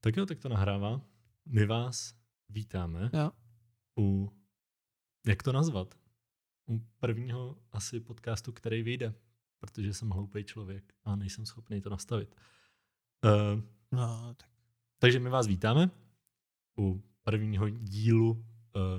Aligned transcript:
Tak 0.00 0.16
jo, 0.16 0.26
tak 0.26 0.38
to 0.38 0.48
nahrává. 0.48 1.00
My 1.46 1.66
vás 1.66 2.14
vítáme 2.48 3.10
Jo. 3.12 3.30
u, 3.98 4.32
jak 5.26 5.42
to 5.42 5.52
nazvat? 5.52 5.94
U 6.68 6.78
prvního 6.98 7.58
asi 7.72 8.00
podcastu, 8.00 8.52
který 8.52 8.82
vyjde, 8.82 9.14
protože 9.58 9.94
jsem 9.94 10.10
hloupý 10.10 10.44
člověk 10.44 10.94
a 11.04 11.16
nejsem 11.16 11.46
schopný 11.46 11.80
to 11.80 11.90
nastavit. 11.90 12.34
Uh, 13.24 13.62
No, 13.92 14.34
tak. 14.34 14.50
takže 14.98 15.18
my 15.18 15.28
vás 15.30 15.46
vítáme 15.46 15.90
u 16.78 17.02
prvního 17.22 17.68
dílu 17.68 18.30
uh, 18.30 18.42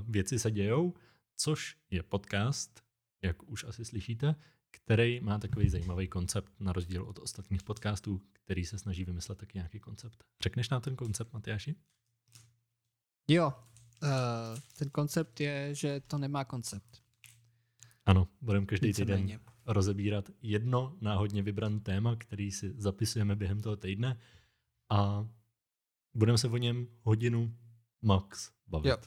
Věci 0.07 0.39
se 0.39 0.51
dějou, 0.51 0.93
což 1.35 1.77
je 1.89 2.03
podcast, 2.03 2.83
jak 3.21 3.43
už 3.43 3.63
asi 3.63 3.85
slyšíte, 3.85 4.35
který 4.71 5.19
má 5.19 5.39
takový 5.39 5.69
zajímavý 5.69 6.07
koncept 6.07 6.53
na 6.59 6.73
rozdíl 6.73 7.03
od 7.03 7.19
ostatních 7.19 7.63
podcastů, 7.63 8.21
který 8.33 8.65
se 8.65 8.79
snaží 8.79 9.05
vymyslet 9.05 9.37
taky 9.37 9.57
nějaký 9.57 9.79
koncept. 9.79 10.23
Řekneš 10.43 10.69
nám 10.69 10.81
ten 10.81 10.95
koncept, 10.95 11.33
Matyáši? 11.33 11.75
Jo, 13.27 13.53
uh, 14.03 14.59
ten 14.77 14.89
koncept 14.89 15.39
je, 15.39 15.75
že 15.75 16.01
to 16.07 16.17
nemá 16.17 16.45
koncept. 16.45 17.03
Ano, 18.05 18.27
budeme 18.41 18.65
každý 18.65 18.93
týden 18.93 19.21
Víceméně. 19.21 19.39
rozebírat 19.65 20.29
jedno 20.41 20.97
náhodně 21.01 21.41
vybrané 21.41 21.79
téma, 21.79 22.15
který 22.15 22.51
si 22.51 22.73
zapisujeme 22.77 23.35
během 23.35 23.61
toho 23.61 23.75
týdne 23.75 24.19
a 24.89 25.27
budeme 26.13 26.37
se 26.37 26.47
o 26.47 26.57
něm 26.57 26.87
hodinu 27.01 27.57
max 28.01 28.51
bavit. 28.67 28.89
Jo. 28.89 28.97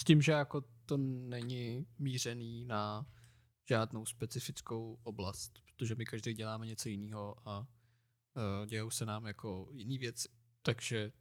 S 0.00 0.04
tím, 0.04 0.22
že 0.22 0.32
jako 0.32 0.64
to 0.86 0.96
není 0.96 1.86
mířený 1.98 2.64
na 2.64 3.06
žádnou 3.70 4.06
specifickou 4.06 4.98
oblast, 5.02 5.58
protože 5.64 5.94
my 5.94 6.04
každý 6.04 6.34
děláme 6.34 6.66
něco 6.66 6.88
jiného 6.88 7.48
a 7.48 7.58
uh, 7.60 8.66
dějou 8.66 8.90
se 8.90 9.06
nám 9.06 9.26
jako 9.26 9.68
jiný 9.72 9.98
věci, 9.98 10.28
takže 10.62 11.12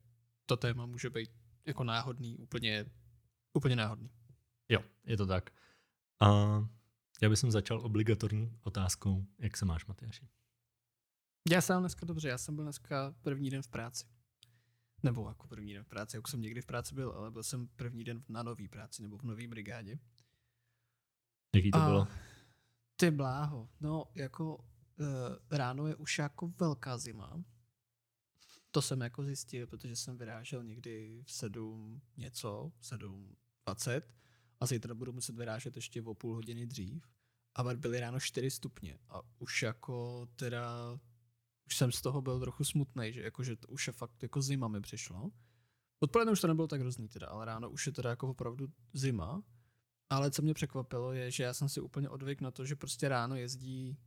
to 0.46 0.58
téma 0.58 0.86
může 0.86 1.10
být 1.10 1.32
jako 1.66 1.84
náhodný, 1.84 2.38
úplně, 2.38 2.86
úplně 3.54 3.76
náhodný. 3.76 4.10
Jo, 4.70 4.82
je 5.04 5.18
to 5.18 5.26
tak. 5.26 5.50
A 6.22 6.28
já 7.22 7.30
bych 7.30 7.40
začal 7.40 7.86
obligatorní 7.86 8.60
otázkou, 8.64 9.26
jak 9.40 9.58
se 9.58 9.66
máš, 9.66 9.86
Matyáši? 9.86 10.28
Já 11.52 11.62
jsem 11.62 11.80
dneska 11.80 12.06
dobře, 12.06 12.30
já 12.30 12.38
jsem 12.38 12.56
byl 12.56 12.64
dneska 12.64 13.16
první 13.22 13.50
den 13.50 13.62
v 13.62 13.68
práci. 13.68 14.06
Nebo 15.04 15.28
jako 15.28 15.48
první 15.48 15.74
den 15.74 15.84
v 15.84 15.88
práci, 15.88 16.18
jako 16.18 16.32
jsem 16.32 16.42
někdy 16.42 16.62
v 16.62 16.66
práci 16.66 16.96
byl, 16.96 17.12
ale 17.12 17.32
byl 17.32 17.44
jsem 17.44 17.68
první 17.68 18.04
den 18.04 18.24
na 18.28 18.44
nový 18.44 18.68
práci 18.68 19.02
nebo 19.02 19.18
v 19.18 19.24
nový 19.24 19.48
brigádě. 19.48 20.00
Jaký 21.56 21.72
to 21.72 21.78
A 21.78 21.86
bylo? 21.86 22.08
Ty 23.00 23.12
bláho, 23.12 23.70
no 23.82 24.06
jako 24.16 24.56
uh, 24.56 24.66
ráno 25.52 25.88
je 25.88 25.96
už 25.96 26.18
jako 26.18 26.48
velká 26.60 26.98
zima. 26.98 27.44
To 28.72 28.82
jsem 28.82 29.02
jako 29.02 29.24
zjistil, 29.24 29.68
protože 29.68 29.96
jsem 29.96 30.18
vyrážel 30.18 30.64
někdy 30.64 31.24
v 31.26 31.32
7 31.32 32.02
něco, 32.18 32.72
7.20 32.82 34.02
a 34.60 34.66
zítra 34.66 34.94
budu 34.94 35.14
muset 35.14 35.36
vyrážet 35.36 35.76
ještě 35.76 36.02
o 36.02 36.14
půl 36.14 36.36
hodiny 36.36 36.66
dřív. 36.66 37.04
A 37.56 37.64
byly 37.64 38.00
ráno 38.00 38.20
4 38.20 38.52
stupně 38.52 39.00
a 39.10 39.22
už 39.40 39.62
jako 39.62 40.28
teda, 40.36 41.00
už 41.66 41.78
jsem 41.78 41.92
z 41.92 42.02
toho 42.02 42.22
byl 42.22 42.40
trochu 42.40 42.64
smutný, 42.64 43.14
že 43.14 43.22
jako, 43.22 43.44
že 43.44 43.56
to 43.56 43.68
už 43.68 43.88
je 43.88 43.94
fakt 43.94 44.24
jako 44.24 44.42
zima 44.42 44.68
mi 44.68 44.82
přišlo. 44.82 45.32
Odpoledne 46.00 46.32
už 46.32 46.42
to 46.42 46.48
nebylo 46.48 46.68
tak 46.68 46.82
hrozný 46.82 47.08
teda, 47.08 47.28
ale 47.28 47.46
ráno 47.46 47.70
už 47.70 47.86
je 47.86 47.92
teda 47.92 48.10
jako 48.10 48.30
opravdu 48.30 48.68
zima. 48.94 49.44
Ale 50.10 50.32
co 50.32 50.42
mě 50.42 50.54
překvapilo 50.54 51.12
je, 51.14 51.32
že 51.32 51.44
já 51.44 51.54
jsem 51.54 51.70
si 51.70 51.82
úplně 51.82 52.10
odvyk 52.10 52.42
na 52.42 52.52
to, 52.52 52.66
že 52.66 52.76
prostě 52.76 53.10
ráno 53.10 53.36
jezdí 53.36 53.98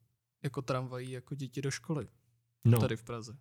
jako 0.42 0.62
tramvají 0.62 1.10
jako 1.10 1.34
děti 1.34 1.62
do 1.62 1.70
školy 1.70 2.08
No, 2.64 2.80
tady 2.80 2.96
v 2.96 3.02
Praze. 3.04 3.36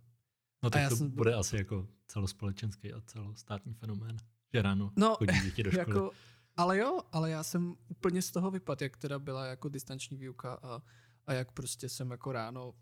no 0.64 0.70
tak 0.70 0.82
já 0.82 0.90
to 0.90 0.96
jsem- 0.96 1.12
bude 1.12 1.34
asi 1.36 1.58
jako 1.58 1.88
celospolečenský 2.08 2.94
a 2.94 3.02
celostátní 3.02 3.74
fenomén, 3.74 4.18
že 4.54 4.62
ráno 4.62 4.92
No, 4.96 5.16
chodí 5.16 5.40
děti 5.44 5.64
do 5.64 5.72
školy. 5.72 5.80
Jako, 5.98 6.12
ale 6.58 6.78
jo, 6.78 7.00
ale 7.12 7.30
já 7.30 7.44
jsem 7.44 7.76
úplně 7.88 8.22
z 8.22 8.32
toho 8.32 8.52
vypad, 8.52 8.82
jak 8.82 8.98
teda 8.98 9.20
byla 9.20 9.46
jako 9.46 9.70
distanční 9.70 10.18
výuka 10.18 10.54
a, 10.54 10.82
a 11.26 11.34
jak 11.34 11.52
prostě 11.52 11.90
jsem 11.90 12.12
jako 12.12 12.32
ráno, 12.32 12.76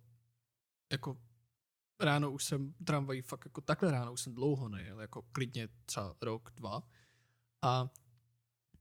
jako 0.91 1.17
ráno 1.99 2.31
už 2.31 2.43
jsem 2.43 2.73
tramvají 2.83 3.21
fakt 3.21 3.45
jako 3.45 3.61
takhle 3.61 3.91
ráno 3.91 4.13
už 4.13 4.21
jsem 4.21 4.35
dlouho 4.35 4.69
nejel, 4.69 4.99
jako 5.01 5.21
klidně 5.21 5.67
třeba 5.85 6.15
rok, 6.21 6.51
dva. 6.55 6.83
A 7.61 7.89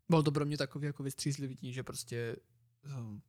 bylo 0.08 0.22
to 0.22 0.32
pro 0.32 0.46
mě 0.46 0.58
takový 0.58 0.86
jako 0.86 1.02
vystřízlivý 1.02 1.72
že 1.72 1.82
prostě 1.82 2.36
um, 2.98 3.22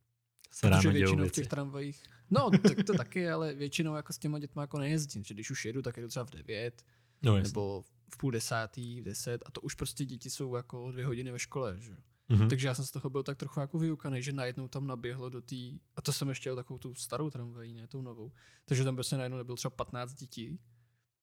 se 0.52 0.70
ráno 0.70 0.82
Protože 0.82 0.92
většinou 0.92 1.28
v 1.28 1.32
těch 1.32 1.48
tramvajích, 1.48 2.02
no 2.30 2.50
tak 2.50 2.84
to 2.86 2.94
taky, 2.94 3.30
ale 3.30 3.54
většinou 3.54 3.94
jako 3.94 4.12
s 4.12 4.18
těma 4.18 4.38
dětma 4.38 4.62
jako 4.62 4.78
nejezdím, 4.78 5.24
že 5.24 5.34
když 5.34 5.50
už 5.50 5.64
jedu, 5.64 5.82
tak 5.82 5.96
jedu 5.96 6.08
třeba 6.08 6.24
v 6.24 6.30
9, 6.30 6.84
No, 7.22 7.38
nebo 7.38 7.84
v 8.14 8.16
půl 8.16 8.30
desátý, 8.30 9.00
v 9.00 9.04
deset 9.04 9.42
a 9.46 9.50
to 9.50 9.60
už 9.60 9.74
prostě 9.74 10.04
děti 10.04 10.30
jsou 10.30 10.56
jako 10.56 10.92
dvě 10.92 11.06
hodiny 11.06 11.30
ve 11.30 11.38
škole, 11.38 11.76
že? 11.80 11.96
Mhm. 12.28 12.48
Takže 12.48 12.68
já 12.68 12.74
jsem 12.74 12.84
z 12.84 12.90
toho 12.90 13.10
byl 13.10 13.22
tak 13.22 13.36
trochu 13.36 13.60
jako 13.60 13.78
vyukaný, 13.78 14.22
že 14.22 14.32
najednou 14.32 14.68
tam 14.68 14.86
naběhlo 14.86 15.28
do 15.28 15.42
té, 15.42 15.56
a 15.96 16.02
to 16.02 16.12
jsem 16.12 16.28
ještě 16.28 16.48
jel 16.48 16.56
takovou 16.56 16.78
tu 16.78 16.94
starou 16.94 17.30
tramvají, 17.30 17.74
ne 17.74 17.86
tou 17.86 18.02
novou, 18.02 18.32
takže 18.64 18.84
tam 18.84 18.94
prostě 18.94 19.16
najednou 19.16 19.38
nebylo 19.38 19.56
třeba 19.56 19.70
15 19.70 20.14
dětí 20.14 20.60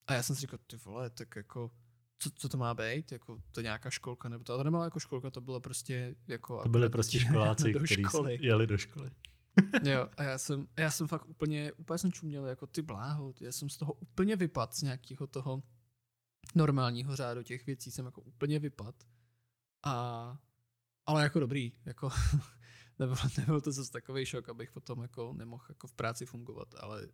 a 0.07 0.13
já 0.13 0.23
jsem 0.23 0.35
si 0.35 0.41
říkal, 0.41 0.59
ty 0.67 0.77
vole, 0.77 1.09
tak 1.09 1.35
jako, 1.35 1.71
co, 2.19 2.29
co 2.35 2.49
to 2.49 2.57
má 2.57 2.73
být, 2.73 3.11
jako 3.11 3.41
to 3.51 3.61
nějaká 3.61 3.89
školka, 3.89 4.29
nebo 4.29 4.43
to, 4.43 4.57
to 4.57 4.63
nebyla 4.63 4.83
jako 4.83 4.99
školka, 4.99 5.31
to 5.31 5.41
bylo 5.41 5.59
prostě 5.59 6.15
jako... 6.27 6.63
To 6.63 6.69
byly 6.69 6.89
prostě 6.89 7.19
školáci, 7.19 7.73
do 7.73 7.79
kteří 7.79 8.03
školy. 8.03 8.37
jeli 8.41 8.67
do 8.67 8.77
školy. 8.77 9.11
Jo, 9.83 10.09
a 10.17 10.23
já 10.23 10.37
jsem, 10.37 10.67
já 10.77 10.91
jsem 10.91 11.07
fakt 11.07 11.25
úplně, 11.25 11.71
úplně 11.73 11.97
jsem 11.97 12.11
čuměl, 12.11 12.45
jako 12.45 12.67
ty 12.67 12.81
bláho, 12.81 13.33
já 13.41 13.51
jsem 13.51 13.69
z 13.69 13.77
toho 13.77 13.93
úplně 13.93 14.35
vypad, 14.35 14.75
z 14.75 14.81
nějakého 14.81 15.27
toho 15.27 15.63
normálního 16.55 17.15
řádu 17.15 17.43
těch 17.43 17.65
věcí 17.65 17.91
jsem 17.91 18.05
jako 18.05 18.21
úplně 18.21 18.59
vypad. 18.59 18.95
A, 19.83 20.37
ale 21.05 21.23
jako 21.23 21.39
dobrý, 21.39 21.73
jako 21.85 22.09
nebyl, 22.99 23.15
nebyl 23.37 23.61
to 23.61 23.71
zase 23.71 23.91
takový 23.91 24.25
šok, 24.25 24.49
abych 24.49 24.71
potom 24.71 25.01
jako 25.01 25.33
nemohl 25.33 25.65
jako 25.69 25.87
v 25.87 25.93
práci 25.93 26.25
fungovat, 26.25 26.75
ale 26.79 27.07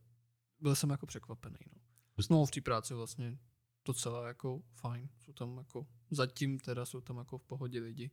byl 0.59 0.75
jsem 0.75 0.89
jako 0.89 1.05
překvapený, 1.05 1.57
no. 1.75 1.81
Hustý. 2.17 2.33
No 2.33 2.45
v 2.45 2.51
té 2.51 2.61
práci 2.61 2.93
vlastně 2.93 3.37
docela 3.85 4.27
jako 4.27 4.61
fajn, 4.75 5.09
jsou 5.19 5.33
tam 5.33 5.57
jako, 5.57 5.87
zatím 6.11 6.59
teda 6.59 6.85
jsou 6.85 7.01
tam 7.01 7.17
jako 7.17 7.37
v 7.37 7.43
pohodě 7.43 7.79
lidi. 7.81 8.11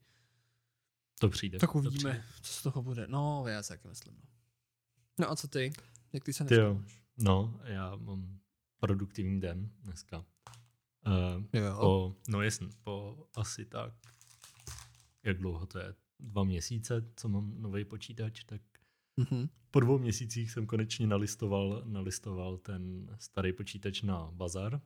To 1.21 1.29
přijde. 1.29 1.59
Tak 1.59 1.73
to 1.73 1.79
uvidíme, 1.79 2.11
přijde. 2.11 2.25
co 2.43 2.53
z 2.53 2.63
toho 2.63 2.83
bude. 2.83 3.07
No, 3.09 3.45
já 3.49 3.63
si 3.63 3.69
taky 3.69 3.89
myslím. 3.89 4.15
No. 4.15 4.23
no 5.19 5.31
a 5.31 5.37
co 5.37 5.49
ty? 5.49 5.73
Jak 6.13 6.25
ty 6.25 6.33
se 6.33 6.45
Ty 6.45 6.55
jo. 6.55 6.75
dneska 6.75 6.83
máš? 6.83 7.03
No, 7.19 7.61
já 7.65 7.97
mám 7.97 8.39
produktivní 8.81 9.41
den 9.41 9.71
dneska. 9.83 10.25
Uh, 11.07 11.45
Jo. 11.61 11.77
po, 11.81 12.17
no 12.29 12.43
jasně, 12.43 12.69
po 12.83 13.27
asi 13.37 13.65
tak, 13.65 13.95
jak 15.23 15.39
dlouho 15.39 15.67
to 15.67 15.79
je, 15.79 15.95
dva 16.21 16.45
měsíce, 16.45 17.13
co 17.17 17.29
mám 17.29 17.63
nový 17.63 17.85
počítač, 17.85 18.45
tak 18.45 18.61
Mhm. 19.17 19.49
po 19.71 19.81
dvou 19.81 19.99
měsících 19.99 20.51
jsem 20.51 20.67
konečně 20.67 21.07
nalistoval, 21.07 21.83
nalistoval 21.87 22.59
ten 22.59 23.17
starý 23.21 23.53
počítač 23.53 24.03
na 24.03 24.31
bazar 24.31 24.81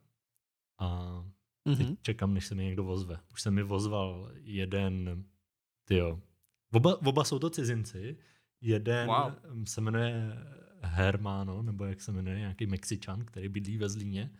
a 0.79 1.21
teď 1.65 1.79
Mhm. 1.87 1.97
čekám, 2.03 2.35
než 2.35 2.47
se 2.47 2.55
mi 2.55 2.65
někdo 2.65 2.87
ozve. 2.87 3.21
Už 3.33 3.43
se 3.43 3.51
mi 3.51 3.63
ozval 3.63 4.31
jeden, 4.41 5.25
tyjo, 5.85 6.21
oba, 6.73 7.01
oba 7.07 7.25
jsou 7.25 7.39
to 7.39 7.51
cizinci, 7.51 8.17
jeden 8.61 9.09
Wow. 9.09 9.33
se 9.65 9.81
jmenuje 9.81 10.33
Hermano, 10.83 11.63
nebo 11.63 11.85
jak 11.85 12.01
se 12.01 12.13
jmenuje, 12.13 12.39
nějaký 12.39 12.67
Mexičan, 12.67 13.25
který 13.25 13.49
bydlí 13.49 13.79
ve 13.79 13.89
Zlíně. 13.89 14.31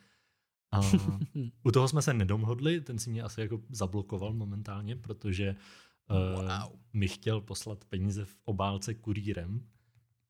A 0.71 0.79
u 1.63 1.71
toho 1.71 1.87
jsme 1.87 2.01
se 2.01 2.13
nedomhodli, 2.13 2.81
ten 2.81 2.99
si 2.99 3.09
mě 3.09 3.23
asi 3.23 3.41
jako 3.41 3.61
zablokoval 3.69 4.33
momentálně, 4.33 4.95
protože 4.95 5.55
uh, 6.09 6.41
Wow. 6.41 6.79
mi 6.93 7.07
chtěl 7.07 7.41
poslat 7.41 7.85
peníze 7.85 8.25
v 8.25 8.37
obálce 8.45 8.93
kurýrem 8.93 9.67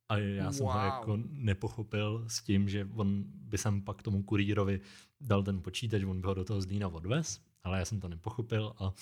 a 0.10 0.18
já 0.18 0.52
jsem 0.52 0.66
ho 0.66 0.72
Wow. 0.74 0.82
jako 0.84 1.18
nepochopil 1.30 2.26
s 2.28 2.44
tím, 2.44 2.70
že 2.70 2.90
on 2.96 3.24
by 3.28 3.58
sem 3.58 3.82
pak 3.82 4.02
tomu 4.04 4.24
kurýrovi 4.24 4.82
dal 5.22 5.44
ten 5.44 5.62
počítač, 5.62 6.04
on 6.04 6.22
by 6.22 6.28
ho 6.28 6.34
do 6.34 6.44
toho 6.44 6.62
Zlína 6.62 6.88
odvez, 6.88 7.42
ale 7.64 7.80
já 7.80 7.86
jsem 7.86 8.00
to 8.00 8.08
nepochopil 8.08 8.74
a 8.80 8.94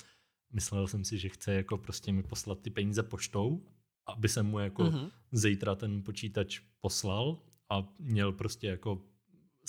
myslel 0.53 0.88
jsem 0.88 1.03
si, 1.05 1.17
že 1.17 1.29
chce 1.29 1.53
jako 1.53 1.77
prostě 1.77 2.11
mi 2.11 2.23
poslat 2.23 2.59
ty 2.61 2.69
peníze 2.69 3.03
poštou, 3.03 3.65
aby 4.05 4.29
jsem 4.29 4.45
mu 4.45 4.59
jako 4.59 4.83
Mhm. 4.83 5.09
zítra 5.31 5.75
ten 5.75 6.03
počítač 6.03 6.59
poslal 6.81 7.39
a 7.69 7.94
měl 7.99 8.31
prostě 8.31 8.67
jako 8.67 9.01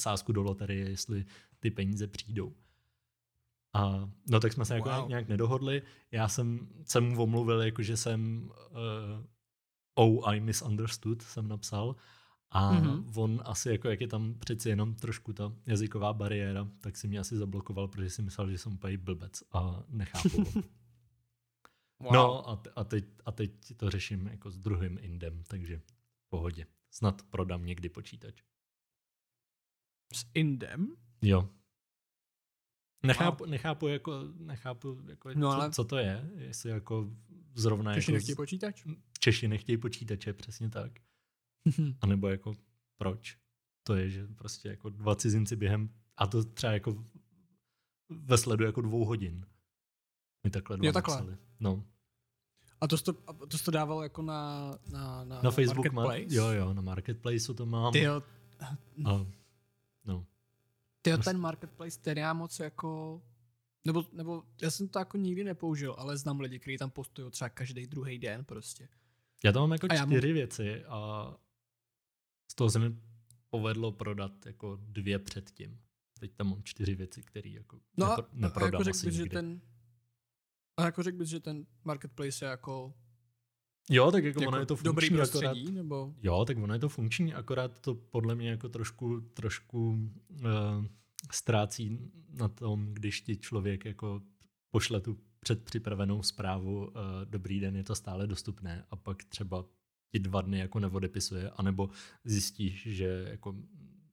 sázku 0.01 0.33
do 0.33 0.43
loterie, 0.43 0.89
jestli 0.91 1.25
ty 1.61 1.71
peníze 1.71 2.07
přijdou. 2.07 2.55
A 3.75 4.11
no 4.31 4.41
tak 4.41 4.53
jsme 4.53 4.65
se 4.65 4.75
jako 4.75 4.89
Wow. 4.89 4.97
nějak, 4.97 5.09
nějak 5.09 5.29
nedohodli. 5.29 5.83
Já 6.13 6.29
jsem, 6.29 6.69
jsem 6.85 7.05
mu 7.05 7.23
omluvil, 7.23 7.63
jako 7.63 7.83
že 7.83 7.97
jsem 7.97 8.51
uh, 8.71 9.25
oh, 9.95 10.29
I 10.35 10.41
misunderstood, 10.41 11.23
jsem 11.23 11.49
napsal. 11.49 11.97
A 12.51 12.73
Mhm. 12.73 12.87
mm-hmm. 12.89 13.23
on 13.23 13.43
asi, 13.45 13.69
jako 13.71 13.89
jak 13.89 14.01
je 14.01 14.09
tam 14.09 14.35
přeci 14.35 14.69
jenom 14.69 14.95
trošku 14.95 15.33
ta 15.33 15.53
jazyková 15.67 16.13
bariéra, 16.13 16.69
tak 16.81 16.97
si 16.97 17.09
mě 17.09 17.19
asi 17.19 17.37
zablokoval, 17.37 17.89
protože 17.89 18.11
si 18.11 18.23
myslel, 18.23 18.51
že 18.51 18.59
jsem 18.59 18.73
úplně 18.73 18.99
blbec 18.99 19.43
a 19.53 19.83
nechápu. 19.89 20.45
ho. 20.45 20.63
Wow. 22.01 22.13
No 22.13 22.49
a, 22.49 22.57
te- 22.57 22.71
a, 22.77 22.85
teď, 22.85 23.05
a 23.25 23.33
teď 23.33 23.51
to 23.77 23.91
řeším 23.91 24.27
jako 24.27 24.51
s 24.51 24.59
druhým 24.59 24.99
indem, 25.01 25.43
takže 25.49 25.79
v 25.79 26.29
pohodě. 26.29 26.67
Snad 26.91 27.23
prodám 27.23 27.65
někdy 27.67 27.89
počítač. 27.89 28.43
S 30.15 30.25
Indem? 30.35 30.97
Jo. 31.23 31.49
Nechápu, 33.05 33.45
nechápu, 33.47 33.89
jako, 33.89 34.21
nechápu 34.39 34.99
jako 35.09 35.31
No, 35.35 35.51
co, 35.51 35.55
ale- 35.57 35.71
co, 35.71 35.85
to 35.85 35.97
je, 35.97 36.31
jestli 36.37 36.71
jako 36.71 37.11
zrovna 37.55 37.95
Češi 37.95 38.11
jako 38.11 38.17
nechtějí 38.17 38.37
počítač? 38.37 38.85
Češi 39.19 39.49
nechtějí 39.49 39.77
počítače, 39.79 40.33
přesně 40.33 40.71
tak. 40.71 40.93
A 42.01 42.07
nebo 42.07 42.29
jako 42.29 42.53
proč? 42.97 43.37
To 43.87 43.95
je, 43.95 44.11
že 44.11 44.27
prostě 44.27 44.69
jako 44.69 44.89
dva 44.91 45.15
cizinci 45.15 45.57
během, 45.57 45.91
a 46.17 46.27
to 46.27 46.45
třeba 46.45 46.73
jako 46.73 47.05
ve 48.11 48.39
sledu 48.39 48.65
jako 48.65 48.81
dvou 48.81 49.05
hodin. 49.05 49.47
Mi 50.45 50.51
takhle 50.51 50.77
dva 50.77 50.87
Jo, 50.87 50.93
takhle. 50.93 51.17
napsali. 51.17 51.37
No. 51.61 51.85
A 52.81 52.87
to 52.89 52.99
jsi 52.99 53.05
to, 53.05 53.15
a 53.27 53.33
to 53.33 53.59
jsi 53.59 53.65
to 53.65 53.71
dával 53.71 54.03
jako 54.03 54.23
na, 54.23 54.71
na, 54.93 55.25
na, 55.25 55.43
Na 55.43 55.51
Facebook 55.51 55.93
Marketplace? 55.93 56.35
jo, 56.37 56.47
jo, 56.47 56.75
na 56.75 56.83
Marketplaceu 56.83 57.55
to 57.55 57.67
mám. 57.67 57.93
Tyjo, 57.93 58.23
A, 58.61 58.77
no. 58.97 59.27
Tyjo, 61.05 61.19
ten 61.19 61.39
Marketplace, 61.39 61.99
ten 62.01 62.19
já 62.19 62.33
moc 62.33 62.59
jako... 62.61 63.23
Nebo, 63.87 64.05
nebo 64.13 64.45
já 64.63 64.71
jsem 64.71 64.89
to 64.89 64.99
jako 64.99 65.17
nikdy 65.17 65.45
nepoužil, 65.45 65.95
ale 65.99 66.17
znám 66.19 66.41
lidi, 66.41 66.59
kteří 66.59 66.79
tam 66.79 66.91
postují 66.91 67.31
třeba 67.31 67.49
každý 67.49 67.87
druhý 67.87 68.19
den 68.19 68.45
prostě. 68.45 68.89
Já 69.45 69.53
tam 69.53 69.63
mám 69.63 69.73
jako 69.73 69.87
A 69.91 69.95
já 69.95 70.05
mu- 70.05 70.13
čtyři 70.13 70.33
věci 70.33 70.85
a 70.85 71.31
z 72.51 72.55
toho 72.55 72.71
se 72.71 72.79
mi 72.79 72.97
povedlo 73.51 73.93
prodat 73.93 74.47
jako 74.47 74.79
dvě 74.83 75.19
předtím. 75.19 75.81
Teď 76.21 76.33
tam 76.35 76.51
mám 76.51 76.63
čtyři 76.63 76.95
věci, 76.95 77.23
které 77.23 77.51
jako 77.51 77.81
No 77.97 78.07
nepro, 78.09 78.25
a, 78.25 78.27
a 78.27 78.31
neprodám 78.35 78.73
jako 78.73 78.85
řekl 78.85 79.07
bys, 79.07 79.15
že 79.15 79.27
ten... 79.27 79.61
A 80.77 80.85
jako 80.85 81.03
řekl 81.03 81.19
bys, 81.19 81.29
že 81.29 81.41
ten 81.41 81.67
Marketplace 81.85 82.45
je 82.45 82.49
jako, 82.49 82.95
Jo, 83.91 84.11
tak 84.11 84.25
jako, 84.25 84.41
jako 84.41 84.49
ono 84.49 84.59
je 84.59 84.67
to 84.67 84.77
dobrý 84.83 85.09
funkční, 85.09 85.23
akorát, 85.23 85.53
prostředí, 85.53 85.73
nebo... 85.73 86.15
Jo, 86.23 86.45
tak 86.45 86.59
ono 86.59 86.75
je 86.75 86.81
to 86.81 86.89
funkční, 86.89 87.35
akorát 87.35 87.81
to 87.81 87.95
podle 87.95 88.35
mě 88.35 88.51
jako 88.51 88.69
trošku, 88.69 89.21
trošku 89.21 89.89
uh, 89.89 90.85
ztrácí 91.33 91.99
na 92.31 92.49
tom, 92.49 92.95
když 92.95 93.21
ti 93.21 93.37
člověk 93.37 93.85
jako 93.85 94.23
pošle 94.71 95.01
tu 95.01 95.19
předpřipravenou 95.41 96.23
zprávu, 96.23 96.87
uh, 96.87 96.93
dobrý 97.25 97.61
den, 97.61 97.77
je 97.77 97.85
to 97.85 97.95
stále 97.95 98.27
dostupné 98.27 98.87
a 98.91 98.97
pak 98.97 99.25
třeba 99.25 99.65
ti 100.13 100.19
dva 100.19 100.41
dny 100.41 100.59
jako 100.59 100.81
neodepisuje, 100.81 101.51
anebo 101.51 101.91
zjistíš, 102.25 102.87
že 102.87 103.27
jako 103.31 103.55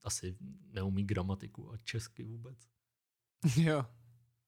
asi 0.04 0.38
neumí 0.72 1.04
gramatiku 1.04 1.74
a 1.74 1.78
česky 1.78 2.24
vůbec. 2.24 2.58
jo. 3.58 3.86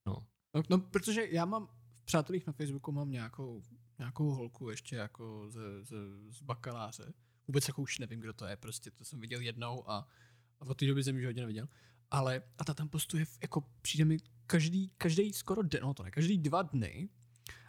No. 0.06 0.26
no. 0.54 0.62
No, 0.70 0.78
protože 0.78 1.26
já 1.30 1.44
mám 1.44 1.66
v 1.66 2.04
přátelích 2.04 2.46
na 2.46 2.52
Facebooku 2.52 2.92
mám 2.92 3.10
nějakou, 3.10 3.62
nějakou 3.98 4.30
holku 4.30 4.70
ještě 4.70 4.96
jako 4.96 5.46
z, 5.48 5.58
z, 5.82 5.92
z 6.30 6.42
bakaláře. 6.42 7.12
Vůbec 7.48 7.68
jako 7.68 7.82
už 7.82 7.98
nevím, 7.98 8.20
kdo 8.20 8.32
to 8.32 8.46
je, 8.46 8.56
prostě 8.56 8.90
to 8.90 9.04
jsem 9.04 9.20
viděl 9.20 9.40
jednou 9.40 9.90
a, 9.90 10.08
a 10.60 10.66
od 10.66 10.74
té 10.78 10.86
doby 10.86 11.04
jsem 11.04 11.16
ji 11.16 11.26
hodně 11.26 11.42
neviděl. 11.42 11.68
Ale 12.10 12.42
a 12.58 12.64
ta 12.64 12.74
tam 12.74 12.88
postuje, 12.88 13.24
jako 13.42 13.64
přijde 13.82 14.04
mi 14.04 14.16
každý, 14.46 14.90
každý 14.98 15.32
skoro 15.32 15.62
den, 15.62 15.82
no 15.82 15.94
to 15.94 16.02
ne, 16.02 16.10
každý 16.10 16.38
dva 16.38 16.62
dny, 16.62 17.08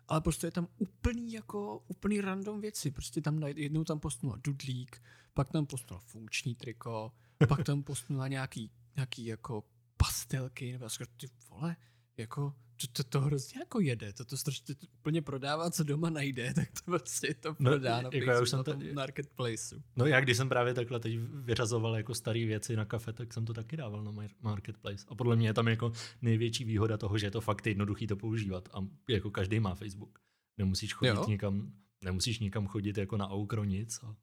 ale 0.07 0.21
prostě 0.21 0.47
je 0.47 0.51
tam 0.51 0.67
úplný 0.77 1.33
jako, 1.33 1.83
úplný 1.87 2.21
random 2.21 2.61
věci. 2.61 2.91
Prostě 2.91 3.21
tam 3.21 3.43
jednou 3.43 3.83
tam 3.83 3.99
postnula 3.99 4.37
dudlík, 4.43 5.01
pak 5.33 5.49
tam 5.51 5.65
postnula 5.65 5.99
funkční 5.99 6.55
triko, 6.55 7.11
pak 7.47 7.63
tam 7.63 7.83
postnula 7.83 8.27
nějaký, 8.27 8.71
nějaký 8.95 9.25
jako 9.25 9.63
pastelky, 9.97 10.71
nebo 10.71 10.87
ty 11.17 11.27
vole, 11.49 11.75
jako, 12.17 12.53
to, 12.81 12.87
to, 12.87 13.03
to 13.03 13.21
hrozně 13.21 13.59
jako 13.59 13.79
jede, 13.79 14.13
to, 14.13 14.25
to 14.25 14.37
strašně 14.37 14.75
to 14.75 14.87
úplně 14.99 15.21
prodává, 15.21 15.71
co 15.71 15.83
doma 15.83 16.09
najde, 16.09 16.53
tak 16.55 16.69
to 16.71 16.79
prostě 16.85 17.33
to 17.33 17.49
No, 17.59 17.71
prodá 17.71 18.01
na, 18.01 18.09
jako 18.13 18.31
já 18.31 18.41
už 18.41 18.49
jsem 18.49 18.57
na 18.57 18.63
to- 18.63 18.73
tom 18.73 18.93
marketplaceu. 18.93 19.81
No 19.95 20.05
já 20.05 20.19
když 20.21 20.37
jsem 20.37 20.49
právě 20.49 20.73
takhle 20.73 20.99
teď 20.99 21.17
vyřazoval 21.19 21.95
jako 21.95 22.15
staré 22.15 22.45
věci 22.45 22.75
na 22.75 22.85
kafe, 22.85 23.13
tak 23.13 23.33
jsem 23.33 23.45
to 23.45 23.53
taky 23.53 23.77
dával 23.77 24.03
na 24.03 24.11
mar- 24.11 24.29
Marketplace. 24.41 25.05
A 25.09 25.15
podle 25.15 25.35
mě 25.35 25.47
je 25.49 25.53
tam 25.53 25.67
jako 25.67 25.91
největší 26.21 26.63
výhoda 26.63 26.97
toho, 26.97 27.17
že 27.17 27.25
je 27.27 27.31
to 27.31 27.41
fakt 27.41 27.67
jednoduchý 27.67 28.07
to 28.07 28.15
používat. 28.15 28.69
A 28.73 28.87
jako 29.09 29.31
každý 29.31 29.59
má 29.59 29.75
Facebook. 29.75 30.19
Nemusíš 30.57 30.93
chodit 30.93 31.09
Jo. 31.09 31.25
nikam, 31.27 31.73
nemusíš 32.03 32.39
nikam 32.39 32.67
chodit 32.67 32.97
jako 32.97 33.17
na 33.17 33.29
aukro 33.29 33.63
nic. 33.63 33.99
A 34.03 34.15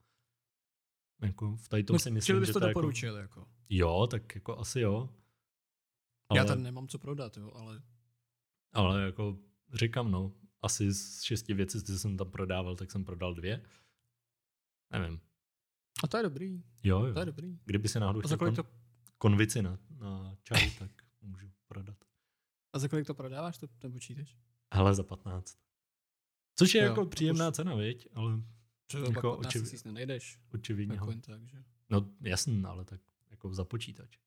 jako 1.23 1.56
v 1.56 1.69
tady 1.69 1.85
tom 1.85 1.95
No, 1.95 1.99
si 1.99 2.11
myslím, 2.11 2.45
že 2.45 2.53
to 2.53 2.61
to 2.61 2.67
jako, 2.67 2.81
doporučil, 2.81 3.17
jako. 3.17 3.47
Jo, 3.69 4.06
tak 4.11 4.35
jako 4.35 4.59
asi 4.59 4.81
jo. 4.81 5.09
Ale... 6.32 6.38
Já 6.38 6.44
tady 6.44 6.62
nemám 6.62 6.88
co 6.88 6.99
prodat, 6.99 7.37
jo, 7.37 7.52
ale 7.55 7.82
ale 8.73 9.02
jako 9.02 9.38
říkám, 9.75 10.11
no, 10.11 10.32
asi 10.62 10.93
z 10.93 11.23
šesti 11.23 11.55
věcí, 11.55 11.82
co 11.82 11.99
jsem 11.99 12.17
tam 12.17 12.31
prodával, 12.31 12.76
tak 12.76 12.90
jsem 12.90 13.05
prodal 13.05 13.34
dvě. 13.34 13.62
Nevím. 14.90 15.20
a 16.05 16.06
to 16.06 16.17
je 16.17 16.23
dobrý, 16.23 16.64
Jo, 16.82 17.05
jo. 17.06 17.12
to 17.14 17.20
je 17.20 17.26
dobrý. 17.26 17.58
Kdyby 17.64 17.88
se 17.88 18.00
náhodou 18.00 18.19
A 18.19 18.23
za 18.23 18.26
chtěl 18.26 18.38
kolik 18.38 18.55
kon- 18.55 18.62
to, 18.62 18.69
konvici 19.19 19.62
na, 19.62 19.79
na 19.99 20.37
čaj, 20.43 20.70
tak 20.79 20.90
můžu 21.23 21.50
prodat. 21.67 21.96
a 22.73 22.78
za 22.78 22.88
kolik 22.88 23.06
to 23.06 23.14
prodáváš, 23.14 23.58
to 23.58 23.67
nepočítaš? 23.82 24.37
Hele, 24.75 24.94
za 24.94 25.02
15. 25.02 25.58
Což 26.56 26.75
je 26.75 26.82
Jo, 26.82 26.88
jako 26.88 27.06
příjemná 27.06 27.49
už- 27.49 27.55
cena, 27.55 27.75
viď? 27.75 28.08
Ale 28.14 28.32
Třeba 28.87 29.02
Jako 29.06 29.19
jako 29.19 29.31
15 29.31 29.46
očivi- 29.55 29.62
tisíc 29.64 29.85
nenajdeš, 29.85 30.40
očividně 30.55 30.94
jako 30.94 31.12
tak, 31.12 31.49
že? 31.49 31.64
No 31.90 32.11
jasný, 32.20 32.62
ale 32.64 32.85
tak 32.85 33.00
jako 33.31 33.55
za 33.55 33.64
počítač. 33.64 34.19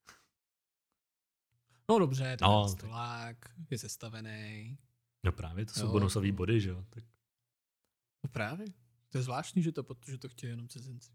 No 1.92 2.00
dobře, 2.00 2.38
to 2.38 2.46
No, 2.46 2.62
je 2.62 2.70
tak- 2.72 2.80
stolák, 2.80 3.38
je 3.72 3.78
sestavený. 3.78 4.78
No 5.26 5.32
právě, 5.32 5.66
to 5.66 5.74
jsou 5.74 5.86
Jo, 5.86 5.92
bonusové 5.92 6.28
jako- 6.28 6.38
body, 6.38 6.62
že 6.62 6.70
jo? 6.70 6.86
Tak 6.90 7.04
No 8.24 8.30
právě. 8.32 8.68
To 9.10 9.18
je 9.18 9.22
zvláštní, 9.24 9.64
že 9.64 9.72
to, 9.72 9.84
pot- 9.84 10.06
že 10.12 10.18
to 10.18 10.30
chtějí 10.30 10.52
jenom 10.52 10.68
cizinci. 10.68 11.12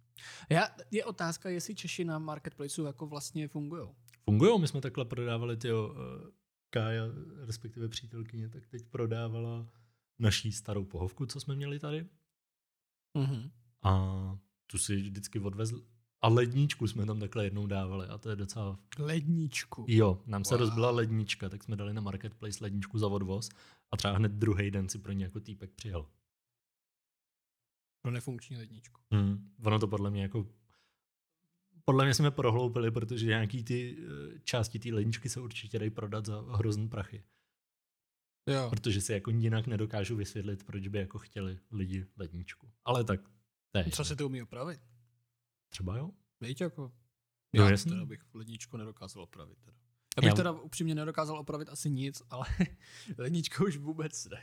Já, 0.50 0.68
je 0.90 1.04
otázka, 1.04 1.48
jestli 1.50 1.74
Češi 1.74 2.04
na 2.04 2.18
marketplaceu 2.18 2.84
jako 2.84 3.06
vlastně 3.06 3.48
fungují. 3.48 3.88
fungují, 4.24 4.60
my 4.60 4.68
jsme 4.68 4.80
takhle 4.80 5.04
prodávali 5.04 5.56
ty 5.56 5.68
Kája, 6.70 7.04
respektive 7.46 7.88
přítelkyně, 7.88 8.48
tak 8.48 8.66
teď 8.66 8.82
prodávala 8.86 9.72
naší 10.18 10.52
starou 10.52 10.84
pohovku, 10.84 11.26
co 11.26 11.40
jsme 11.40 11.54
měli 11.54 11.78
tady. 11.78 12.06
Mhm. 13.18 13.50
A 13.82 14.38
tu 14.66 14.78
si 14.78 14.96
vždycky 14.96 15.38
odvezl. 15.40 15.84
A 16.22 16.28
ledničku 16.28 16.86
jsme 16.86 17.06
tam 17.06 17.20
takhle 17.20 17.44
jednou 17.44 17.66
dávali 17.66 18.06
a 18.06 18.18
to 18.18 18.30
je 18.30 18.36
docela 18.36 18.78
Ledničku. 18.98 19.84
Jo, 19.88 20.22
nám 20.26 20.44
se 20.44 20.54
Wow. 20.54 20.60
rozbila 20.60 20.90
lednička, 20.90 21.48
tak 21.48 21.64
jsme 21.64 21.76
dali 21.76 21.94
na 21.94 22.00
Marketplace 22.00 22.58
ledničku 22.64 22.98
za 22.98 23.06
odvoz 23.08 23.48
a 23.92 23.96
třeba 23.96 24.16
hned 24.16 24.32
druhý 24.32 24.70
den 24.70 24.88
si 24.88 24.98
pro 24.98 25.12
ně 25.12 25.24
jako 25.24 25.40
týpek 25.40 25.70
přijel. 25.70 26.06
Pro 28.02 28.12
nefunkční 28.12 28.56
ledničku. 28.56 29.00
Hmm. 29.12 29.50
Ono 29.64 29.78
to 29.78 29.88
podle 29.88 30.10
mě 30.10 30.22
jako 30.22 30.46
podle 31.84 32.04
mě 32.04 32.14
jsme 32.14 32.30
prohloupili, 32.30 32.90
protože 32.90 33.26
nějaký 33.26 33.64
ty 33.64 33.96
eh, 33.98 34.38
části 34.44 34.78
té 34.78 34.88
ledničky 34.94 35.28
se 35.28 35.40
určitě 35.40 35.78
dají 35.78 35.90
prodat 35.90 36.26
za 36.26 36.40
hrozný 36.40 36.88
prachy. 36.88 37.24
Jo. 38.46 38.70
Protože 38.70 39.00
si 39.00 39.12
jako 39.12 39.30
jinak 39.30 39.66
nedokážu 39.66 40.16
vysvětlit, 40.16 40.64
proč 40.64 40.88
by 40.88 40.98
jako 40.98 41.18
chtěli 41.18 41.58
lidi 41.70 42.06
ledničku. 42.16 42.70
Ale 42.84 43.04
tak 43.04 43.20
to 43.70 43.78
je 43.78 43.84
Třeba 43.84 44.02
jedno. 44.02 44.04
se 44.04 44.16
to 44.16 44.26
umí 44.26 44.42
opravit. 44.42 44.80
Třeba 45.70 45.96
jo. 45.96 46.10
Víš, 46.40 46.60
jako. 46.60 46.92
Jo, 47.52 47.64
Já 47.64 47.70
jasně. 47.70 47.90
teda 47.92 48.06
bych 48.06 48.20
ledničku 48.34 48.76
nedokázal 48.76 49.22
opravit. 49.22 49.58
Teda. 49.64 49.76
Já 50.16 50.20
bych 50.20 50.28
Já- 50.28 50.34
teda 50.34 50.52
upřímně 50.52 50.94
nedokázal 50.94 51.38
opravit 51.38 51.68
asi 51.68 51.90
nic, 51.90 52.22
ale 52.30 52.46
ledničku 53.18 53.64
už 53.64 53.76
vůbec 53.76 54.28
ne. 54.28 54.42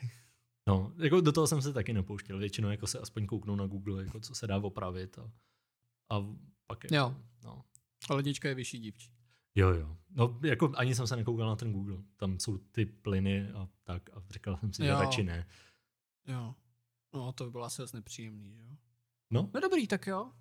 No, 0.67 0.93
jako 0.98 1.22
do 1.22 1.31
toho 1.31 1.48
jsem 1.48 1.62
se 1.62 1.74
taky 1.74 1.93
nepouštěl. 1.93 2.38
Většinou 2.38 2.69
jako 2.69 2.88
se 2.88 3.00
aspoň 3.00 3.25
kouknou 3.25 3.55
na 3.55 3.67
Google, 3.67 4.03
jako 4.03 4.19
co 4.19 4.36
se 4.36 4.48
dá 4.48 4.57
opravit 4.57 5.19
a, 5.19 5.31
a 6.10 6.22
pak 6.67 6.84
jako, 6.84 6.96
Jo. 6.96 7.15
no. 7.43 7.63
A 8.10 8.13
lednička 8.13 8.48
je 8.50 8.55
vyšší 8.55 8.79
dívčí. 8.79 9.12
Jo, 9.55 9.69
jo. 9.69 9.98
No, 10.10 10.39
jako 10.43 10.72
ani 10.75 10.96
jsem 10.96 11.07
se 11.07 11.15
nekoukal 11.15 11.48
na 11.48 11.55
ten 11.55 11.74
Google. 11.74 11.98
Tam 12.17 12.39
jsou 12.39 12.57
ty 12.57 12.86
plyny 12.86 13.51
a 13.51 13.67
tak 13.84 14.10
a 14.17 14.24
říkal 14.29 14.57
jsem 14.57 14.74
si, 14.74 14.81
že 14.84 14.88
Jo. 14.89 15.00
radši 15.00 15.24
ne. 15.24 15.48
Jo. 16.27 16.55
No, 17.13 17.31
to 17.34 17.43
by 17.46 17.51
bylo 17.51 17.63
asi 17.63 17.81
dost 17.81 17.93
nepříjemný, 17.93 18.53
že 18.55 18.62
jo? 18.62 18.77
No, 19.31 19.50
No 19.53 19.60
dobrý, 19.60 19.88
tak 19.88 20.07
jo. 20.07 20.31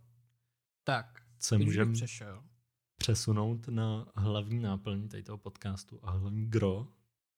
Tak, 0.87 1.23
bych 1.57 1.67
můžeme 1.67 1.93
přešel. 1.93 2.45
přesunout 2.97 3.69
na 3.69 4.13
hlavní 4.15 4.59
náplň 4.59 5.09
toho 5.25 5.39
podcastu 5.39 6.01
a 6.03 6.11
hlavní 6.11 6.47
gro. 6.47 6.89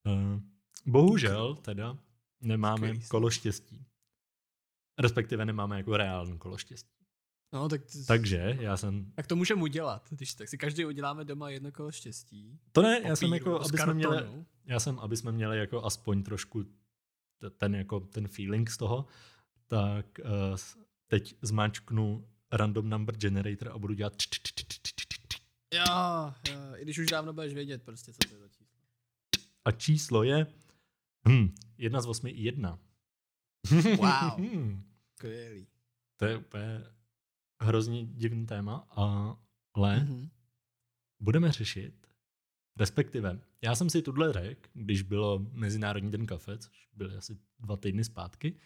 Uh, 0.07 0.43
bohužel 0.87 1.55
teda 1.55 1.99
nemáme 2.41 2.89
slovo. 2.89 3.09
kolo 3.09 3.31
štěstí. 3.31 3.87
Respektive 4.99 5.45
nemáme 5.45 5.77
jako 5.77 5.97
reální 5.97 6.39
kolo 6.39 6.59
štěstí. 6.59 7.05
No, 7.53 7.69
tak, 7.69 7.83
Takže 8.07 8.57
já 8.61 8.77
jsem... 8.77 9.13
tak 9.15 9.27
to 9.27 9.37
můžeme 9.37 9.63
udělat, 9.63 10.09
když 10.11 10.35
tak 10.35 10.49
si 10.49 10.59
každý 10.59 10.85
uděláme 10.85 11.25
doma 11.25 11.51
jedno 11.51 11.73
kolo 11.73 11.93
štěstí. 11.93 12.61
To 12.73 12.83
ne, 12.83 13.01
já 13.05 13.17
jsem 13.17 13.35
jako, 13.35 13.61
aby 13.61 13.79
jsme 13.79 13.95
měli, 13.95 14.45
já 14.65 14.81
jsem, 14.81 14.99
aby 14.99 15.17
jsme 15.17 15.33
měli 15.33 15.59
jako 15.59 15.85
aspoň 15.85 16.23
trošku 16.23 16.65
t- 17.39 17.51
ten, 17.51 17.75
jako, 17.75 18.01
ten 18.01 18.29
feeling 18.29 18.71
z 18.71 18.77
toho, 18.77 19.07
tak 19.67 20.07
uh, 20.25 20.57
teď 21.07 21.35
zmáčknu 21.43 22.29
random 22.53 22.89
number 22.91 23.17
generator 23.17 23.69
a 23.69 23.79
budu 23.79 23.95
dělat 23.95 24.15
Jo, 25.75 25.85
jo, 26.51 26.77
i 26.77 26.83
když 26.83 26.99
už 26.99 27.07
dávno 27.07 27.33
budeš 27.33 27.55
vědět 27.55 27.83
prostě, 27.83 28.13
co 28.13 28.19
to 28.29 28.35
je 28.35 28.41
za 28.41 28.49
číslo. 28.49 28.79
a 29.65 29.73
číslo 29.73 30.23
je 30.23 30.47
hm, 31.29 31.55
jedna 31.79 32.01
z 32.01 32.07
osmi 32.07 32.31
i 32.31 32.43
jedna. 32.43 32.79
Wow. 33.97 34.41
Skvělý. 35.17 35.67
to 36.17 36.25
je 36.25 36.37
úplně 36.37 36.85
hrozně 37.61 38.07
divný 38.07 38.47
téma, 38.47 38.77
ale 39.75 40.01
Mhm. 40.01 40.29
budeme 41.21 41.53
řešit 41.53 42.09
Respektive, 42.77 43.41
já 43.63 43.75
jsem 43.75 43.91
si 43.91 44.03
tuhle 44.03 44.33
řekl, 44.33 44.71
když 44.73 45.03
bylo 45.03 45.39
Mezinárodní 45.53 46.11
den 46.11 46.27
kafe, 46.27 46.59
což 46.59 46.89
byly 46.93 47.17
asi 47.17 47.39
dva 47.59 47.77
týdny 47.77 48.05
zpátky, 48.05 48.57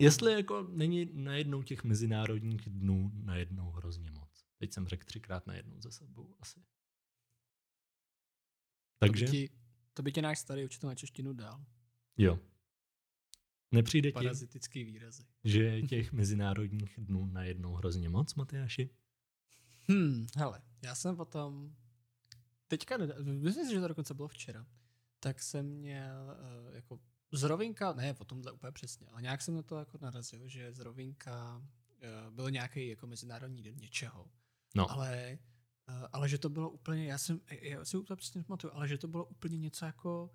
jestli 0.00 0.32
jako 0.32 0.66
není 0.70 1.10
najednou 1.12 1.62
těch 1.62 1.84
mezinárodních 1.84 2.68
dnů 2.68 3.10
najednou 3.14 3.70
hrozně 3.70 4.10
moc. 4.10 4.44
Teď 4.58 4.72
jsem 4.72 4.88
řekl 4.88 5.04
třikrát 5.04 5.46
najednou 5.46 5.80
ze 5.80 5.92
sebou 5.92 6.34
asi. 6.40 6.60
Takže? 8.98 9.26
To 9.26 9.32
by 9.32 9.38
ti, 9.38 9.50
to 9.94 10.02
by 10.02 10.12
ti 10.12 10.22
náš 10.22 10.38
starý 10.38 10.64
učitel 10.64 10.88
na 10.88 10.94
češtinu 10.94 11.32
dal. 11.32 11.64
Jo. 12.16 12.38
Nepřijde 13.72 14.08
ti, 14.08 14.12
Parazitický 14.12 14.84
výrazy. 14.84 15.24
že 15.44 15.62
je 15.62 15.82
těch 15.88 16.12
mezinárodních 16.12 16.94
dnů 16.98 17.26
najednou 17.26 17.74
hrozně 17.74 18.08
moc, 18.08 18.34
Matyáši? 18.34 18.90
Hmm, 19.88 20.26
hele, 20.36 20.62
já 20.82 20.94
jsem 20.94 21.16
potom, 21.16 21.74
teďka, 22.68 22.96
myslím 23.22 23.66
si, 23.66 23.74
že 23.74 23.80
to 23.80 23.88
dokonce 23.88 24.14
bylo 24.14 24.28
včera, 24.28 24.66
tak 25.20 25.42
jsem 25.42 25.66
měl 25.66 26.36
uh, 26.68 26.74
jako 26.74 27.00
z 27.32 27.42
rovinka, 27.42 27.92
ne 27.92 28.14
o 28.18 28.24
tomhle 28.24 28.52
úplně 28.52 28.72
přesně, 28.72 29.06
ale 29.06 29.22
nějak 29.22 29.42
jsem 29.42 29.54
na 29.54 29.62
to 29.62 29.78
jako 29.78 29.98
narazil, 30.00 30.48
že 30.48 30.72
z 30.72 30.78
rovinka 30.78 31.56
uh, 31.56 32.34
byl 32.34 32.50
nějaký 32.50 32.88
jako 32.88 33.06
mezinárodní 33.06 33.62
den 33.62 33.76
něčeho, 33.76 34.26
No, 34.74 34.90
ale, 34.90 35.38
uh, 35.88 36.06
ale 36.12 36.28
že 36.28 36.38
to 36.38 36.48
bylo 36.48 36.70
úplně, 36.70 37.04
já 37.06 37.18
jsem, 37.18 37.40
já 37.60 37.84
si 37.84 37.96
úplně 37.96 38.16
přesně 38.16 38.38
nepamatuju, 38.38 38.72
ale 38.72 38.88
že 38.88 38.98
to 38.98 39.08
bylo 39.08 39.24
úplně 39.24 39.58
něco 39.58 39.84
jako, 39.84 40.30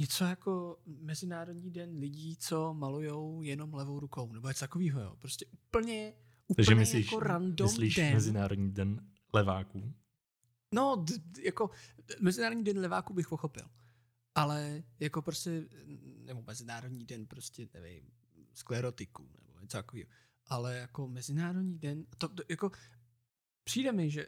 něco 0.00 0.24
jako 0.24 0.78
Mezinárodní 0.86 1.70
den 1.70 1.98
lidí, 1.98 2.36
co 2.36 2.74
malujou 2.74 3.42
jenom 3.42 3.74
levou 3.74 4.00
rukou, 4.00 4.32
nebo 4.32 4.48
něco 4.48 4.60
takového, 4.60 5.00
jo. 5.00 5.16
Prostě 5.18 5.46
úplně, 5.46 6.14
úplně 6.48 6.56
takže 6.56 6.74
myslíš, 6.74 7.06
jako 7.12 7.20
random 7.20 7.66
myslíš 7.66 7.94
den. 7.94 8.14
Mezinárodní 8.14 8.72
den 8.72 9.08
leváků? 9.32 9.94
No, 10.72 10.96
d- 11.04 11.42
jako 11.42 11.70
Mezinárodní 12.20 12.64
den 12.64 12.78
leváků 12.78 13.14
bych 13.14 13.28
pochopil. 13.28 13.64
Ale 14.34 14.82
jako 15.00 15.22
prostě, 15.22 15.68
nebo 16.24 16.42
Mezinárodní 16.42 17.04
den 17.04 17.26
prostě, 17.26 17.68
nevím, 17.74 18.10
sklerotiků 18.54 19.28
nebo 19.46 19.60
něco 19.60 19.76
takového. 19.76 20.08
Ale 20.46 20.76
jako 20.76 21.08
Mezinárodní 21.08 21.78
den, 21.78 22.06
to, 22.18 22.28
to 22.28 22.42
jako 22.48 22.70
přijde 23.64 23.92
mi, 23.92 24.10
že 24.10 24.26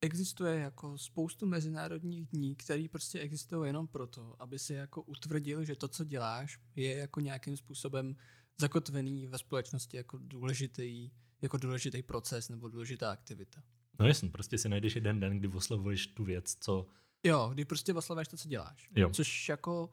existuje 0.00 0.58
jako 0.60 0.98
spoustu 0.98 1.46
mezinárodních 1.46 2.26
dní, 2.26 2.56
které 2.56 2.86
prostě 2.90 3.20
existují 3.20 3.68
jenom 3.68 3.88
proto, 3.88 4.42
aby 4.42 4.58
si 4.58 4.74
jako 4.74 5.02
utvrdil, 5.02 5.64
že 5.64 5.76
to, 5.76 5.88
co 5.88 6.04
děláš, 6.04 6.60
je 6.76 6.96
jako 6.96 7.20
nějakým 7.20 7.56
způsobem 7.56 8.16
zakotvený 8.60 9.26
ve 9.26 9.38
společnosti 9.38 9.96
jako 9.96 10.18
důležitý, 10.18 11.10
jako 11.42 11.56
důležitý 11.56 12.02
proces 12.02 12.48
nebo 12.48 12.68
důležitá 12.68 13.12
aktivita. 13.12 13.62
No 14.00 14.06
jasně, 14.06 14.30
prostě 14.30 14.58
si 14.58 14.68
najdeš 14.68 14.94
jeden 14.94 15.20
den, 15.20 15.38
kdy 15.38 15.48
oslavuješ 15.48 16.06
tu 16.06 16.24
věc, 16.24 16.56
co... 16.60 16.86
Jo, 17.24 17.50
kdy 17.54 17.64
prostě 17.64 17.94
oslavuješ 17.94 18.28
to, 18.28 18.36
co 18.36 18.48
děláš. 18.48 18.88
Jo. 18.96 19.10
Což 19.10 19.48
jako, 19.48 19.90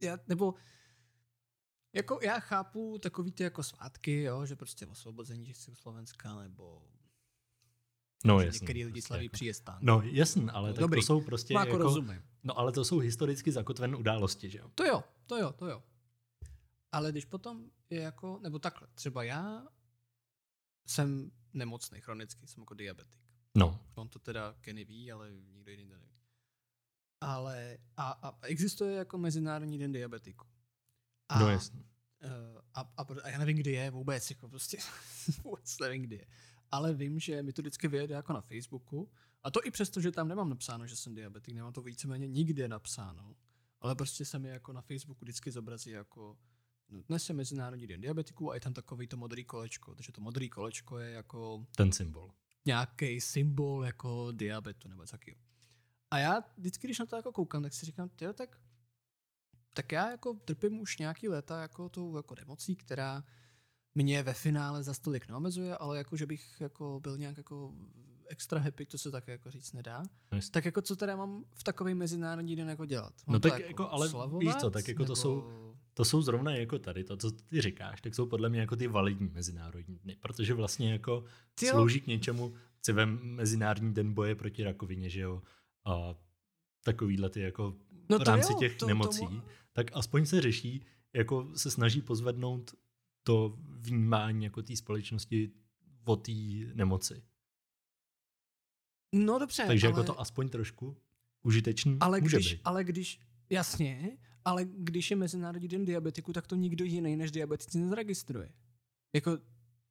já, 0.00 0.18
nebo 0.28 0.54
jako 1.92 2.18
já 2.22 2.40
chápu 2.40 2.98
takový 2.98 3.32
ty 3.32 3.42
jako 3.42 3.62
svátky, 3.62 4.22
jo, 4.22 4.46
že 4.46 4.56
prostě 4.56 4.86
osvobození 4.86 5.46
Československa, 5.46 6.34
nebo 6.34 6.82
No 8.24 8.40
že 8.40 8.46
jasně. 8.46 8.58
některý 8.60 8.84
lidi 8.84 8.92
prostě 8.92 9.06
slaví 9.06 9.24
jako. 9.24 9.32
příjezd 9.32 9.64
tanku. 9.64 9.86
No 9.86 10.02
jasně, 10.02 10.50
ale 10.50 10.72
tak 10.72 10.80
Dobrý. 10.80 11.00
to 11.00 11.06
jsou 11.06 11.20
prostě 11.20 11.54
jako 11.54 11.66
jako... 11.66 11.78
rozumím. 11.78 12.22
No 12.42 12.58
ale 12.58 12.72
to 12.72 12.84
jsou 12.84 12.98
historicky 12.98 13.52
zakotvené 13.52 13.96
události, 13.96 14.50
že 14.50 14.58
jo? 14.58 14.70
To 14.74 14.84
jo, 14.84 15.04
to 15.26 15.36
jo, 15.36 15.52
to 15.52 15.66
jo. 15.66 15.82
Ale 16.92 17.12
když 17.12 17.24
potom 17.24 17.70
je 17.90 18.00
jako, 18.00 18.38
nebo 18.42 18.58
takhle, 18.58 18.88
třeba 18.94 19.24
já 19.24 19.66
jsem 20.86 21.30
nemocný 21.52 22.00
chronicky, 22.00 22.46
jsem 22.46 22.62
jako 22.62 22.74
diabetik. 22.74 23.20
No, 23.56 23.80
On 23.94 24.08
to 24.08 24.18
teda 24.18 24.56
Kenny 24.60 24.84
ví, 24.84 25.12
ale 25.12 25.32
nikdo 25.32 25.70
jiný 25.70 25.86
to 25.86 25.94
neví. 25.94 26.14
Ale 27.20 27.78
a, 27.96 28.10
a 28.10 28.46
existuje 28.46 28.94
jako 28.94 29.18
Mezinárodní 29.18 29.78
den 29.78 29.92
diabetiku. 29.92 30.46
A, 31.28 31.38
no 31.38 31.48
jasně. 31.48 31.84
eh, 32.20 32.28
a, 32.74 32.80
a, 32.80 33.02
a, 33.22 33.28
já 33.28 33.38
nevím, 33.38 33.56
kdy 33.56 33.72
je 33.72 33.90
vůbec, 33.90 34.30
jako 34.30 34.48
prostě 34.48 34.78
vůbec 35.44 35.78
nevím, 35.78 36.02
kdy 36.02 36.16
je. 36.16 36.26
Ale 36.70 36.94
vím, 36.94 37.20
že 37.20 37.42
mi 37.42 37.52
to 37.52 37.62
vždycky 37.62 37.88
vyjede 37.88 38.14
jako 38.14 38.32
na 38.32 38.40
Facebooku. 38.40 39.10
A 39.42 39.50
to 39.50 39.60
i 39.64 39.70
přesto, 39.70 40.00
že 40.00 40.12
tam 40.12 40.28
nemám 40.28 40.48
napsáno, 40.48 40.86
že 40.86 40.96
jsem 40.96 41.14
diabetik, 41.14 41.54
nemám 41.54 41.72
to 41.72 41.82
víceméně 41.82 42.28
nikde 42.28 42.68
napsáno. 42.68 43.36
Ale 43.80 43.94
prostě 43.94 44.24
se 44.24 44.38
mi 44.38 44.48
jako 44.48 44.72
na 44.72 44.80
Facebooku 44.80 45.24
vždycky 45.24 45.50
zobrazí 45.50 45.90
jako 45.90 46.38
no, 46.88 47.02
dnes 47.02 47.28
je 47.28 47.34
Mezinárodní 47.34 47.86
den 47.86 48.00
diabetiků 48.00 48.50
a 48.50 48.54
je 48.54 48.60
tam 48.60 48.72
takový 48.72 49.06
to 49.06 49.16
modrý 49.16 49.44
kolečko. 49.44 49.94
Takže 49.94 50.12
to 50.12 50.20
modrý 50.20 50.50
kolečko 50.50 50.98
je 50.98 51.10
jako 51.10 51.66
Ten 51.76 51.92
symbol. 51.92 52.30
Nějaký 52.66 53.20
symbol 53.20 53.84
jako 53.84 54.32
diabetu 54.32 54.88
nebo 54.88 55.02
něco 55.02 55.12
takového. 55.12 55.40
A 56.10 56.18
já 56.18 56.44
vždycky, 56.56 56.86
když 56.86 56.98
na 56.98 57.06
to 57.06 57.16
jako 57.16 57.32
koukám, 57.32 57.62
tak 57.62 57.72
si 57.74 57.86
říkám, 57.86 58.08
tyjo, 58.08 58.32
tak, 58.32 58.56
tak 59.74 59.92
já 59.92 60.10
jako 60.10 60.34
trpím 60.34 60.80
už 60.80 60.98
nějaký 60.98 61.28
léta 61.28 61.60
jako 61.62 61.88
tou 61.88 62.16
jako 62.16 62.34
nemocí, 62.34 62.76
která 62.76 63.24
mě 63.94 64.22
ve 64.22 64.34
finále 64.34 64.82
za 64.82 64.94
stolik 64.94 65.28
neomezuje, 65.28 65.76
ale 65.76 65.98
jako, 65.98 66.16
že 66.16 66.26
bych 66.26 66.60
jako 66.60 67.00
byl 67.02 67.18
nějak 67.18 67.36
jako 67.36 67.72
extra 68.28 68.60
happy, 68.60 68.86
to 68.86 68.98
se 68.98 69.10
tak 69.10 69.28
jako 69.28 69.50
říct 69.50 69.72
nedá. 69.72 70.02
Jasně. 70.32 70.50
Tak 70.50 70.64
jako 70.64 70.82
co 70.82 70.96
teda 70.96 71.16
mám 71.16 71.44
v 71.54 71.64
takový 71.64 71.94
mezinárodní 71.94 72.56
den 72.56 72.68
jako 72.68 72.86
dělat? 72.86 73.12
Mám 73.26 73.32
No 73.32 73.40
to 73.40 73.50
tak 73.50 73.60
jako, 73.60 73.90
ale 73.90 74.06
oslavovat, 74.06 74.42
víš 74.42 74.54
co, 74.54 74.70
tak 74.70 74.88
jako 74.88 74.98
to 74.98 75.02
nebo- 75.04 75.16
jsou- 75.16 75.73
To 75.94 76.04
jsou 76.04 76.22
zrovna 76.22 76.56
jako 76.56 76.78
tady, 76.78 77.04
to, 77.04 77.16
co 77.16 77.30
ty 77.30 77.60
říkáš, 77.60 78.00
tak 78.00 78.14
jsou 78.14 78.26
podle 78.26 78.48
mě 78.48 78.60
jako 78.60 78.76
ty 78.76 78.86
validní 78.86 79.28
mezinárodní 79.28 79.98
dny, 79.98 80.16
protože 80.20 80.54
vlastně 80.54 80.92
jako 80.92 81.24
Ty 81.54 81.66
jo. 81.66 81.72
slouží 81.72 82.00
k 82.00 82.06
něčemu, 82.06 82.54
si 82.84 82.92
vem 82.92 83.18
Mezinárodní 83.22 83.94
den 83.94 84.14
boje 84.14 84.34
proti 84.34 84.64
rakovině, 84.64 85.10
že 85.10 85.20
jo, 85.20 85.42
a 85.84 86.14
takovýhle 86.84 87.30
ty 87.30 87.40
jako 87.40 87.76
No 88.10 88.18
v 88.18 88.24
to 88.24 88.30
rámci 88.30 88.52
jo, 88.52 88.58
těch 88.58 88.76
to- 88.76 88.86
nemocí, 88.86 89.18
tomu- 89.18 89.42
tak 89.72 89.86
aspoň 89.92 90.26
se 90.26 90.40
řeší, 90.40 90.84
jako 91.12 91.50
se 91.56 91.70
snaží 91.70 92.00
pozvednout 92.02 92.74
to 93.22 93.56
vnímání 93.58 94.44
jako 94.44 94.62
té 94.62 94.76
společnosti 94.76 95.50
o 96.04 96.16
té 96.16 96.32
nemoci. 96.74 97.22
No 99.12 99.38
dobře, 99.38 99.64
Takže 99.66 99.86
ale... 99.86 99.92
jako 100.00 100.12
to 100.12 100.20
aspoň 100.20 100.48
trošku 100.48 100.96
užitečný 101.42 101.96
Ale 102.00 102.20
může 102.20 102.36
když, 102.36 102.52
být. 102.54 102.60
ale 102.64 102.84
když, 102.84 103.20
jasně, 103.50 104.18
ale 104.44 104.64
když 104.64 105.10
je 105.10 105.16
Mezinárodní 105.16 105.68
den 105.68 105.84
diabetiku, 105.84 106.32
tak 106.32 106.46
to 106.46 106.56
nikdo 106.56 106.84
jiný 106.84 107.16
než 107.16 107.30
diabetici 107.30 107.78
nezaregistruje. 107.78 108.52
Jako 109.12 109.38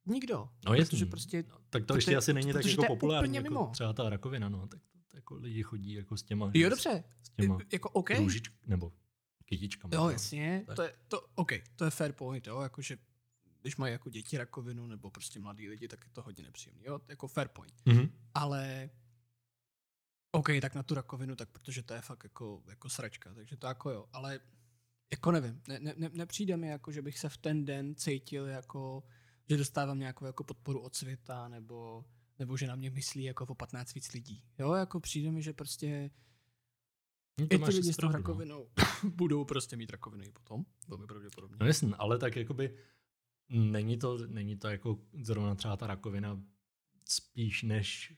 nikdo. 0.06 0.48
No 0.66 0.74
jasný. 0.74 0.90
Protože 0.98 1.06
prostě, 1.06 1.44
Tak 1.70 1.84
to 1.84 1.94
ještě 1.94 2.16
asi 2.16 2.32
není 2.32 2.52
tak 2.52 2.64
jako 2.64 2.76
to 2.76 2.82
je 2.82 2.88
populární, 2.88 3.36
jako 3.36 3.48
mimo. 3.50 3.66
třeba 3.72 3.92
ta 3.92 4.08
rakovina, 4.10 4.48
no, 4.48 4.66
tak 4.66 4.80
to, 5.10 5.16
jako 5.16 5.34
lidi 5.34 5.62
chodí 5.62 5.92
jako 5.92 6.16
s 6.16 6.22
těma, 6.22 6.50
jo 6.54 6.68
dobře, 6.70 7.04
s 7.22 7.30
těma 7.30 7.58
jako 7.72 7.88
OK. 7.90 8.10
růžič, 8.10 8.44
nebo 8.66 8.92
kytičkama. 9.44 9.94
Jo, 9.94 10.04
no. 10.04 10.10
jasně, 10.10 10.64
Tak. 10.66 10.76
to 10.76 10.82
je, 10.82 10.94
to, 11.08 11.20
OK, 11.34 11.52
to 11.76 11.84
je 11.84 11.90
fair 11.90 12.12
point, 12.12 12.46
jo, 12.46 12.60
jakože 12.60 12.98
když 13.62 13.76
mají 13.76 13.92
jako 13.92 14.10
děti 14.10 14.38
rakovinu 14.38 14.86
nebo 14.86 15.10
prostě 15.10 15.40
mladí 15.40 15.68
lidi, 15.68 15.88
tak 15.88 16.04
je 16.04 16.10
to 16.12 16.22
hodně 16.22 16.44
nepříjemný, 16.44 16.82
jo, 16.84 17.00
jako 17.08 17.28
fair 17.28 17.48
point. 17.48 17.74
Mhm. 17.86 18.08
Ale 18.34 18.90
OK, 20.34 20.48
tak 20.60 20.74
na 20.74 20.82
tu 20.82 20.94
rakovinu, 20.94 21.36
tak 21.36 21.48
protože 21.48 21.82
to 21.82 21.94
je 21.94 22.00
fakt 22.00 22.24
jako, 22.24 22.62
jako 22.68 22.88
sračka, 22.88 23.34
takže 23.34 23.56
to 23.56 23.66
jako 23.66 23.90
jo, 23.90 24.06
ale 24.12 24.40
jako 25.12 25.30
nevím, 25.32 25.62
ne, 25.68 25.80
ne, 25.80 25.94
ne, 25.96 26.10
nepřijde 26.12 26.56
mi 26.56 26.68
jako, 26.68 26.92
že 26.92 27.02
bych 27.02 27.18
se 27.18 27.28
v 27.28 27.36
ten 27.36 27.64
den 27.64 27.94
cítil 27.94 28.46
jako, 28.46 29.02
že 29.48 29.56
dostávám 29.56 29.98
nějakou 29.98 30.24
jako 30.24 30.44
podporu 30.44 30.80
od 30.80 30.94
světa, 30.94 31.48
nebo, 31.48 32.04
nebo 32.38 32.56
že 32.56 32.66
na 32.66 32.76
mě 32.76 32.90
myslí 32.90 33.24
jako 33.24 33.46
o 33.46 33.54
15 33.54 33.94
víc 33.94 34.12
lidí. 34.12 34.44
Jo, 34.58 34.72
jako 34.72 35.00
přijde 35.00 35.30
mi, 35.30 35.42
že 35.42 35.52
prostě 35.52 36.10
No, 37.38 37.44
i 37.44 37.48
to 37.48 37.56
ty 37.56 37.58
máš 37.58 37.74
lidi 37.74 37.92
s 37.92 37.96
tou 37.96 38.06
no. 38.06 38.12
rakovinou 38.12 38.68
budou 39.04 39.44
prostě 39.44 39.76
mít 39.76 39.90
rakovinu 39.90 40.24
i 40.24 40.30
potom, 40.30 40.64
velmi 40.88 41.06
pravděpodobně. 41.06 41.56
No 41.60 41.66
jasně, 41.66 41.94
ale 41.98 42.18
tak 42.18 42.36
jakoby 42.36 42.76
není 43.48 43.98
to, 43.98 44.26
není 44.26 44.56
to 44.56 44.68
jako 44.68 44.98
zrovna 45.22 45.54
třeba 45.54 45.76
ta 45.76 45.86
rakovina 45.86 46.42
spíš 47.08 47.62
než 47.62 48.14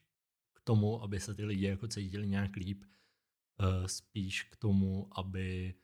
tomu, 0.67 1.03
aby 1.03 1.21
se 1.21 1.35
ty 1.35 1.45
lidi 1.45 1.67
jako 1.67 1.89
cítili 1.89 2.27
nějak 2.29 2.57
líp, 2.57 2.85
eh, 3.61 3.89
spíš 3.89 4.43
k 4.43 4.57
tomu, 4.57 5.09
aby 5.19 5.75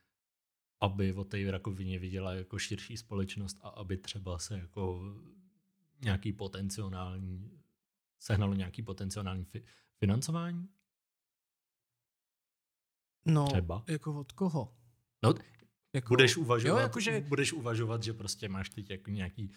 aby 0.83 1.15
o 1.15 1.25
té 1.25 1.51
rakovině 1.51 1.99
viděla 1.99 2.35
jako 2.35 2.59
širší 2.59 2.97
společnost 2.97 3.59
a 3.61 3.69
aby 3.69 3.97
třeba 3.97 4.39
se 4.39 4.59
jako 4.59 5.15
nějaký 6.05 6.33
potenciální, 6.33 7.61
sehnalo 8.19 8.55
nějaký 8.55 8.83
potenciální 8.83 9.45
fi, 9.45 9.65
financování? 9.99 10.69
No, 13.27 13.47
Třeba. 13.47 13.85
jako 13.89 14.21
od 14.21 14.33
koho? 14.33 14.77
No, 15.23 15.35
Jako, 15.95 16.09
budeš 16.09 16.37
uvažovat, 16.37 16.79
Jo, 16.79 16.83
jakože, 16.83 17.21
budeš 17.21 17.53
uvažovat, 17.53 18.03
že 18.03 18.13
prostě 18.13 18.49
máš 18.49 18.71
teď 18.71 18.91
jako 18.91 19.11
nějaký, 19.11 19.53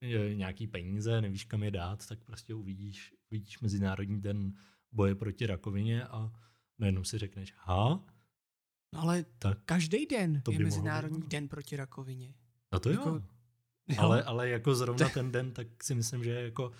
eh, 0.00 0.34
nějaký 0.34 0.66
peníze, 0.66 1.20
nevíš 1.20 1.44
kam 1.44 1.62
je 1.62 1.70
dát, 1.70 2.06
tak 2.06 2.24
prostě 2.24 2.54
uvidíš, 2.54 3.14
uvidíš 3.30 3.60
Mezinárodní 3.60 4.20
den 4.20 4.52
boje 4.92 5.14
proti 5.14 5.46
rakovině 5.46 6.04
a 6.04 6.32
najednou 6.78 7.04
si 7.04 7.18
řekneš, 7.18 7.54
ha, 7.56 8.04
no 8.94 9.00
ale 9.00 9.24
tak 9.38 9.58
každý 9.64 10.06
den 10.06 10.40
To 10.42 10.50
je 10.50 10.58
mohlo 10.58 10.64
Mezinárodní 10.66 11.20
být. 11.20 11.28
den 11.30 11.48
proti 11.48 11.76
rakovině. 11.76 12.34
no 12.72 12.80
to. 12.80 12.90
Jako- 12.90 13.22
Jo. 13.88 13.96
ale, 13.98 14.22
ale 14.22 14.48
jako 14.48 14.74
zrovna 14.74 15.08
ten 15.08 15.32
den, 15.32 15.52
tak 15.52 15.84
si 15.84 15.94
myslím, 15.94 16.24
že 16.24 16.30
jako 16.30 16.72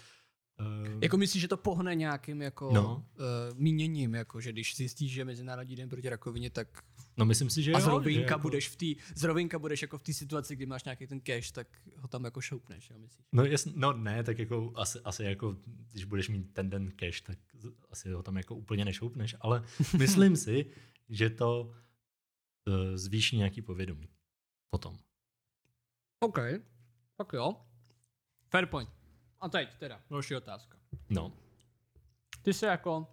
Uh, 0.61 0.99
Jako 1.03 1.17
myslíš, 1.17 1.41
že 1.41 1.49
to 1.49 1.57
pohne 1.57 1.95
nějakým 1.95 2.43
jako 2.43 2.71
No. 2.75 2.97
uh, 2.97 3.59
míněním, 3.59 4.15
jako 4.15 4.41
že 4.41 4.53
když 4.53 4.77
zjistíš, 4.77 5.13
že 5.13 5.25
Mezinárodní 5.25 5.77
den 5.77 5.89
proti 5.89 6.09
rakovině, 6.09 6.51
tak 6.51 6.83
no 7.17 7.25
myslím 7.25 7.51
si, 7.51 7.63
že 7.63 7.73
a 7.73 7.79
jo. 7.79 7.85
z 7.85 7.89
rovinka 7.89 8.21
že 8.21 8.33
jako, 8.33 8.39
budeš 8.39 8.69
v 8.69 8.77
té, 8.77 9.03
z 9.15 9.23
rovinka 9.25 9.59
budeš 9.59 9.83
jako 9.83 9.99
v 9.99 10.03
té 10.03 10.13
situaci, 10.13 10.57
kdy 10.57 10.67
máš 10.67 10.85
nějaký 10.85 11.07
ten 11.07 11.21
cash, 11.21 11.51
tak 11.51 11.67
ho 11.97 12.09
tam 12.09 12.25
jako 12.25 12.41
šoupneš, 12.41 12.91
jo, 12.91 12.99
myslíš? 12.99 13.27
No, 13.33 13.45
jasn, 13.45 13.71
no 13.75 13.93
ne, 13.93 14.25
tak 14.25 14.39
jako 14.39 14.73
asi, 14.75 14.99
asi 15.05 15.25
jako, 15.25 15.57
když 15.93 16.05
budeš 16.05 16.29
mít 16.29 16.53
ten 16.53 16.71
den 16.71 16.91
cash, 16.91 17.21
tak 17.21 17.39
asi 17.91 18.13
ho 18.13 18.23
tam 18.23 18.37
jako 18.37 18.55
úplně 18.55 18.85
nešoupneš, 18.85 19.37
ale 19.41 19.65
myslím 19.99 20.37
si, 20.37 20.67
že 21.09 21.31
to 21.31 21.63
uh, 22.67 22.75
zvýší 22.95 23.37
nějaký 23.37 23.63
povědomí 23.63 24.09
potom. 24.71 24.99
OK, 26.21 26.39
tak 27.17 27.33
jo. 27.33 27.57
Fair 28.51 28.67
point. 28.67 28.91
A 29.41 29.49
teď 29.49 29.75
teda, 29.75 30.01
další 30.11 30.37
otázka. 30.37 30.79
No, 31.11 31.33
Ty 32.43 32.53
se 32.53 32.67
jako 32.67 33.07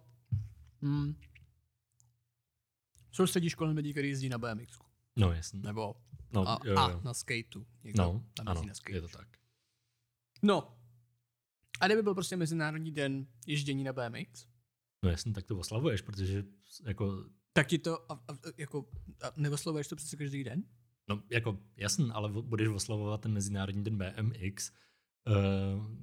hmm, 0.82 1.14
soustředíš 3.18 3.54
kolem 3.54 3.76
lidí, 3.76 3.92
kteří 3.92 4.08
jezdí 4.08 4.28
na 4.28 4.38
BMX. 4.38 4.78
no 5.16 5.32
jasně. 5.32 5.60
Nebo 5.60 5.94
No, 6.32 6.48
a, 6.48 6.60
jo, 6.64 6.72
jo. 6.72 6.78
a 6.78 7.00
na 7.04 7.14
skateu. 7.14 7.66
Někdo 7.84 8.02
no 8.02 8.24
tam 8.34 8.48
ano, 8.48 8.62
na 8.64 8.74
skateu. 8.74 8.94
je 8.94 9.00
to 9.00 9.08
tak. 9.08 9.28
No. 10.42 10.78
A 11.80 11.86
kdyby 11.86 12.02
byl 12.02 12.14
prostě 12.14 12.36
Mezinárodní 12.36 12.90
den 12.92 13.26
ježdění 13.46 13.84
na 13.84 13.92
BMX, 13.92 14.46
No 15.02 15.10
jasně, 15.10 15.32
tak 15.32 15.44
to 15.46 15.58
oslavuješ, 15.58 16.02
protože 16.02 16.44
jako, 16.84 17.24
tak 17.52 17.66
ti 17.66 17.78
to, 17.78 18.12
a, 18.12 18.14
a, 18.14 18.38
jako, 18.56 18.88
a 19.22 19.32
nevoslovuješ 19.36 19.88
to 19.88 19.96
přece 19.96 20.16
každý 20.16 20.44
den? 20.44 20.62
no 21.08 21.22
jako 21.30 21.58
jasně, 21.76 22.12
ale 22.12 22.28
budeš 22.42 22.68
oslavovat 22.68 23.20
ten 23.20 23.32
Mezinárodní 23.32 23.84
den 23.84 23.98
BMX 23.98 24.72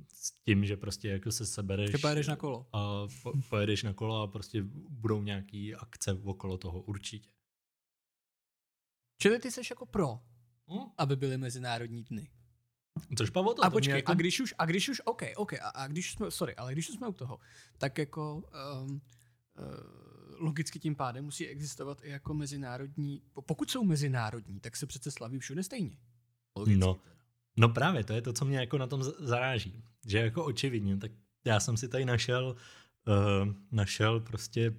s 0.08 0.32
tím, 0.32 0.66
že 0.66 0.78
prostě 0.78 1.10
jako 1.10 1.32
se 1.32 1.46
sebereš 1.46 1.92
Že 1.92 1.98
pojedeš 1.98 2.28
na 2.28 2.36
kolo. 2.36 2.68
a 2.74 3.08
po, 3.24 3.34
pojedeš 3.50 3.84
na 3.84 3.94
kolo 3.94 4.22
a 4.22 4.28
prostě 4.28 4.64
budou 4.90 5.22
nějaký 5.22 5.76
akce 5.76 6.14
okolo 6.14 6.58
toho 6.58 6.82
určitě. 6.82 7.30
Čili 9.22 9.40
ty 9.40 9.52
jsi 9.52 9.62
jako 9.70 9.86
pro, 9.86 10.20
Hm? 10.72 10.90
aby 10.98 11.16
byly 11.16 11.38
Mezinárodní 11.38 12.04
dny. 12.04 12.30
Což 13.18 13.30
Pavlo 13.30 13.54
to 13.54 13.66
A 13.66 13.70
počkej, 13.70 13.96
jako, 13.96 14.12
a 14.12 14.16
když 14.16 14.40
už, 14.40 14.54
a 14.58 14.66
když 14.66 14.90
už, 14.90 15.02
OK, 15.06 15.22
OK, 15.36 15.54
a, 15.54 15.70
a 15.70 15.88
když 15.88 16.12
jsme, 16.12 16.32
sorry, 16.32 16.56
ale 16.56 16.74
když 16.74 16.90
už 16.90 16.96
jsme 16.96 17.08
u 17.08 17.14
toho, 17.14 17.40
tak 17.78 17.98
jako 17.98 18.36
um, 18.36 18.92
uh, 18.92 19.02
logicky 20.40 20.80
tím 20.80 20.96
pádem 20.96 21.26
musí 21.26 21.48
existovat 21.48 22.02
i 22.04 22.10
jako 22.10 22.34
mezinárodní, 22.34 23.22
po- 23.34 23.42
pokud 23.42 23.72
jsou 23.72 23.84
mezinárodní, 23.84 24.60
tak 24.60 24.76
se 24.76 24.86
přece 24.86 25.12
slaví 25.12 25.40
všude 25.40 25.64
stejně. 25.64 25.98
Logicky 26.56 26.80
No. 26.80 27.00
No 27.58 27.70
právě, 27.70 28.04
to 28.04 28.14
je 28.14 28.22
to, 28.22 28.34
co 28.34 28.46
mě 28.46 28.58
jako 28.58 28.78
na 28.78 28.88
tom 28.88 29.04
zaráží. 29.04 29.84
Že 30.08 30.18
jako 30.18 30.46
očividně, 30.46 30.98
tak 30.98 31.12
já 31.46 31.60
jsem 31.60 31.78
si 31.78 31.88
tady 31.88 32.06
našel, 32.06 32.56
uh, 33.08 33.54
našel 33.72 34.20
prostě 34.20 34.74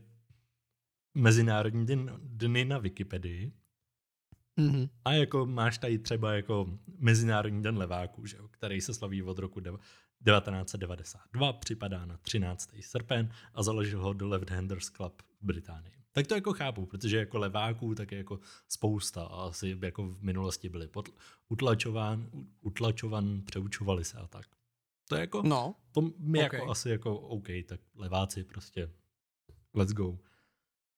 Mezinárodní 1.14 1.86
den, 1.86 2.12
dny 2.22 2.64
na 2.64 2.78
Wikipedii 2.78 3.52
Mhm. 4.58 4.88
a 5.04 5.12
jako 5.12 5.46
máš 5.46 5.78
tady 5.78 5.98
třeba 5.98 6.32
jako 6.34 6.78
Mezinárodní 6.98 7.62
den 7.62 7.76
leváků, 7.78 8.26
že 8.26 8.36
jo, 8.36 8.48
který 8.48 8.80
se 8.80 8.94
slaví 8.94 9.22
od 9.22 9.38
roku 9.38 9.60
dev- 9.60 9.78
1992, 10.24 11.52
připadá 11.52 12.06
na 12.06 12.16
13. 12.16 12.82
srpen 12.82 13.30
a 13.54 13.62
založil 13.62 14.00
ho 14.00 14.12
The 14.12 14.24
Left 14.24 14.50
Handers 14.50 14.90
Club 14.90 15.22
v 15.40 15.46
Británii. 15.46 15.92
Tak 16.16 16.26
to 16.26 16.34
jako 16.34 16.52
chápu, 16.52 16.86
protože 16.86 17.16
jako 17.16 17.38
leváků 17.38 17.94
tak 17.94 18.12
je 18.12 18.18
jako 18.18 18.40
spousta 18.68 19.22
a 19.24 19.42
asi 19.46 19.78
jako 19.82 20.06
v 20.08 20.22
minulosti 20.22 20.68
byli 20.68 20.88
pod, 20.88 21.08
utlačován, 21.48 22.30
utlačovan, 22.60 23.42
přeučovali 23.42 24.04
se 24.04 24.18
a 24.18 24.26
tak. 24.26 24.46
To 25.08 25.14
je 25.14 25.20
jako, 25.20 25.42
No, 25.42 25.74
to 25.92 26.00
mi 26.18 26.46
ok. 26.46 26.52
jako 26.52 26.70
asi 26.70 26.90
jako 26.90 27.18
OK, 27.18 27.46
tak 27.68 27.80
leváci 27.94 28.44
prostě 28.44 28.90
let's 29.74 29.92
go. 29.92 30.18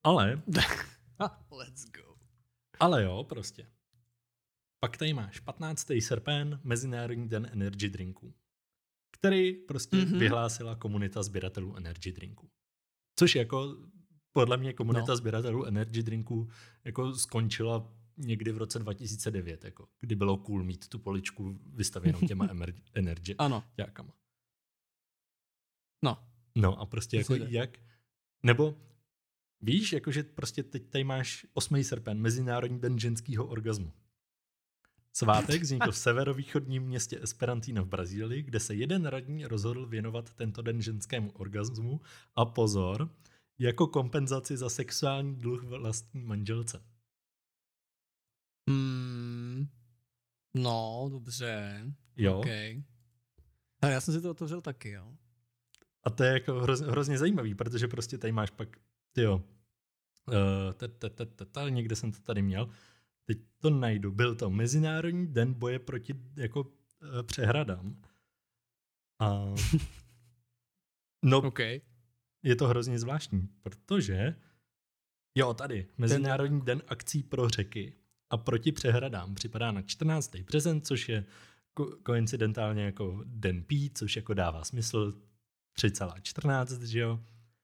Ale, 0.03 0.43
let's 1.51 1.85
go. 1.91 2.17
ale 2.81 3.03
jo, 3.03 3.25
prostě. 3.29 3.67
Pak 4.81 4.97
tady 4.97 5.13
máš 5.15 5.41
15. 5.41 5.87
srpen, 6.01 6.61
Mezinárodní 6.65 7.29
den 7.29 7.49
energy 7.53 7.89
drinků, 7.89 8.35
který 9.11 9.53
prostě 9.53 9.97
Mhm. 9.97 10.07
mm-hmm. 10.07 10.19
vyhlásila 10.19 10.75
komunita 10.77 11.23
sběratelů 11.23 11.77
energy 11.77 12.13
drinků. 12.13 12.51
Což 13.19 13.35
jako 13.35 13.77
podle 14.33 14.57
mě 14.57 14.73
komunita 14.73 15.07
No. 15.13 15.17
sběratelů 15.17 15.65
energy 15.65 16.03
drinků 16.03 16.49
jako 16.85 17.15
skončila 17.15 17.93
někdy 18.17 18.53
v 18.53 18.59
roce 18.59 18.79
2009, 18.79 19.65
jako, 19.65 19.89
kdy 20.01 20.15
bylo 20.15 20.37
cool 20.37 20.65
mít 20.65 20.89
tu 20.89 20.99
poličku 20.99 21.59
vystavěnou 21.67 22.21
těma 22.21 22.47
emer- 22.53 22.81
energy 22.95 23.35
Ano, 23.39 23.65
jákama. 23.77 24.15
no. 26.03 26.25
No 26.55 26.81
a 26.81 26.87
prostě 26.87 27.17
jako 27.17 27.35
jak, 27.35 27.79
nebo 28.43 28.81
víš, 29.61 29.93
jakože 29.93 30.23
prostě 30.23 30.63
teď 30.63 30.91
tady 30.91 31.05
máš 31.05 31.47
8. 31.53 31.85
srpen, 31.85 32.21
Mezinárodní 32.21 32.81
den 32.81 32.99
ženského 32.99 33.47
orgazmu. 33.47 33.93
Svátek 35.13 35.63
vznikl 35.63 35.93
v 35.93 35.97
severovýchodním 36.07 36.83
městě 36.83 37.19
Esperantino 37.23 37.85
v 37.85 37.89
Brazílii, 37.89 38.43
kde 38.43 38.61
se 38.61 38.75
jeden 38.75 39.07
radní 39.07 39.47
rozhodl 39.47 39.87
věnovat 39.87 40.35
tento 40.35 40.63
den 40.63 40.83
ženskému 40.83 41.31
orgazmu 41.31 42.01
a 42.35 42.45
pozor, 42.45 43.15
jako 43.59 43.87
kompenzaci 43.87 44.57
za 44.57 44.69
sexuální 44.69 45.37
dluh 45.37 45.63
vlastní 45.63 46.23
manželce. 46.23 46.83
Hmm. 48.69 49.69
No, 50.55 51.09
dobře. 51.11 51.85
Jo? 52.17 52.39
Okay. 52.39 52.83
Ale 53.83 53.93
já 53.93 54.01
jsem 54.01 54.15
si 54.15 54.21
to 54.21 54.31
otevřel 54.31 54.61
taky, 54.61 54.91
jo. 54.91 55.17
A 56.05 56.11
to 56.11 56.25
je 56.25 56.33
jako 56.33 56.61
hrozně, 56.61 56.87
hrozně 56.87 57.19
zajímavý, 57.19 57.55
protože 57.55 57.89
prostě 57.89 58.19
tady 58.19 58.33
máš 58.33 58.51
pak, 58.51 58.77
ty 59.13 59.23
jo, 59.23 59.45
uh, 61.57 61.71
někde 61.71 61.97
jsem 61.97 62.13
to 62.13 62.21
tady 62.21 62.43
měl, 62.43 62.71
teď 63.25 63.39
to 63.59 63.71
najdu, 63.71 64.13
byl 64.13 64.35
to 64.35 64.51
Mezinárodní 64.51 65.27
den 65.27 65.55
boje 65.55 65.79
proti 65.79 66.15
jako 66.37 66.61
uh, 66.61 66.69
přehradám. 67.27 68.03
A 69.21 69.55
no, 71.25 71.39
OK. 71.39 71.61
Je 72.43 72.57
to 72.57 72.67
hrozně 72.67 72.99
zvláštní, 72.99 73.49
protože 73.63 74.35
jo, 75.35 75.55
tady, 75.55 75.87
Mezinárodní 75.99 76.61
den 76.61 76.83
akcí 76.87 77.23
pro 77.23 77.49
řeky 77.49 77.93
a 78.31 78.37
proti 78.37 78.73
přehradám 78.73 79.35
připadá 79.35 79.73
na 79.73 79.83
14. 79.83 80.37
březen, 80.37 80.81
což 80.81 81.09
je 81.09 81.25
ko- 81.77 82.03
koincidentálně 82.03 82.83
jako 82.83 83.23
den 83.25 83.63
P, 83.63 83.91
což 83.95 84.17
jako 84.17 84.35
dává 84.35 84.65
smysl 84.65 85.23
3,14, 85.79 86.83
že 86.83 87.01
jo? 87.01 87.21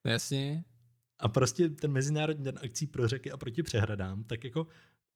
Jasně. 0.06 0.64
A 1.18 1.28
prostě 1.28 1.68
ten 1.68 1.92
Mezinárodní 1.92 2.44
den 2.44 2.58
akcí 2.62 2.86
pro 2.86 3.08
řeky 3.08 3.30
a 3.30 3.36
proti 3.36 3.62
přehradám, 3.62 4.24
tak 4.24 4.44
jako 4.44 4.66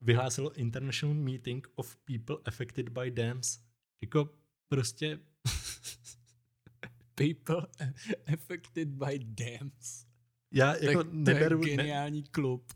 vyhlásilo 0.00 0.52
International 0.52 1.14
Meeting 1.14 1.68
of 1.74 1.96
People 1.96 2.36
Affected 2.44 2.88
by 2.88 3.10
Dams. 3.10 3.58
Jako 4.00 4.30
prostě, 4.68 5.18
People 7.18 7.66
affected 8.32 8.88
by 8.88 9.18
dams. 9.18 10.06
já 10.52 10.76
jako 10.76 11.04
tak 11.04 11.12
neberu, 11.12 11.60
to 11.60 11.66
je 11.66 11.76
ne, 11.76 11.82
geniální 11.82 12.22
klub. 12.22 12.72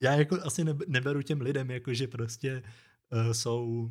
já 0.00 0.14
jako 0.14 0.38
asi 0.42 0.64
nebe- 0.64 0.84
neberu 0.88 1.22
těm 1.22 1.40
lidem, 1.40 1.70
jako 1.70 1.94
že 1.94 2.06
prostě 2.06 2.62
uh, 3.12 3.32
jsou, 3.32 3.90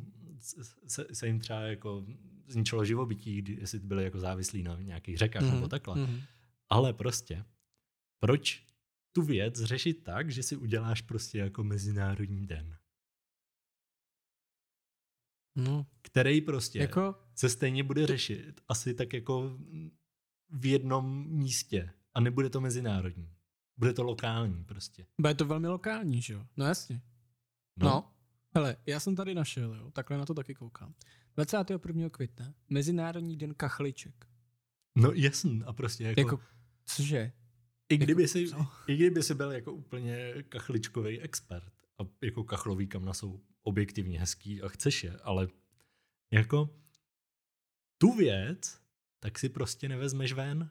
se, 0.86 1.06
se 1.12 1.26
jim 1.26 1.38
třeba 1.38 1.60
jako 1.60 2.06
zničilo 2.48 2.84
živobytí, 2.84 3.44
jestli 3.60 3.78
byli 3.78 4.04
jako 4.04 4.20
závislí 4.20 4.62
na 4.62 4.78
nějakých 4.80 5.18
řekách 5.18 5.42
mm-hmm. 5.42 5.54
nebo 5.54 5.68
takhle. 5.68 5.96
Mhm. 5.96 6.20
Ale 6.68 6.92
prostě, 6.92 7.44
proč 8.20 8.62
tu 9.12 9.22
věc 9.22 9.62
řešit 9.62 10.04
tak, 10.04 10.30
že 10.30 10.42
si 10.42 10.56
uděláš 10.56 11.02
prostě 11.02 11.38
jako 11.38 11.64
mezinárodní 11.64 12.46
den, 12.46 12.76
No, 15.56 15.86
který 16.02 16.40
prostě 16.40 16.78
jako... 16.78 17.00
jako, 17.00 17.18
se 17.34 17.48
stejně 17.48 17.82
bude 17.82 18.06
řešit 18.06 18.60
asi 18.68 18.94
tak 18.94 19.12
jako 19.12 19.58
v 20.50 20.66
jednom 20.66 21.26
místě 21.28 21.90
a 22.14 22.20
nebude 22.20 22.50
to 22.50 22.60
mezinárodní. 22.60 23.34
Bude 23.76 23.92
to 23.92 24.02
lokální 24.02 24.64
prostě. 24.64 25.06
bude 25.20 25.34
to 25.34 25.44
velmi 25.44 25.68
lokální, 25.68 26.22
že 26.22 26.32
jo? 26.34 26.44
No 26.56 26.64
jasně. 26.66 27.02
No. 27.76 27.88
no. 27.88 28.12
Hele, 28.54 28.76
já 28.86 29.00
jsem 29.00 29.16
tady 29.16 29.34
našel, 29.34 29.74
jo, 29.74 29.90
takhle 29.90 30.18
na 30.18 30.26
to 30.26 30.34
taky 30.34 30.54
koukám. 30.54 30.94
21. 31.36 32.08
května, 32.10 32.54
Mezinárodní 32.68 33.36
den 33.36 33.54
kachliček. 33.54 34.26
no 34.96 35.12
jasný 35.14 35.62
a 35.66 35.72
prostě 35.72 36.04
jako, 36.04 36.20
Jako, 36.20 36.40
cože? 36.84 37.32
i, 37.88 37.96
kdyby 37.96 38.22
jako, 38.22 38.32
si, 38.32 38.48
co? 38.48 38.66
i 38.86 38.96
kdyby 38.96 39.22
si 39.22 39.34
byl 39.34 39.52
jako 39.52 39.72
úplně 39.72 40.34
kachličkový 40.48 41.20
expert 41.20 41.72
a 41.98 42.02
jako 42.22 42.44
kachlový 42.44 42.86
kamna 42.86 43.12
jsou 43.12 43.40
objektivně 43.62 44.20
hezký 44.20 44.62
a 44.62 44.68
chceš 44.68 45.04
je, 45.04 45.18
ale 45.18 45.48
jako 46.32 46.70
tu 47.98 48.12
věc 48.12 48.80
tak 49.20 49.38
si 49.38 49.48
prostě 49.48 49.88
nevezmeš 49.88 50.32
ven 50.32 50.70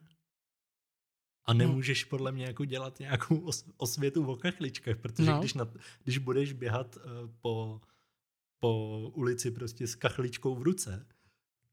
a 1.45 1.53
nemůžeš 1.53 2.05
podle 2.05 2.31
mě 2.31 2.45
jako 2.45 2.65
dělat 2.65 2.99
nějakou 2.99 3.39
os, 3.39 3.65
osvětu 3.77 4.25
o 4.31 4.35
kachličkách, 4.35 4.97
protože 4.97 5.25
No. 5.29 5.33
no. 5.35 5.39
když, 5.39 5.53
na, 5.53 5.73
když 6.03 6.17
budeš 6.17 6.53
běhat 6.53 6.95
uh, 6.95 7.03
po, 7.41 7.81
po 8.59 8.99
ulici 9.13 9.51
prostě 9.51 9.87
s 9.87 9.95
kachličkou 9.95 10.55
v 10.55 10.61
ruce, 10.61 11.07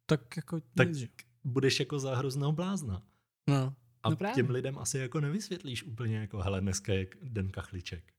Tak 0.06 0.36
jako 0.36 0.60
tak 0.60 0.88
nic, 0.88 1.10
budeš 1.44 1.80
jako 1.80 1.98
za 1.98 2.16
hrozného 2.16 2.52
blázna. 2.52 3.02
No. 3.48 3.74
A 4.02 4.10
No 4.10 4.16
právě. 4.16 4.34
těm 4.34 4.50
lidem 4.50 4.78
asi 4.78 4.98
jako 4.98 5.20
nevysvětlíš 5.20 5.82
úplně 5.82 6.16
jako, 6.16 6.38
hele, 6.38 6.60
dneska 6.60 6.92
je 6.92 7.06
den 7.22 7.50
kachliček. 7.50 8.12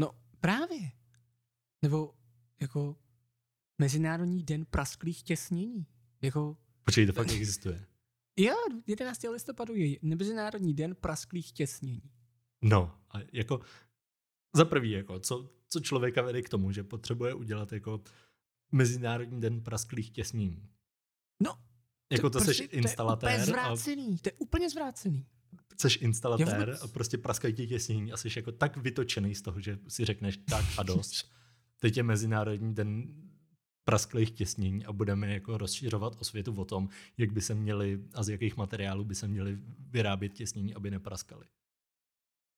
No 0.00 0.10
právě. 0.40 0.90
Nebo 1.86 2.14
jako 2.60 2.96
Mezinárodní 3.78 4.42
den 4.42 4.64
prasklých 4.70 5.22
těsnění. 5.22 5.86
Jako, 6.22 6.56
Počkej, 6.84 7.06
to 7.06 7.12
fakt 7.12 7.30
existuje. 7.32 7.86
jo, 8.38 8.54
11. 8.86 9.22
listopadu 9.32 9.74
je 9.74 9.96
Mezinárodní 10.02 10.74
den 10.74 10.94
prasklých 10.94 11.52
těsnění. 11.52 12.02
No, 12.62 12.98
a 13.10 13.18
jako 13.32 13.60
za 14.56 14.64
prvý, 14.64 14.90
jako, 14.90 15.18
co, 15.20 15.50
co 15.68 15.80
člověka 15.80 16.22
vede 16.22 16.42
k 16.42 16.48
tomu, 16.48 16.72
že 16.72 16.84
potřebuje 16.84 17.34
udělat 17.34 17.72
jako 17.72 18.00
Mezinárodní 18.72 19.40
den 19.40 19.60
prasklých 19.60 20.10
těsnění. 20.10 20.68
No, 21.42 21.58
Jako 22.12 22.30
to, 22.30 22.38
seš 22.40 22.46
prostě- 22.46 22.68
To 22.68 22.76
je 22.76 22.82
instalatér 22.82 23.28
úplně 23.30 23.42
a 23.42 23.46
zvrácený, 23.46 24.18
to 24.18 24.28
je 24.28 24.32
úplně 24.32 24.70
zvrácený. 24.70 25.26
seš 25.80 25.96
instalatér 26.02 26.48
Já 26.48 26.58
vůbec- 26.58 26.82
a 26.82 26.88
prostě 26.88 27.18
praskají 27.18 27.54
ti 27.54 27.66
těsnění 27.66 28.12
a 28.12 28.16
jsi 28.16 28.28
jako 28.36 28.52
tak 28.52 28.76
vytočený 28.76 29.34
z 29.34 29.42
toho, 29.42 29.60
že 29.60 29.78
si 29.88 30.04
řekneš 30.04 30.36
tak 30.36 30.64
a 30.78 30.82
dost. 30.82 31.30
Teď 31.80 31.96
je 31.96 32.02
Mezinárodní 32.02 32.74
den 32.74 33.14
prasklých 33.84 34.30
těsnění 34.30 34.84
a 34.86 34.92
budeme 34.92 35.32
jako 35.32 35.58
rozšiřovat 35.58 36.16
osvětu 36.20 36.54
o 36.54 36.64
tom, 36.64 36.88
jak 37.18 37.32
by 37.32 37.40
se 37.40 37.54
měli 37.54 38.04
a 38.14 38.22
z 38.22 38.28
jakých 38.28 38.56
materiálů 38.56 39.04
by 39.04 39.14
se 39.14 39.28
měly 39.28 39.58
vyrábět 39.78 40.28
těsnění, 40.28 40.74
aby 40.74 40.90
nepraskaly. 40.90 41.46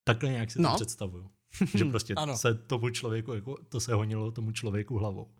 Takhle 0.04 0.30
nějak 0.30 0.50
si 0.50 0.62
No. 0.62 0.70
to 0.70 0.76
představuju. 0.76 1.30
Že 1.76 1.84
prostě 1.84 2.14
Ano. 2.14 2.36
se 2.36 2.54
tomu 2.54 2.90
člověku, 2.90 3.32
jako, 3.34 3.56
to 3.68 3.80
se 3.80 3.94
honilo 3.94 4.30
tomu 4.32 4.52
člověku 4.52 4.98
hlavou. 4.98 5.34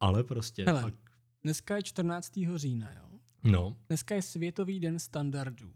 Ale 0.00 0.24
prostě 0.24 0.64
Hele. 0.64 0.82
pak, 0.82 0.94
Dneska 1.42 1.76
je 1.76 1.82
14. 1.82 2.32
října, 2.56 2.92
jo. 2.92 3.20
no, 3.44 3.76
Dneska 3.88 4.14
je 4.14 4.22
Světový 4.22 4.80
den 4.80 4.98
standardů. 4.98 5.74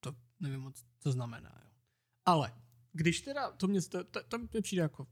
To 0.00 0.14
nevím 0.40 0.60
moc, 0.60 0.84
co 1.00 1.12
znamená, 1.12 1.60
jo. 1.64 1.70
Ale 2.24 2.52
když 2.92 3.20
teda, 3.20 3.50
to 3.50 3.66
mě, 3.68 3.82
to, 3.82 4.04
to, 4.04 4.22
to 4.28 4.38
mě 4.38 4.62
přijde 4.62 4.82
jako, 4.82 5.06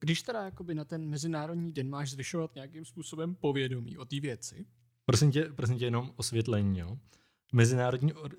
když 0.00 0.22
teda 0.22 0.44
jakoby 0.44 0.74
na 0.74 0.84
ten 0.84 1.08
mezinárodní 1.08 1.72
den 1.72 1.88
máš 1.90 2.10
zvyšovat 2.10 2.54
nějakým 2.54 2.84
způsobem 2.84 3.34
povědomí 3.34 3.98
o 3.98 4.04
té 4.04 4.20
věci, 4.20 4.66
Prosím 5.06 5.30
tě, 5.32 5.44
prosím 5.44 5.78
tě 5.78 5.84
jenom 5.84 6.12
osvětlení. 6.16 6.78
Jo. 6.78 6.98
Mezinárodní 7.52 8.12
or, 8.12 8.30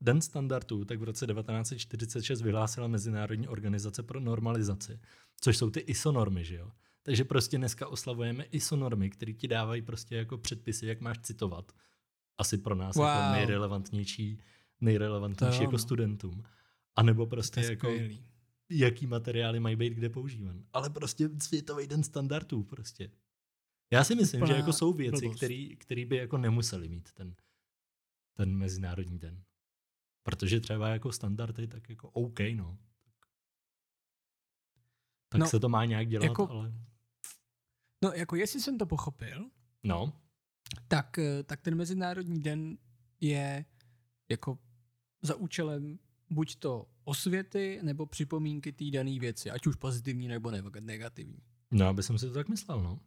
den 0.00 0.20
standardů 0.20 0.84
tak 0.84 0.98
v 1.00 1.02
roce 1.02 1.26
1946 1.26 2.42
vyhlásila 2.42 2.86
Mezinárodní 2.86 3.48
organizace 3.48 4.02
pro 4.02 4.20
normalizaci, 4.20 5.00
což 5.40 5.56
jsou 5.56 5.70
ty 5.70 5.80
ISO 5.80 6.12
normy, 6.12 6.44
že 6.44 6.56
jo. 6.56 6.70
Takže 7.02 7.24
prostě 7.24 7.58
dneska 7.58 7.88
oslavujeme 7.88 8.44
ISO 8.44 8.76
normy, 8.76 9.10
které 9.10 9.32
ti 9.32 9.48
dávají 9.48 9.82
prostě 9.82 10.16
jako 10.16 10.38
předpisy, 10.38 10.86
jak 10.86 11.00
máš 11.00 11.18
citovat. 11.18 11.72
Asi 12.38 12.58
pro 12.58 12.74
nás 12.74 12.96
Wow. 12.96 13.06
jako 13.06 13.32
nejrelevantnější, 13.32 14.38
nejrelevantnější 14.80 15.58
To 15.58 15.62
jako 15.62 15.72
no. 15.72 15.78
studentům. 15.78 16.42
A 16.96 17.02
nebo 17.02 17.26
prostě 17.26 17.60
jako 17.60 17.86
skvělý. 17.86 18.24
Jaký 18.78 19.06
materiály 19.06 19.60
mají 19.60 19.76
být 19.76 19.92
kde 19.92 20.08
používan. 20.08 20.64
Ale 20.72 20.90
prostě 20.90 21.30
světový 21.42 21.86
den 21.86 22.02
standardů 22.02 22.62
prostě. 22.62 23.10
Já 23.92 24.04
si 24.04 24.14
myslím, 24.14 24.40
že 24.40 24.44
Úplná 24.44 24.58
jako 24.58 24.72
jsou 24.72 24.92
věci, 24.92 25.76
které 25.78 26.04
by 26.04 26.16
jako 26.16 26.38
nemuseli 26.38 26.88
mít 26.88 27.12
ten, 27.12 27.34
ten 28.36 28.56
mezinárodní 28.56 29.18
den. 29.18 29.42
Protože 30.22 30.60
třeba 30.60 30.88
jako 30.88 31.12
standardy, 31.12 31.68
tak 31.68 31.90
jako 31.90 32.10
OK, 32.10 32.40
no. 32.54 32.78
Tak 35.28 35.40
No, 35.40 35.46
se 35.46 35.60
to 35.60 35.68
má 35.68 35.84
nějak 35.84 36.08
dělat, 36.08 36.24
jako- 36.24 36.50
ale... 36.50 36.72
No, 38.04 38.12
jako 38.12 38.36
jestli 38.36 38.60
jsem 38.60 38.78
to 38.78 38.86
pochopil, 38.86 39.50
No, 39.84 40.12
tak, 40.88 41.18
eh, 41.18 41.42
tak 41.42 41.60
ten 41.60 41.74
mezinárodní 41.74 42.40
den 42.42 42.78
je 43.20 43.64
jako 44.30 44.58
za 45.22 45.34
účelem 45.34 45.98
buď 46.30 46.56
to 46.56 46.86
osvěty, 47.04 47.80
nebo 47.82 48.06
připomínky 48.06 48.72
té 48.72 48.84
dané 48.90 49.18
věci, 49.18 49.50
ať 49.50 49.66
už 49.66 49.76
pozitivní 49.76 50.28
nebo 50.28 50.50
ne- 50.50 50.62
negativní. 50.80 51.38
no, 51.70 51.86
aby 51.86 52.02
jsem 52.02 52.18
si 52.18 52.26
to 52.26 52.32
tak 52.32 52.48
myslel, 52.48 52.82
no. 52.82 53.00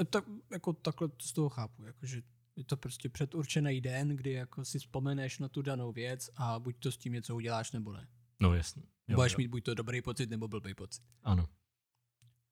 E, 0.00 0.04
Tak, 0.04 0.24
jako 0.52 0.72
takhle 0.72 1.08
to 1.08 1.26
z 1.26 1.32
toho 1.32 1.48
chápu, 1.48 1.84
jakože 1.84 2.22
je 2.56 2.64
to 2.64 2.76
prostě 2.76 3.08
předurčený 3.08 3.80
den, 3.80 4.08
kdy 4.08 4.32
jako 4.32 4.64
si 4.64 4.78
vzpomeneš 4.78 5.38
na 5.38 5.48
tu 5.48 5.62
danou 5.62 5.92
věc 5.92 6.30
a 6.36 6.58
buď 6.58 6.76
to 6.78 6.92
s 6.92 6.96
tím 6.98 7.12
něco 7.12 7.34
uděláš 7.36 7.72
nebo 7.72 7.92
ne. 7.92 8.08
No 8.40 8.54
jasně. 8.54 8.82
Jo, 9.08 9.16
Budeš 9.16 9.32
jo. 9.32 9.36
mít 9.38 9.48
buď 9.48 9.64
to 9.64 9.74
dobrý 9.74 10.02
pocit 10.02 10.30
nebo 10.30 10.48
blbý 10.48 10.74
pocit. 10.74 11.02
Ano. 11.22 11.48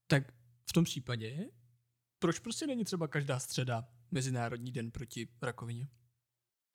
Tak 0.07 0.33
v 0.69 0.73
tom 0.73 0.85
případě, 0.85 1.49
proč 2.19 2.39
prostě 2.39 2.67
není 2.67 2.85
třeba 2.85 3.09
každá 3.09 3.39
středa 3.39 3.89
Mezinárodní 4.11 4.73
den 4.73 4.91
proti 4.91 5.29
rakovině? 5.43 5.89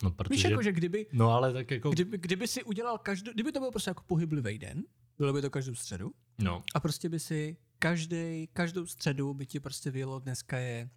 No, 0.03 0.10
Víš, 0.10 0.17
protože... 0.17 0.49
jako, 0.49 0.62
že 0.63 0.71
kdyby, 0.71 1.07
No 1.13 1.31
ale 1.31 1.53
tak 1.53 1.71
jako... 1.71 1.89
kdyby, 1.89 2.17
kdyby 2.17 2.47
si 2.47 2.63
udělal 2.63 2.97
každou, 2.97 3.33
kdyby 3.33 3.51
to 3.51 3.60
byl 3.60 3.71
prostě 3.71 3.89
jako 3.89 4.03
pohyblivý 4.03 4.60
den, 4.60 4.83
bylo 5.17 5.33
by 5.33 5.41
to 5.41 5.49
každou 5.49 5.75
středu, 5.75 6.12
No, 6.39 6.63
a 6.75 6.79
prostě 6.79 7.10
by 7.10 7.19
si 7.19 7.57
každý, 7.79 8.47
každou 8.53 8.86
středu 8.86 9.33
by 9.33 9.45
ti 9.45 9.60
prostě 9.60 9.91
vyjelo, 9.91 10.19
dneska 10.19 10.57
je 10.57 10.89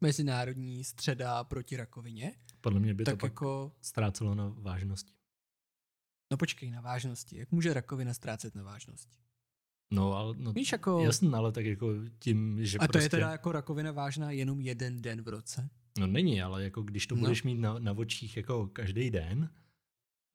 Mezinárodní 0.00 0.84
středa 0.84 1.44
proti 1.44 1.76
rakovině, 1.76 2.32
podle 2.60 2.80
mě 2.80 2.94
by 2.94 3.04
tak 3.04 3.12
to 3.12 3.16
pak 3.18 3.32
jako, 3.32 3.72
ztrácelo 3.80 4.34
na 4.34 4.48
vážnosti. 4.48 5.12
no 6.30 6.36
počkej, 6.36 6.70
na 6.70 6.80
vážnosti. 6.80 7.38
Jak 7.38 7.52
může 7.52 7.74
rakovina 7.74 8.14
ztrácet 8.14 8.54
na 8.54 8.62
vážnosti? 8.62 9.18
No, 9.92 10.12
ale... 10.12 10.34
No, 10.38 10.52
Víš, 10.52 10.72
jako... 10.72 11.00
Jasný, 11.04 11.32
ale 11.34 11.52
tak 11.52 11.64
jako 11.64 11.88
tím, 12.18 12.64
že 12.64 12.78
a 12.78 12.86
to 12.86 12.92
prostě... 12.92 13.04
je 13.06 13.10
teda 13.10 13.30
jako 13.30 13.52
rakovina 13.52 13.92
vážná 13.92 14.30
jenom 14.30 14.60
jeden 14.60 15.02
den 15.02 15.22
v 15.22 15.28
roce? 15.28 15.70
No 15.98 16.06
není, 16.06 16.42
ale 16.42 16.64
jako 16.64 16.82
když 16.82 17.06
to 17.06 17.14
No. 17.14 17.20
budeš 17.20 17.42
mít 17.42 17.54
na, 17.58 17.78
na 17.78 17.92
očích 17.92 18.36
jako 18.36 18.66
každý 18.66 19.10
den, 19.10 19.50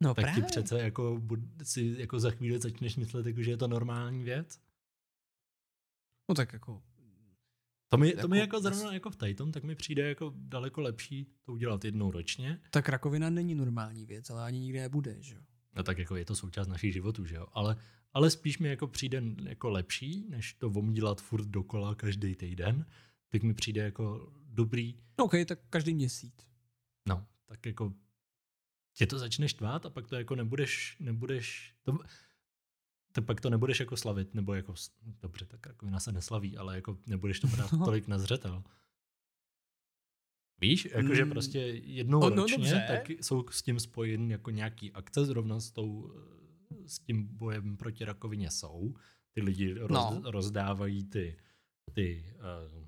No 0.03 0.13
tak 0.13 0.25
právě. 0.25 0.41
ti 0.41 0.45
přece 0.47 0.79
jako 0.79 1.21
si 1.63 1.95
jako 1.97 2.19
za 2.19 2.31
chvíli 2.31 2.59
začneš 2.59 2.95
myslet, 2.95 3.25
jako, 3.25 3.41
že 3.41 3.51
je 3.51 3.57
to 3.57 3.67
normální 3.67 4.23
věc. 4.23 4.59
No 6.29 6.35
tak 6.35 6.53
jako, 6.53 6.83
To 7.89 7.97
mi, 7.97 8.11
to 8.13 8.27
mi 8.27 8.37
Jako- 8.39 8.55
jako 8.57 8.61
zrovna 8.75 8.93
jako 8.93 9.09
v 9.09 9.15
Titan, 9.15 9.51
tak 9.51 9.63
mi 9.63 9.75
přijde 9.75 10.07
jako 10.07 10.33
daleko 10.35 10.81
lepší 10.81 11.27
to 11.45 11.53
udělat 11.53 11.85
jednou 11.85 12.11
ročně. 12.11 12.61
tak 12.71 12.89
rakovina 12.89 13.29
není 13.29 13.55
normální 13.55 14.05
věc, 14.05 14.29
ale 14.29 14.43
ani 14.43 14.59
nikdy 14.59 14.79
nebude, 14.79 15.17
že 15.21 15.35
jo? 15.35 15.41
No 15.75 15.83
tak 15.83 15.97
jako 15.97 16.15
je 16.15 16.25
to 16.25 16.35
součást 16.35 16.67
našich 16.67 16.93
životů, 16.93 17.25
že 17.25 17.35
jo. 17.35 17.47
Ale, 17.53 17.77
ale 18.13 18.29
spíš 18.29 18.59
mi 18.59 18.67
jako 18.69 18.87
přijde 18.87 19.23
jako 19.43 19.69
lepší, 19.69 20.25
než 20.29 20.53
to 20.53 20.67
omdílat 20.69 21.21
furt 21.21 21.45
dokola 21.45 21.95
každý 21.95 22.35
týden, 22.35 22.85
tak 23.29 23.43
mi 23.43 23.53
přijde 23.53 23.81
jako 23.81 24.33
dobrý, 24.45 24.99
OK, 25.17 25.31
tak 25.47 25.59
každý 25.69 25.93
měsíc. 25.93 26.49
No, 27.07 27.27
tak 27.45 27.65
jako 27.65 27.93
tě 28.93 29.07
to 29.07 29.19
začne 29.19 29.49
štvát 29.49 29.85
a 29.85 29.89
pak 29.89 30.07
to 30.07 30.15
jako 30.15 30.35
nebudeš, 30.35 30.97
nebudeš, 30.99 31.75
to, 31.81 31.97
to 33.11 33.21
pak 33.21 33.41
to 33.41 33.49
nebudeš 33.49 33.79
jako 33.79 33.97
slavit, 33.97 34.33
nebo 34.35 34.53
jako, 34.53 34.73
dobře, 35.01 35.45
tak 35.45 35.67
rakovina 35.67 35.99
se 35.99 36.11
neslaví, 36.11 36.57
ale 36.57 36.75
jako 36.75 36.97
nebudeš 37.05 37.39
to 37.39 37.47
brát 37.47 37.71
No. 37.71 37.85
tolik 37.85 38.07
na 38.07 38.19
zřetel. 38.19 38.63
Víš, 40.61 40.85
jakože 40.91 41.25
Mm. 41.25 41.31
prostě 41.31 41.59
jednou 41.83 42.19
no 42.19 42.29
ročně, 42.29 42.57
dobře. 42.57 42.85
tak 42.87 43.09
jsou 43.09 43.45
s 43.49 43.61
tím 43.61 43.79
spojen 43.79 44.31
jako 44.31 44.49
nějaký 44.51 44.91
akce, 44.93 45.25
zrovna 45.25 45.59
s, 45.59 45.71
tou, 45.71 46.13
eh, 46.15 46.89
s 46.89 46.99
tím 46.99 47.27
bojem 47.37 47.77
proti 47.77 48.05
rakovině 48.05 48.51
jsou. 48.51 48.95
Ty 49.33 49.41
lidi 49.41 49.73
roz, 49.73 49.89
No. 49.91 50.21
rozdávají 50.31 51.03
ty, 51.03 51.37
ty 51.93 52.33
uh, 52.35 52.87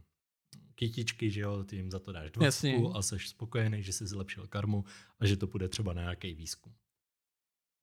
kytičky, 0.80 1.32
že 1.32 1.42
jo, 1.42 1.64
ty 1.64 1.76
jim 1.76 1.92
za 1.92 2.00
to 2.00 2.12
dáš 2.12 2.32
Jasně. 2.42 2.72
dvacku 2.80 2.98
a 2.98 3.02
jsi 3.02 3.20
spokojený, 3.20 3.84
že 3.84 3.94
jsi 3.94 4.08
zlepšil 4.08 4.48
karmu 4.48 4.86
a 5.20 5.26
že 5.26 5.38
to 5.38 5.48
půjde 5.48 5.68
třeba 5.70 5.94
na 5.94 6.02
nějaký 6.02 6.34
výzkum. 6.34 6.74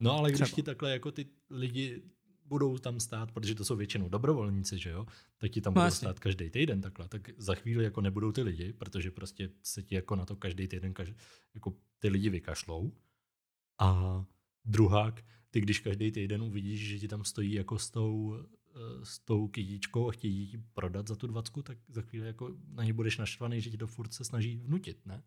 No 0.00 0.12
ale 0.12 0.30
když 0.30 0.40
Třeba. 0.40 0.54
ti 0.56 0.62
takhle 0.62 0.90
jako 0.90 1.12
ty 1.12 1.26
lidi 1.50 2.02
budou 2.44 2.78
tam 2.78 3.00
stát, 3.00 3.32
protože 3.32 3.54
to 3.54 3.64
jsou 3.64 3.76
většinou 3.76 4.08
dobrovolníci, 4.08 4.78
že 4.78 4.90
jo, 4.90 5.06
tak 5.38 5.50
ti 5.50 5.60
tam 5.60 5.70
No 5.70 5.74
budou 5.74 5.84
jasně. 5.84 6.06
stát 6.06 6.18
každý 6.18 6.50
týden 6.50 6.80
takhle, 6.80 7.08
tak 7.08 7.30
za 7.36 7.54
chvíli 7.54 7.84
jako 7.84 8.00
nebudou 8.00 8.32
ty 8.32 8.42
lidi, 8.42 8.72
protože 8.72 9.10
prostě 9.10 9.50
se 9.62 9.82
ti 9.82 9.94
jako 9.94 10.16
na 10.16 10.24
to 10.24 10.36
každý 10.36 10.68
týden 10.68 10.94
kaž, 10.94 11.12
jako 11.54 11.76
ty 11.98 12.08
lidi 12.08 12.30
vykašlou. 12.30 12.92
A 13.80 14.24
druhák, 14.64 15.24
ty 15.50 15.60
když 15.60 15.80
každý 15.80 16.12
týden 16.12 16.42
uvidíš, 16.42 16.80
že 16.88 16.98
ti 16.98 17.08
tam 17.08 17.24
stojí 17.24 17.52
jako 17.52 17.78
s 17.78 17.90
tou, 17.90 18.36
s 19.02 19.18
tou 19.18 19.48
kytičkou 19.48 20.08
a 20.08 20.12
chtějí 20.12 20.50
ji 20.50 20.58
prodat 20.74 21.08
za 21.08 21.16
tu 21.16 21.26
dvacku, 21.26 21.62
tak 21.62 21.78
za 21.88 22.02
chvíli 22.02 22.26
jako 22.26 22.54
na 22.68 22.84
ně 22.84 22.92
budeš 22.92 23.18
naštvaný, 23.18 23.60
že 23.60 23.70
ti 23.70 23.76
to 23.78 23.86
furt 23.86 24.12
se 24.12 24.24
snaží 24.24 24.56
vnutit, 24.56 25.06
ne? 25.06 25.22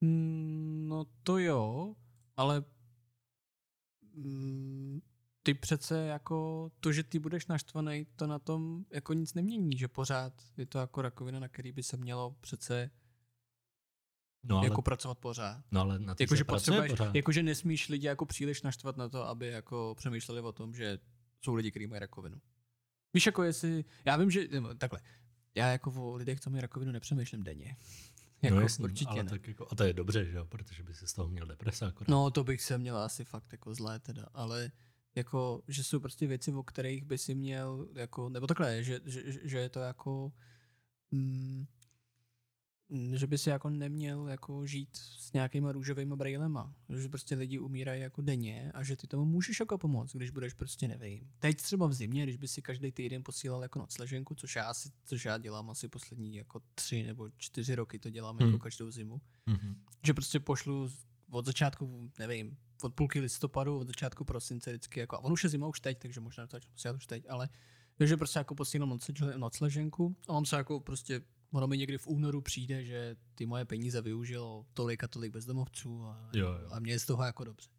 Mm, 0.00 0.88
No 0.88 1.04
to 1.22 1.38
jo, 1.38 1.94
ale 2.36 2.64
mm, 4.14 5.00
ty 5.42 5.54
přece 5.54 5.98
jako 6.06 6.70
to, 6.80 6.92
že 6.92 7.02
ty 7.02 7.18
budeš 7.18 7.46
naštvaný, 7.46 8.06
to 8.16 8.26
na 8.26 8.38
tom 8.38 8.84
jako 8.90 9.12
nic 9.12 9.34
nemění, 9.34 9.78
že 9.78 9.88
pořád 9.88 10.32
je 10.56 10.66
to 10.66 10.78
jako 10.78 11.02
rakovina, 11.02 11.40
na 11.40 11.48
který 11.48 11.72
by 11.72 11.82
se 11.82 11.96
mělo 11.96 12.36
přece 12.40 12.90
No 14.44 14.56
ale, 14.58 14.66
jako 14.66 14.82
pracovat 14.82 15.18
pořád. 15.18 15.64
no 15.70 15.80
ale 15.80 15.98
na 15.98 16.14
pracuje 16.14 16.44
potřebuješ, 16.44 16.90
pořád. 16.92 17.14
jakože 17.14 17.42
nesmíš 17.42 17.88
lidi 17.88 18.06
jako 18.06 18.26
příliš 18.26 18.62
naštvat 18.62 18.96
na 18.96 19.08
to, 19.08 19.24
aby 19.28 19.46
jako 19.46 19.94
přemýšleli 19.98 20.40
o 20.40 20.52
tom, 20.52 20.74
že 20.74 20.98
jsou 21.42 21.54
lidi, 21.54 21.70
kteří 21.70 21.86
mají 21.86 22.00
rakovinu. 22.00 22.40
Víš, 23.14 23.26
jako 23.26 23.42
jestli, 23.42 23.84
já 24.04 24.16
vím, 24.16 24.30
že, 24.30 24.48
nebo 24.48 24.74
takhle, 24.74 25.00
já 25.54 25.72
jako 25.72 25.92
o 25.96 26.14
lidech, 26.16 26.40
co 26.40 26.50
mají 26.50 26.60
rakovinu, 26.60 26.92
nepřemýšlím 26.92 27.42
denně. 27.42 27.76
Jako, 28.42 28.54
no 28.56 28.60
jasný, 28.62 28.84
určitě 28.84 29.10
ale 29.10 29.22
ne. 29.22 29.30
tak 29.30 29.48
jako, 29.48 29.66
a 29.70 29.74
to 29.74 29.84
je 29.84 29.92
dobře, 29.92 30.24
že 30.24 30.36
jo, 30.36 30.44
protože 30.44 30.82
by 30.82 30.94
si 30.94 31.06
z 31.06 31.12
toho 31.12 31.28
měl 31.28 31.46
deprese 31.46 31.86
akorát. 31.86 32.08
No, 32.08 32.30
to 32.30 32.44
bych 32.44 32.62
se 32.62 32.78
měl 32.78 32.98
asi 32.98 33.24
fakt 33.24 33.52
jako 33.52 33.74
zlé 33.74 33.98
teda, 33.98 34.26
ale 34.34 34.70
jako, 35.14 35.62
že 35.68 35.84
jsou 35.84 36.00
prostě 36.00 36.26
věci, 36.26 36.52
o 36.52 36.62
kterých 36.62 37.04
by 37.04 37.18
si 37.18 37.34
měl, 37.34 37.88
jako, 37.94 38.28
nebo 38.28 38.46
takhle, 38.46 38.84
že, 38.84 39.00
že, 39.04 39.22
že 39.48 39.58
je 39.58 39.68
to 39.68 39.80
jako, 39.80 40.32
mm, 41.10 41.20
mm, 41.20 41.66
že 43.14 43.26
by 43.26 43.38
si 43.38 43.50
jako 43.50 43.70
neměl 43.70 44.28
jako 44.28 44.66
žít 44.66 44.88
s 44.96 45.32
nějakýma 45.32 45.72
růžovými 45.72 46.16
brýlema, 46.16 46.74
že 46.98 47.08
prostě 47.08 47.34
lidi 47.34 47.58
umírají 47.58 48.02
jako 48.02 48.22
denně 48.22 48.72
a 48.74 48.82
že 48.82 48.96
ty 48.96 49.06
tomu 49.06 49.24
můžeš 49.24 49.60
jako 49.60 49.78
pomoct, 49.78 50.16
když 50.16 50.30
budeš 50.30 50.54
prostě 50.54 50.88
nevím. 50.88 51.30
Teď 51.38 51.56
třeba 51.56 51.86
v 51.86 51.92
zimě, 51.92 52.22
když 52.22 52.36
by 52.36 52.48
si 52.48 52.62
každý 52.62 52.92
týden 52.92 53.22
posílal 53.24 53.62
jako 53.62 53.78
nocleženku, 53.78 54.34
což 54.34 54.56
já, 54.56 54.64
asi, 54.64 54.90
což 55.04 55.24
já 55.24 55.38
dělám 55.38 55.70
asi 55.70 55.88
poslední 55.88 56.34
jako 56.36 56.60
tři 56.74 57.02
nebo 57.02 57.30
čtyři 57.36 57.74
roky 57.74 57.98
to 57.98 58.10
dělám 58.10 58.36
Hmm. 58.38 58.46
jako 58.48 58.58
každou 58.58 58.90
zimu, 58.90 59.20
Mhm. 59.46 59.74
že 60.06 60.14
prostě 60.14 60.40
pošlu 60.40 60.88
od 61.30 61.46
začátku, 61.46 62.10
nevím, 62.18 62.56
od 62.82 62.94
půlky 62.94 63.20
listopadu, 63.20 63.78
od 63.78 63.86
začátku 63.86 64.24
prosince 64.24 64.70
vždycky, 64.70 65.00
jako, 65.00 65.16
a 65.16 65.18
on 65.18 65.32
už 65.32 65.44
je 65.44 65.50
zima 65.50 65.66
už 65.66 65.80
teď, 65.80 65.98
takže 65.98 66.20
možná 66.20 66.46
to 66.46 66.58
posílat 66.72 66.96
už 66.96 67.06
teď, 67.06 67.24
ale 67.28 67.48
že 68.00 68.16
prostě 68.16 68.38
jako 68.38 68.54
posílám 68.54 68.90
noclež- 68.90 69.38
nocleženku 69.38 70.16
a 70.28 70.32
on 70.32 70.44
se 70.44 70.56
jako 70.56 70.80
prostě, 70.80 71.20
ono 71.52 71.66
mi 71.66 71.78
někdy 71.78 71.98
v 71.98 72.06
únoru 72.06 72.40
přijde, 72.40 72.84
že 72.84 73.16
ty 73.34 73.46
moje 73.46 73.64
peníze 73.64 74.02
využilo 74.02 74.66
tolik 74.74 75.04
a 75.04 75.08
tolik 75.08 75.32
bezdomovců 75.32 76.04
a, 76.04 76.30
Jo, 76.34 76.46
jo. 76.62 76.68
a 76.70 76.78
mě 76.78 76.92
je 76.92 76.98
z 76.98 77.06
toho 77.06 77.24
jako 77.24 77.44
dobře. 77.44 77.70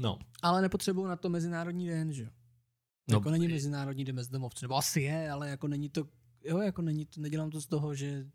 No, 0.00 0.18
Ale 0.42 0.62
nepotřebuju 0.62 1.06
na 1.06 1.16
to 1.16 1.28
mezinárodní 1.28 1.86
den, 1.86 2.12
že 2.12 2.22
jo? 2.22 2.30
No, 3.10 3.16
jako 3.16 3.30
není 3.30 3.48
mezinárodní 3.48 4.04
den 4.04 4.16
bezdomovců, 4.16 4.64
nebo 4.64 4.76
asi 4.76 5.00
je, 5.00 5.30
ale 5.30 5.50
jako 5.50 5.68
není 5.68 5.88
to, 5.88 6.08
jo, 6.44 6.58
jako 6.58 6.82
není 6.82 7.06
to, 7.06 7.20
nedělám 7.20 7.50
to 7.50 7.60
z 7.60 7.66
toho, 7.66 7.94
že 7.94 8.30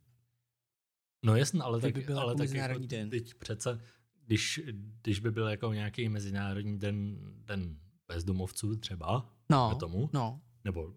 no 1.25 1.35
jasně, 1.35 1.61
ale 1.61 1.81
tak, 1.81 1.93
by 1.93 2.01
byl 2.01 2.19
ale 2.19 2.31
jako 2.31 2.37
tak 2.37 2.51
jako, 2.51 2.79
den. 2.79 3.09
Teď 3.09 3.33
přece, 3.33 3.81
když, 4.25 4.61
když 5.01 5.19
by 5.19 5.31
byl 5.31 5.47
jako 5.47 5.73
nějaký 5.73 6.09
mezinárodní 6.09 6.79
den, 6.79 7.17
den 7.45 7.79
bezdomovců 8.07 8.75
třeba, 8.75 9.29
no, 9.49 9.75
tomu, 9.75 10.09
no, 10.13 10.41
nebo 10.63 10.95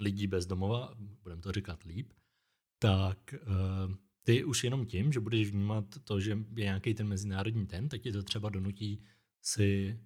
lidí 0.00 0.26
bez 0.26 0.46
domova, 0.46 0.94
budeme 1.22 1.42
to 1.42 1.52
říkat 1.52 1.82
líp, 1.82 2.12
tak 2.82 3.34
uh, 3.34 3.94
ty 4.22 4.44
už 4.44 4.64
jenom 4.64 4.86
tím, 4.86 5.12
že 5.12 5.20
budeš 5.20 5.50
vnímat 5.50 5.84
to, 6.04 6.20
že 6.20 6.30
je 6.30 6.64
nějaký 6.64 6.94
ten 6.94 7.08
mezinárodní 7.08 7.66
den, 7.66 7.88
tak 7.88 8.00
ti 8.00 8.12
to 8.12 8.22
třeba 8.22 8.48
donutí 8.50 9.04
si, 9.42 10.00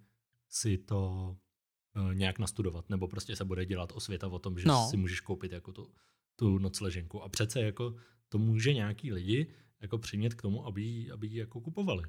si 0.49 0.77
to 0.77 1.35
uh, 1.95 2.13
nějak 2.13 2.39
nastudovat, 2.39 2.89
nebo 2.89 3.07
prostě 3.07 3.35
se 3.35 3.45
bude 3.45 3.65
dělat 3.65 3.91
osvěta 3.95 4.27
o 4.27 4.39
tom, 4.39 4.59
že 4.59 4.67
No. 4.67 4.87
si 4.89 4.97
můžeš 4.97 5.19
koupit 5.19 5.51
jako 5.51 5.71
tu, 5.71 5.93
tu 6.35 6.57
nocleženku. 6.57 7.23
A 7.23 7.29
přece 7.29 7.61
jako 7.61 7.95
to 8.29 8.37
může 8.37 8.73
nějaký 8.73 9.11
lidi 9.13 9.53
jako 9.79 9.97
přimět 9.97 10.33
k 10.33 10.41
tomu, 10.41 10.65
aby 10.65 10.81
ji, 10.81 11.11
aby 11.11 11.27
ji 11.27 11.37
jako 11.39 11.61
kupovali. 11.61 12.03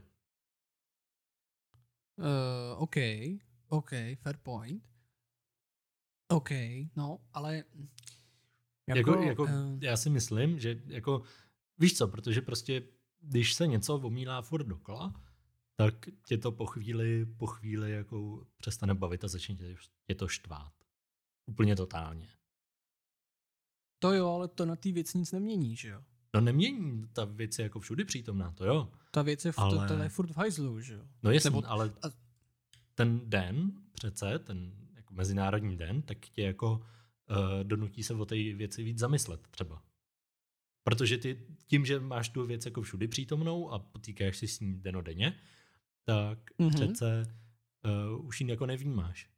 Uh, 2.16 2.82
OK, 2.82 2.96
OK, 3.68 3.90
fair 4.22 4.36
point. 4.42 4.82
OK, 6.28 6.50
no, 6.96 7.18
ale 7.32 7.64
Jako, 8.96 9.10
jako, 9.10 9.22
jako 9.24 9.46
eh, 9.48 9.86
já 9.86 9.96
si 9.96 10.10
myslím, 10.10 10.58
že 10.58 10.82
jako, 10.86 11.22
víš 11.78 11.96
co, 11.96 12.08
protože 12.08 12.40
prostě, 12.40 12.82
když 13.20 13.54
se 13.54 13.66
něco 13.66 13.94
omílá 13.94 14.42
furt 14.42 14.64
dokola, 14.64 15.22
tak 15.76 15.94
tě 16.26 16.38
to 16.38 16.52
po 16.52 16.66
chvíli, 16.66 17.26
po 17.26 17.46
chvíli 17.46 17.90
jako 17.92 18.46
přestane 18.56 18.94
bavit 18.94 19.24
a 19.24 19.28
začne 19.28 19.54
tě, 19.54 19.76
tě 20.06 20.14
to 20.14 20.28
štvát. 20.28 20.72
Úplně 21.46 21.76
totálně. 21.76 22.28
to 23.98 24.12
jo, 24.12 24.28
ale 24.28 24.48
to 24.48 24.66
na 24.66 24.76
té 24.76 24.92
věc 24.92 25.14
nic 25.14 25.32
nemění, 25.32 25.76
že 25.76 25.88
jo? 25.88 26.02
No 26.34 26.40
nemění, 26.40 27.08
ta 27.12 27.24
věc 27.24 27.58
je 27.58 27.62
jako 27.62 27.80
všudy 27.80 28.04
přítomná, 28.04 28.52
to 28.52 28.64
jo. 28.64 28.92
Ta 29.10 29.22
věc 29.22 29.44
je, 29.44 29.52
v, 29.52 29.58
Ale- 29.58 29.88
to, 29.88 29.94
to 29.94 30.02
je 30.02 30.08
furt 30.08 30.30
v 30.30 30.36
hajzlu, 30.36 30.80
že 30.80 30.94
jo? 30.94 31.02
No 31.22 31.30
jasně, 31.30 31.50
Nebo- 31.50 31.70
ale 31.70 31.92
a- 32.02 32.10
ten 32.94 33.20
den 33.24 33.72
přece, 33.92 34.38
ten 34.38 34.72
jako 34.94 35.14
mezinárodní 35.14 35.76
den, 35.76 36.02
tak 36.02 36.18
tě 36.18 36.42
jako 36.42 36.72
uh, 36.72 36.86
donutí 37.62 38.02
se 38.02 38.14
o 38.14 38.24
té 38.24 38.34
věci 38.34 38.82
víc 38.82 38.98
zamyslet 38.98 39.48
třeba. 39.48 39.82
Protože 40.84 41.18
ty 41.18 41.46
tím, 41.66 41.86
že 41.86 42.00
máš 42.00 42.28
tu 42.28 42.46
věc 42.46 42.64
jako 42.64 42.82
všudy 42.82 43.08
přítomnou 43.08 43.70
a 43.72 43.78
potýkáš 43.78 44.36
si 44.36 44.48
s 44.48 44.60
ní 44.60 44.80
denodenně, 44.80 45.36
tak 46.04 46.38
Mhm. 46.58 46.68
mm-hmm. 46.70 46.74
přece 46.74 47.36
uh, 48.18 48.26
už 48.26 48.40
ji 48.40 48.50
jako 48.50 48.66
nevnímáš. 48.66 49.30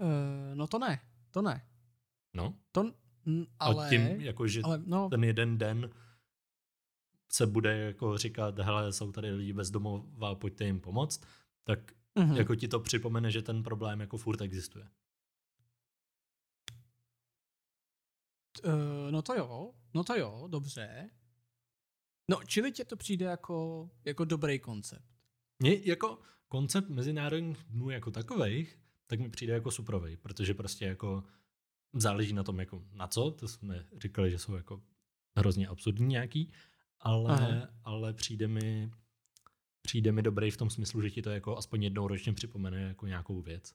Uh, 0.00 0.54
no 0.54 0.66
to 0.66 0.78
ne, 0.78 1.00
to 1.30 1.42
ne. 1.42 1.66
No, 2.34 2.54
To, 2.72 2.92
mm, 3.24 3.44
ale, 3.58 3.86
a 3.86 3.88
tím, 3.88 4.00
jako, 4.20 4.48
že 4.48 4.60
ale 4.64 4.82
no, 4.86 5.08
ten 5.08 5.24
jeden 5.24 5.58
den 5.58 5.90
se 7.32 7.46
bude 7.46 7.78
jako 7.78 8.18
říkat, 8.18 8.58
hele, 8.58 8.92
jsou 8.92 9.12
tady 9.12 9.30
lidi 9.30 9.52
bez 9.52 9.70
domova, 9.70 10.34
pojďte 10.34 10.64
jim 10.64 10.80
pomoct, 10.80 11.26
tak 11.64 11.92
mhm. 12.14 12.36
jako 12.36 12.54
ti 12.54 12.68
to 12.68 12.80
připomene, 12.80 13.30
že 13.30 13.42
ten 13.42 13.62
problém 13.62 14.00
jako 14.00 14.16
furt 14.16 14.40
existuje. 14.40 14.88
Uh, 18.64 19.10
no 19.10 19.22
to 19.22 19.34
jo, 19.34 19.74
no 19.94 20.04
to 20.04 20.14
jo, 20.14 20.48
dobře. 20.50 21.10
No, 22.30 22.40
čili 22.46 22.72
tě 22.72 22.84
to 22.84 22.96
přijde 22.96 23.26
jako, 23.26 23.90
jako 24.04 24.24
dobrý 24.24 24.58
koncept. 24.58 25.04
Mně 25.58 25.80
jako 25.84 26.18
koncept 26.48 26.88
mezinárodních 26.88 27.64
dnů 27.64 27.90
jako 27.90 28.10
takových, 28.10 28.78
tak 29.06 29.20
mi 29.20 29.30
přijde 29.30 29.52
jako 29.52 29.70
suprovej, 29.70 30.16
protože 30.16 30.54
prostě 30.54 30.84
jako 30.84 31.24
záleží 31.92 32.32
na 32.32 32.44
tom, 32.44 32.58
jako 32.60 32.84
na 32.92 33.06
co, 33.06 33.30
to 33.30 33.48
jsme 33.48 33.86
říkali, 34.02 34.30
že 34.30 34.38
jsou 34.38 34.54
jako 34.54 34.82
hrozně 35.36 35.68
absurdní 35.68 36.06
nějaký, 36.06 36.52
ale, 37.00 37.68
ale 37.84 38.12
přijde 38.12 38.48
mi 38.48 38.90
přijde 39.82 40.12
mi 40.12 40.22
dobrý 40.22 40.50
v 40.50 40.56
tom 40.56 40.70
smyslu, 40.70 41.02
že 41.02 41.10
ti 41.10 41.22
to 41.22 41.30
jako 41.30 41.56
aspoň 41.56 41.82
jednou 41.82 42.08
ročně 42.08 42.32
připomene 42.32 42.80
jako 42.82 43.06
nějakou 43.06 43.42
věc, 43.42 43.74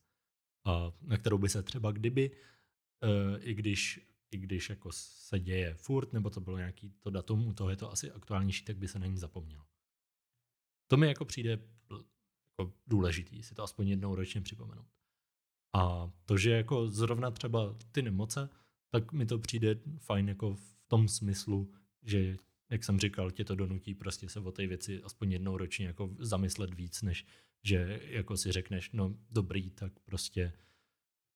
a 0.66 0.92
na 1.02 1.18
kterou 1.18 1.38
by 1.38 1.50
se 1.50 1.64
třeba 1.64 1.92
kdyby, 1.92 2.32
uh, 2.32 3.38
i 3.40 3.54
když 3.54 4.08
i 4.32 4.38
když 4.38 4.70
jako 4.70 4.92
se 4.92 5.40
děje 5.40 5.74
furt, 5.74 6.14
nebo 6.14 6.30
to 6.30 6.42
bylo 6.42 6.58
nějaký 6.58 6.94
to 7.00 7.10
datum, 7.10 7.48
u 7.48 7.54
toho 7.54 7.70
je 7.70 7.76
to 7.76 7.92
asi 7.92 8.12
aktuálnější, 8.12 8.66
tak 8.66 8.78
by 8.78 8.88
se 8.88 9.00
na 9.00 9.06
ní 9.06 9.18
zapomněl. 9.18 9.66
To 10.88 10.98
mi 10.98 11.08
jako 11.08 11.26
přijde 11.26 11.60
jako 12.46 12.74
důležitý, 12.88 13.44
si 13.44 13.56
to 13.56 13.64
aspoň 13.64 13.88
jednou 13.88 14.16
ročně 14.16 14.42
připomenout. 14.42 14.88
A 15.74 16.12
to, 16.26 16.38
že 16.38 16.52
jako 16.52 16.90
zrovna 16.90 17.32
třeba 17.32 17.76
ty 17.92 18.02
nemoce, 18.02 18.50
tak 18.90 19.12
mi 19.12 19.26
to 19.26 19.40
přijde 19.40 19.80
fajn 19.98 20.28
jako 20.28 20.54
v 20.56 20.76
tom 20.88 21.08
smyslu, 21.08 21.74
že 22.04 22.38
jak 22.70 22.84
jsem 22.84 23.00
říkal, 23.00 23.32
tě 23.32 23.46
to 23.46 23.56
donutí 23.56 23.94
prostě 23.94 24.30
se 24.30 24.40
o 24.40 24.52
té 24.52 24.68
věci 24.68 25.04
aspoň 25.04 25.32
jednou 25.32 25.58
ročně 25.58 25.86
jako 25.86 26.16
zamyslet 26.20 26.74
víc, 26.74 27.02
než 27.02 27.26
že 27.64 28.00
jako 28.04 28.38
si 28.38 28.52
řekneš, 28.52 28.92
no 28.92 29.16
dobrý, 29.30 29.70
tak 29.70 30.00
prostě 30.00 30.54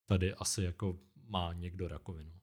tady 0.06 0.34
asi 0.34 0.64
jako 0.64 1.00
má 1.28 1.54
někdo 1.54 1.88
rakovinu 1.88 2.39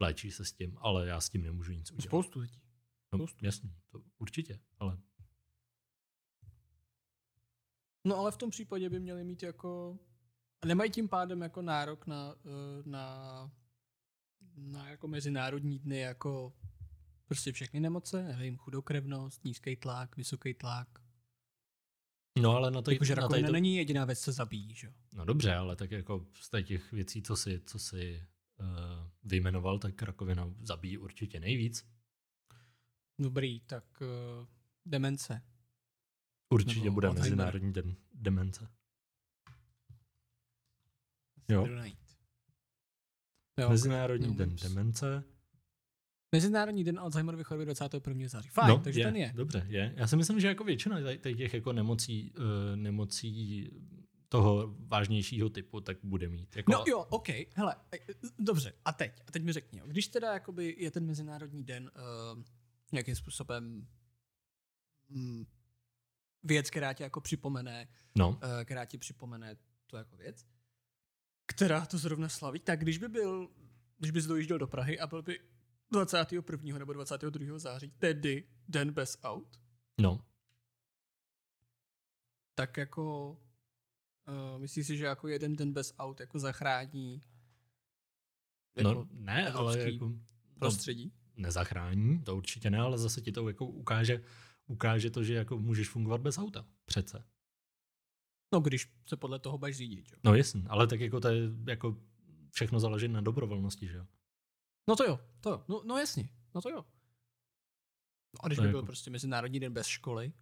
léčí 0.00 0.30
se 0.30 0.44
s 0.44 0.52
tím, 0.52 0.76
ale 0.80 1.06
já 1.06 1.20
s 1.20 1.28
tím 1.28 1.42
nemůžu 1.42 1.72
nic 1.72 1.90
udělat. 1.90 2.08
Spoustu 2.08 2.40
lidí. 2.40 2.60
No, 3.12 3.26
jasně, 3.42 3.70
to 3.90 4.02
určitě, 4.18 4.60
ale 4.78 4.98
No 8.04 8.16
ale 8.16 8.32
v 8.32 8.36
tom 8.36 8.50
případě 8.50 8.90
by 8.90 9.00
měli 9.00 9.24
mít 9.24 9.42
jako... 9.42 9.98
Nemají 10.66 10.90
tím 10.90 11.08
pádem 11.08 11.42
jako 11.42 11.62
nárok 11.62 12.06
na, 12.06 12.34
eh, 12.44 12.82
na, 12.84 13.50
na 14.56 14.88
jako 14.88 15.08
mezinárodní 15.08 15.78
dny 15.78 15.98
jako 15.98 16.52
prostě 17.26 17.52
všechny 17.52 17.80
nemoce, 17.80 18.22
nevím, 18.22 18.56
chudokrevnost, 18.56 19.44
nízký 19.44 19.76
tlak, 19.76 20.16
vysoký 20.16 20.54
tlak. 20.54 20.88
no 22.38 22.56
ale 22.56 22.70
na 22.70 22.82
to, 22.82 22.90
Jakože 22.90 23.14
na 23.14 23.22
rakovina 23.22 23.46
to, 23.46 23.52
není 23.52 23.76
jediná 23.76 24.04
věc, 24.04 24.20
co 24.20 24.32
zabíjí, 24.32 24.74
že 24.74 24.86
jo? 24.86 24.92
No 25.12 25.24
dobře, 25.24 25.54
ale 25.54 25.76
tak 25.76 25.90
jako 25.90 26.26
z 26.40 26.62
těch 26.62 26.92
věcí, 26.92 27.22
co 27.22 27.36
si, 27.36 27.60
co 27.66 27.78
si 27.78 28.26
vyjmenoval, 29.24 29.78
tak 29.78 30.02
rakovina 30.02 30.54
zabíjí 30.62 30.98
určitě 30.98 31.40
nejvíc. 31.40 31.86
Dobrý, 33.18 33.60
tak 33.60 33.84
uh, 34.00 34.46
demence. 34.86 35.42
Určitě 36.50 36.84
Nebo 36.84 36.94
bude 36.94 37.08
Alzheimer. 37.08 37.30
Mezinárodní 37.30 37.72
den 37.72 37.96
demence. 38.14 38.68
Jo. 41.48 41.68
Jo, 43.60 43.70
Mezinárodní 43.70 44.26
no, 44.28 44.34
den 44.34 44.56
demence. 44.62 45.24
Mezinárodní 46.32 46.84
den 46.84 46.98
Alzheimerovy 46.98 47.44
choroby 47.44 47.64
21. 47.64 48.28
září. 48.28 48.48
Fajn, 48.48 48.68
no, 48.68 48.78
takže 48.78 49.00
je, 49.00 49.06
ten 49.06 49.16
je. 49.16 49.32
Dobře, 49.34 49.66
je. 49.68 49.94
Já 49.96 50.06
si 50.06 50.16
myslím, 50.16 50.40
že 50.40 50.46
jako 50.46 50.64
většina 50.64 50.98
těch 51.16 51.54
jako 51.54 51.72
nemocí, 51.72 52.32
uh, 52.38 52.76
nemocí 52.76 53.70
toho 54.34 54.74
vážnějšího 54.78 55.50
typu, 55.50 55.80
tak 55.80 55.96
bude 56.02 56.28
mít. 56.28 56.56
Jako, 56.56 56.72
No 56.72 56.84
jo, 56.88 56.98
OK, 56.98 57.28
hele, 57.54 57.76
e, 57.92 57.96
e, 57.96 58.14
dobře, 58.38 58.72
a 58.84 58.92
teď, 58.92 59.22
a 59.26 59.32
teď 59.32 59.42
mi 59.42 59.52
řekni, 59.52 59.78
jo, 59.78 59.86
když 59.86 60.08
teda 60.08 60.32
jakoby 60.32 60.76
je 60.78 60.90
ten 60.90 61.06
mezinárodní 61.06 61.64
den 61.64 61.90
uh, 62.34 62.42
nějakým 62.92 63.16
způsobem 63.16 63.86
mm, 65.08 65.46
věc, 66.42 66.70
která 66.70 66.92
tě 66.92 67.02
jako 67.02 67.20
připomene, 67.20 67.88
no, 68.18 68.28
uh, 68.28 68.36
která 68.64 68.84
ti 68.84 68.98
připomene 68.98 69.56
tu 69.86 69.96
jako 69.96 70.16
věc, 70.16 70.46
která 71.46 71.86
to 71.86 71.98
zrovna 71.98 72.28
slaví, 72.28 72.60
tak 72.60 72.80
když 72.80 72.98
by 72.98 73.08
byl, 73.08 73.48
když 73.98 74.10
bys 74.10 74.26
dojížděl 74.26 74.58
do 74.58 74.66
Prahy 74.66 75.00
a 75.00 75.06
byl 75.06 75.22
by 75.22 75.40
21. 75.90 76.78
nebo 76.78 76.92
22. 76.92 77.58
září, 77.58 77.90
tedy 77.98 78.48
den 78.68 78.92
bez 78.92 79.18
aut, 79.22 79.60
No, 80.00 80.24
tak 82.54 82.76
jako 82.76 83.36
uh, 84.28 84.60
myslíš 84.60 84.86
si, 84.86 84.96
že 84.96 85.04
jako 85.04 85.28
jeden 85.28 85.56
den 85.56 85.72
bez 85.72 85.94
aut 85.98 86.20
jako 86.20 86.38
zachrání 86.38 87.22
jako 88.76 88.90
no 88.94 89.08
ne, 89.10 89.52
ale 89.52 89.78
jako, 89.78 90.08
no, 90.08 90.18
prostředí? 90.58 91.12
nezachrání, 91.36 92.22
to 92.22 92.36
určitě 92.36 92.70
ne, 92.70 92.78
ale 92.78 92.98
zase 92.98 93.20
ti 93.20 93.32
to 93.32 93.48
jako 93.48 93.66
ukáže, 93.66 94.24
ukáže 94.66 95.10
to, 95.10 95.24
že 95.24 95.34
jako 95.34 95.58
můžeš 95.58 95.88
fungovat 95.88 96.20
bez 96.20 96.38
auta. 96.38 96.66
Přece. 96.84 97.24
No, 98.52 98.60
když 98.60 98.92
se 99.06 99.16
podle 99.16 99.38
toho 99.38 99.58
budeš 99.58 99.76
řídit, 99.76 100.12
jo. 100.12 100.18
No 100.24 100.34
jasně, 100.34 100.62
ale 100.68 100.86
tak 100.86 101.00
jako 101.00 101.20
to 101.20 101.28
je 101.28 101.42
jako 101.68 101.96
všechno 102.50 102.80
záleží 102.80 103.08
na 103.08 103.20
dobrovolnosti, 103.20 103.88
že 103.88 103.96
jo? 103.96 104.06
No 104.88 104.96
to 104.96 105.04
jo, 105.04 105.20
to 105.40 105.50
jo. 105.50 105.64
No, 105.68 105.82
no 105.84 105.98
jasně, 105.98 106.28
no 106.54 106.60
to 106.62 106.68
jo. 106.70 106.84
No 108.34 108.44
a 108.44 108.46
když 108.46 108.56
To 108.56 108.62
by 108.62 108.68
je 108.68 108.72
byl 108.72 108.78
jako- 108.78 108.86
prostě 108.86 109.10
Mezinárodní 109.10 109.60
den 109.60 109.72
bez 109.72 109.86
školy, 109.86 110.32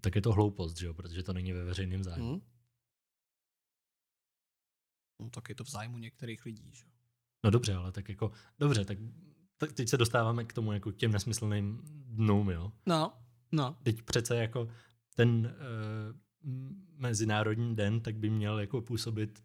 Tak 0.00 0.14
je 0.14 0.22
to 0.22 0.32
hloupost, 0.32 0.78
že 0.78 0.86
jo? 0.86 0.94
Protože 0.94 1.22
to 1.22 1.32
není 1.32 1.52
ve 1.52 1.64
veřejném 1.64 2.04
zájmu. 2.04 2.36
hm? 2.36 2.40
No 5.20 5.30
tak 5.30 5.48
je 5.48 5.54
to 5.54 5.64
v 5.64 5.70
zájmu 5.70 5.98
některých 5.98 6.44
lidí, 6.44 6.70
že. 6.72 6.84
No 7.44 7.50
dobře, 7.50 7.74
ale 7.74 7.92
tak 7.92 8.08
jako, 8.08 8.32
dobře, 8.58 8.84
tak, 8.84 8.98
tak 9.56 9.72
teď 9.72 9.88
se 9.88 9.96
dostáváme 9.96 10.44
k 10.44 10.52
tomu 10.52 10.72
jako 10.72 10.92
k 10.92 10.96
těm 10.96 11.12
nesmyslným 11.12 11.80
dnům, 12.06 12.50
jo? 12.50 12.72
No, 12.86 13.12
no. 13.52 13.76
Teď 13.82 14.02
přece 14.02 14.36
jako 14.36 14.68
ten 15.14 15.28
uh, 15.28 16.54
mezinárodní 16.96 17.76
den, 17.76 18.00
tak 18.00 18.16
by 18.16 18.30
měl 18.30 18.60
jako 18.60 18.80
působit 18.80 19.44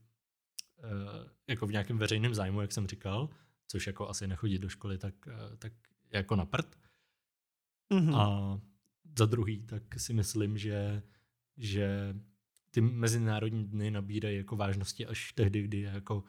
uh, 0.83 1.27
jako 1.47 1.67
v 1.67 1.71
nějakém 1.71 1.97
veřejném 1.97 2.33
zájmu, 2.33 2.61
jak 2.61 2.71
jsem 2.71 2.87
říkal, 2.87 3.29
což 3.67 3.87
jako 3.87 4.09
asi 4.09 4.27
nechodit 4.27 4.61
do 4.61 4.69
školy, 4.69 4.97
tak, 4.97 5.13
uh, 5.27 5.55
tak 5.55 5.73
jako 6.13 6.35
na 6.35 6.45
prd. 6.45 6.75
Mhm. 7.89 8.15
A 8.15 8.59
za 9.17 9.25
druhý, 9.25 9.61
tak 9.61 9.99
si 9.99 10.13
myslím, 10.13 10.57
že, 10.57 11.03
že 11.57 12.15
ty 12.71 12.81
mezinárodní 12.81 13.65
dny 13.65 13.91
nabírají 13.91 14.37
jako 14.37 14.55
vážnosti 14.55 15.05
až 15.05 15.33
tehdy, 15.33 15.61
kdy 15.61 15.81
jako 15.81 16.15
uh, 16.15 16.23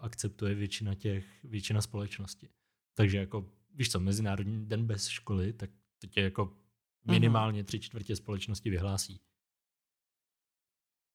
akceptuje 0.00 0.54
většina 0.54 0.94
těch, 0.94 1.44
většina 1.44 1.80
společnosti. 1.80 2.48
Takže 2.94 3.18
jako, 3.18 3.52
víš 3.74 3.90
co, 3.90 4.00
Mezinárodní 4.00 4.66
den 4.66 4.86
bez 4.86 5.08
školy, 5.08 5.52
tak 5.52 5.70
to 5.98 6.06
tě 6.06 6.20
jako 6.20 6.56
minimálně 7.04 7.64
tři 7.64 7.80
čtvrtě 7.80 8.16
společnosti 8.16 8.70
vyhlásí. 8.70 9.20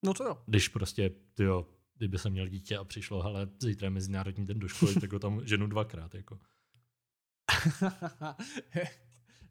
No 0.06 0.14
to 0.14 0.24
jo. 0.24 0.44
Když 0.46 0.68
prostě, 0.68 1.12
tyjo, 1.34 1.70
kdyby 1.98 2.18
jsem 2.18 2.32
měl 2.32 2.48
dítě 2.48 2.78
a 2.78 2.84
přišlo, 2.84 3.22
hele, 3.22 3.50
zítra 3.60 3.86
je 3.86 3.90
Mezinárodní 3.90 4.46
den 4.46 4.60
do 4.60 4.68
školy, 4.68 4.96
tak 4.96 5.14
ho 5.14 5.20
tam 5.20 5.42
ženu 5.48 5.68
dvakrát, 5.68 6.16
jako. 6.16 6.40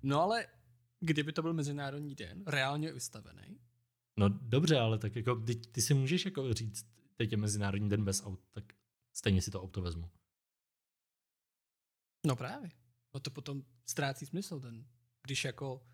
no 0.02 0.20
ale 0.20 0.46
kdyby 1.00 1.32
to 1.32 1.42
byl 1.42 1.52
Mezinárodní 1.52 2.14
den, 2.14 2.44
reálně 2.46 2.92
vystavený, 2.92 3.60
No 4.18 4.28
dobře, 4.28 4.78
ale 4.78 4.98
tak 4.98 5.16
jako 5.16 5.36
ty, 5.36 5.56
ty 5.56 5.82
si 5.82 5.94
můžeš 5.94 6.24
jako 6.24 6.54
říct, 6.54 6.86
teď 7.16 7.32
je 7.32 7.38
Mezinárodní 7.38 7.88
den 7.88 8.04
bez 8.04 8.22
aut, 8.26 8.40
tak 8.50 8.64
stejně 9.12 9.42
si 9.42 9.50
to 9.50 9.62
auto 9.62 9.82
vezmu. 9.82 10.10
No 12.26 12.36
právě. 12.36 12.70
No 13.14 13.20
to 13.20 13.30
potom 13.30 13.62
ztrácí 13.86 14.26
smysl 14.26 14.60
ten, 14.60 14.86
když 15.22 15.44
jako, 15.44 15.86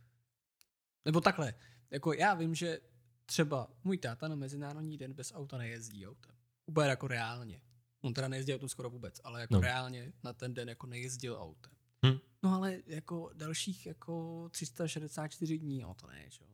nebo 1.04 1.20
takhle, 1.20 1.54
jako 1.90 2.12
já 2.12 2.34
vím, 2.34 2.54
že 2.54 2.80
třeba 3.26 3.70
můj 3.84 3.98
táta 3.98 4.28
na 4.28 4.34
Mezinárodní 4.34 4.98
den 4.98 5.12
bez 5.12 5.32
auta 5.34 5.58
nejezdí 5.58 6.06
autem. 6.06 6.34
Úplně 6.66 6.88
jako 6.88 7.08
reálně. 7.08 7.60
On 8.00 8.14
teda 8.14 8.28
nejezdí 8.28 8.54
autem 8.54 8.68
skoro 8.68 8.90
vůbec, 8.90 9.20
ale 9.24 9.40
jako 9.40 9.54
no. 9.54 9.60
reálně 9.60 10.12
na 10.22 10.32
ten 10.32 10.54
den 10.54 10.68
jako 10.68 10.86
nejezdil 10.86 11.36
autem. 11.36 11.72
Hm. 12.06 12.18
No 12.42 12.54
ale 12.54 12.82
jako 12.86 13.30
dalších 13.34 13.86
jako 13.86 14.48
364 14.48 15.58
dní, 15.58 15.80
no 15.80 15.94
to 15.94 16.06
ne, 16.06 16.26
čo? 16.30 16.44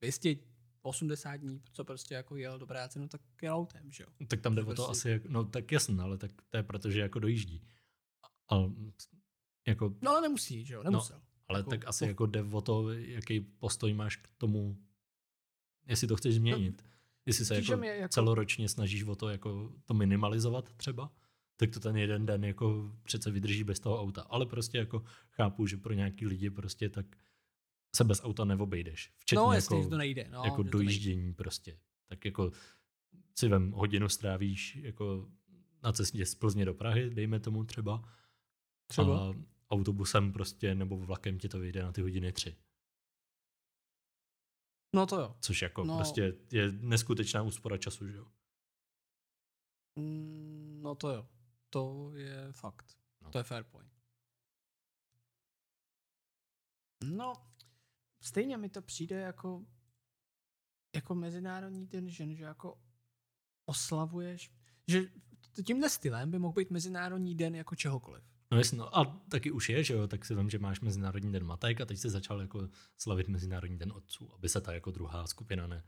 200 0.00 0.36
80 0.82 1.36
dní, 1.36 1.62
co 1.72 1.84
prostě 1.84 2.14
jako 2.14 2.36
jel 2.36 2.58
do 2.58 2.66
práce, 2.66 2.98
no 2.98 3.08
tak 3.08 3.20
jel 3.42 3.54
autem, 3.54 3.92
že 3.92 4.04
jo. 4.04 4.08
No 4.20 4.26
tak 4.26 4.40
tam 4.40 4.54
jde 4.54 4.62
o 4.62 4.74
to 4.74 4.84
prostě- 4.86 5.14
asi, 5.14 5.28
no 5.28 5.44
tak 5.44 5.72
jasně, 5.72 5.94
no, 5.94 6.04
ale 6.04 6.18
tak 6.18 6.30
to 6.50 6.56
je 6.56 6.62
proto, 6.62 6.90
že 6.90 7.00
jako 7.00 7.18
dojíždí. 7.18 7.62
A, 8.50 8.56
jako, 9.66 9.94
no 10.02 10.10
ale 10.10 10.20
nemusí, 10.20 10.64
že 10.64 10.74
jo, 10.74 10.82
no, 10.82 10.90
nemusel. 10.90 11.16
No, 11.16 11.24
ale 11.48 11.58
jako, 11.58 11.70
tak 11.70 11.86
asi 11.86 12.04
po... 12.04 12.08
jako 12.08 12.26
jde 12.26 12.42
o 12.42 12.60
to, 12.60 12.92
jaký 12.92 13.40
postoj 13.40 13.94
máš 13.94 14.16
k 14.16 14.28
tomu, 14.38 14.76
jestli 15.86 16.06
to 16.08 16.16
chceš 16.16 16.34
změnit. 16.34 16.82
No, 16.84 16.90
jestli 17.26 17.44
se 17.44 17.54
jako, 17.54 17.84
je, 17.84 17.96
jako 17.96 18.12
celoročně 18.12 18.68
snažíš 18.68 19.02
o 19.02 19.14
to 19.14 19.28
jako 19.28 19.72
to 19.84 19.94
minimalizovat 19.94 20.72
třeba, 20.72 21.12
tak 21.56 21.70
to 21.70 21.80
ten 21.80 21.96
jeden 21.96 22.26
den 22.26 22.44
jako 22.44 22.96
přece 23.02 23.30
vydrží 23.30 23.64
bez 23.64 23.80
toho 23.80 24.00
auta. 24.00 24.22
Ale 24.22 24.46
prostě 24.46 24.78
jako 24.78 25.04
chápu, 25.30 25.66
že 25.66 25.76
pro 25.76 25.92
nějaký 25.92 26.26
lidi 26.26 26.50
prostě 26.50 26.88
tak 26.88 27.06
se 27.96 28.04
bez 28.04 28.20
auta 28.24 28.44
neobejdeš. 28.44 29.12
Včetně 29.18 29.42
no 29.42 29.52
jasně, 29.52 29.78
jako, 29.78 29.90
to 29.90 29.96
nejde. 29.96 30.28
No, 30.30 30.44
jako 30.44 30.56
to 30.56 30.62
nejde. 30.62 30.70
dojíždění 30.78 31.34
prostě. 31.34 31.80
Tak 32.08 32.24
jako 32.24 32.50
si 33.38 33.48
vem 33.48 33.70
hodinu 33.72 34.08
strávíš 34.08 34.76
jako 34.76 35.30
na 35.82 35.92
cestě 35.92 36.26
z 36.26 36.34
Plzně 36.34 36.64
do 36.64 36.74
Prahy, 36.74 37.10
dejme 37.10 37.40
tomu 37.40 37.64
třeba. 37.64 38.08
Třeba. 38.86 39.28
A 39.30 39.34
autobusem 39.70 40.32
prostě 40.32 40.74
nebo 40.74 40.96
vlakem 40.96 41.38
ti 41.38 41.48
to 41.48 41.58
vyjde 41.58 41.82
na 41.82 41.92
ty 41.92 42.00
hodiny 42.00 42.32
tři. 42.32 42.56
No 44.94 45.06
to 45.06 45.20
jo. 45.20 45.36
Což 45.40 45.62
jako 45.62 45.84
No. 45.84 45.96
prostě 45.96 46.34
je 46.52 46.72
neskutečná 46.72 47.42
úspora 47.42 47.78
času, 47.78 48.08
že 48.08 48.16
jo. 48.16 48.26
Mm, 49.98 50.80
No 50.82 50.94
to 50.94 51.08
jo. 51.10 51.28
To 51.70 52.12
je 52.14 52.52
fakt. 52.52 52.98
No. 53.20 53.30
To 53.30 53.38
je 53.38 53.44
fair 53.44 53.64
point. 53.64 53.92
No, 57.04 57.32
stejně 58.20 58.56
mi 58.56 58.68
to 58.68 58.82
přijde 58.82 59.20
jako 59.20 59.64
jako 60.94 61.14
Mezinárodní 61.14 61.86
den 61.86 62.08
žen, 62.08 62.34
že 62.34 62.44
jako 62.44 62.78
oslavuješ, 63.66 64.50
že 64.88 65.02
tímhle 65.66 65.90
stylem 65.90 66.30
by 66.30 66.38
mohl 66.38 66.54
být 66.54 66.70
Mezinárodní 66.70 67.34
den 67.34 67.54
jako 67.54 67.76
čehokoliv. 67.76 68.24
No 68.52 68.58
jasně, 68.58 68.78
no 68.78 68.98
a 68.98 69.04
taky 69.28 69.50
už 69.50 69.68
je, 69.68 69.84
že 69.84 69.94
jo, 69.94 70.06
tak 70.06 70.24
si 70.24 70.34
vím, 70.34 70.50
že 70.50 70.58
máš 70.58 70.80
Mezinárodní 70.80 71.32
den 71.32 71.44
matek 71.44 71.80
a 71.80 71.86
teď 71.86 71.98
se 71.98 72.10
začal 72.10 72.40
jako 72.40 72.68
slavit 72.96 73.28
Mezinárodní 73.28 73.78
den 73.78 73.92
otců, 73.92 74.34
aby 74.34 74.48
se 74.48 74.60
ta 74.60 74.72
jako 74.72 74.90
druhá 74.90 75.26
skupina 75.26 75.66
ne, 75.66 75.84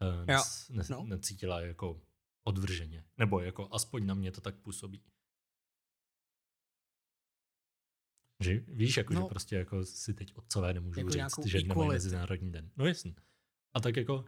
eh, 0.00 0.26
nes, 0.26 0.68
nes, 0.70 0.88
no. 0.88 1.04
necítila 1.04 1.60
jako 1.60 2.02
odvrženě. 2.44 3.04
Nebo 3.18 3.40
jako 3.40 3.68
aspoň 3.74 4.06
na 4.06 4.14
mě 4.14 4.32
to 4.32 4.40
tak 4.40 4.54
působí. 4.54 5.02
Že, 8.40 8.60
víš, 8.68 8.96
jako, 8.96 9.14
no, 9.14 9.20
že 9.20 9.26
prostě 9.28 9.56
jako 9.56 9.84
si 9.84 10.14
teď 10.14 10.32
otcové 10.36 10.74
nemůžou 10.74 11.00
Jako 11.00 11.42
říct, 11.42 11.46
že 11.46 11.62
nemají. 11.62 11.88
Mezinárodní 11.88 12.52
den. 12.52 12.70
No 12.76 12.86
jasně. 12.86 13.14
A 13.74 13.80
tak 13.80 13.96
jako, 13.96 14.24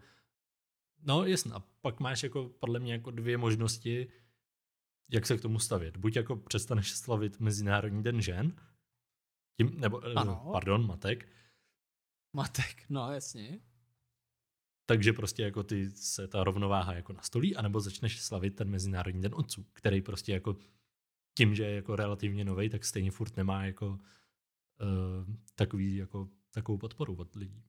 no 1.02 1.24
jasně, 1.26 1.52
a 1.52 1.60
pak 1.80 2.00
máš 2.00 2.22
jako 2.22 2.48
podle 2.48 2.80
mě 2.80 2.92
jako 2.92 3.10
dvě 3.10 3.38
možnosti, 3.38 4.08
jak 5.10 5.26
se 5.26 5.38
k 5.38 5.40
tomu 5.40 5.58
stavět. 5.58 5.96
Buď 5.96 6.16
jako 6.16 6.36
přestaneš 6.36 6.92
slavit 6.92 7.40
Mezinárodní 7.40 8.02
den 8.02 8.20
žen, 8.22 8.56
tím, 9.60 9.80
nebo, 9.80 10.06
eh, 10.06 10.14
Ano. 10.14 10.48
pardon, 10.52 10.86
matek, 10.86 11.28
Matek, 12.32 12.84
no 12.88 13.12
jasně. 13.12 13.60
takže 14.86 15.12
prostě 15.12 15.42
jako 15.42 15.62
ty 15.62 15.90
se 15.90 16.28
ta 16.28 16.44
rovnováha 16.44 16.94
jako 16.94 17.12
nastolí, 17.12 17.56
anebo 17.56 17.80
začneš 17.80 18.20
slavit 18.20 18.56
ten 18.56 18.70
Mezinárodní 18.70 19.22
den 19.22 19.34
otců, 19.34 19.66
který 19.72 20.02
prostě 20.02 20.32
jako 20.32 20.56
tím, 21.36 21.54
že 21.54 21.64
je 21.64 21.74
jako 21.74 21.96
relativně 21.96 22.44
nový, 22.44 22.68
tak 22.70 22.84
stejně 22.84 23.10
furt 23.10 23.36
nemá 23.36 23.64
jako 23.64 23.86
uh, 23.88 23.98
takový 25.54 25.96
jako 25.96 26.28
takovou 26.50 26.78
podporu 26.78 27.14
od 27.16 27.34
lidí. 27.36 27.64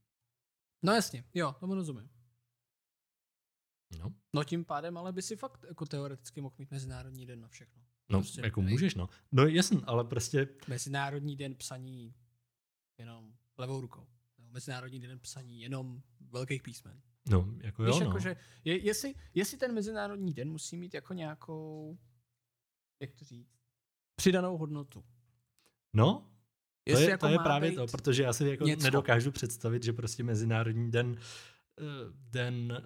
No 0.83 0.93
jasně, 0.93 1.23
jo, 1.33 1.55
tomu 1.59 1.73
rozumím. 1.75 2.09
No, 3.99 4.13
No 4.33 4.43
tím 4.43 4.65
pádem 4.65 4.97
ale 4.97 5.11
by 5.11 5.21
si 5.21 5.35
fakt 5.35 5.65
jako 5.67 5.85
teoreticky 5.85 6.41
mohl 6.41 6.55
mít 6.57 6.71
Mezinárodní 6.71 7.25
den 7.25 7.41
na 7.41 7.47
všechno. 7.47 7.81
no 8.09 8.19
Prostě 8.19 8.41
jako 8.41 8.61
nej- 8.61 8.71
můžeš, 8.71 8.95
no. 8.95 9.09
No 9.31 9.47
jasný, 9.47 9.81
ale 9.85 10.03
prostě, 10.03 10.47
Mezinárodní 10.67 11.35
den 11.35 11.55
psaní 11.55 12.15
jenom 12.97 13.33
levou 13.57 13.81
rukou. 13.81 14.07
Nebo 14.37 14.49
Mezinárodní 14.51 14.99
den 14.99 15.19
psaní 15.19 15.61
jenom 15.61 16.01
velkých 16.31 16.63
písmen. 16.63 17.01
no, 17.29 17.53
jako 17.61 17.83
jo, 17.83 17.91
Víš, 17.91 17.99
no. 17.99 18.05
jako, 18.05 18.19
že 18.19 18.35
je, 18.63 18.85
jestli, 18.85 19.15
jestli 19.33 19.57
ten 19.57 19.73
Mezinárodní 19.73 20.33
den 20.33 20.49
musí 20.51 20.77
mít 20.77 20.93
jako 20.93 21.13
nějakou, 21.13 21.97
jak 22.99 23.13
to 23.13 23.25
říct, 23.25 23.59
přidanou 24.15 24.57
hodnotu. 24.57 25.03
No, 25.93 26.33
to 26.91 26.99
je, 26.99 27.09
jako 27.09 27.25
to 27.25 27.31
je 27.31 27.39
právě 27.39 27.71
to, 27.71 27.87
protože 27.87 28.23
já 28.23 28.33
si 28.33 28.47
jako 28.47 28.63
něco. 28.63 28.83
nedokážu 28.83 29.31
představit, 29.31 29.83
že 29.83 29.93
prostě 29.93 30.23
Mezinárodní 30.23 30.91
den, 30.91 31.17
eh, 31.79 31.83
den 32.11 32.83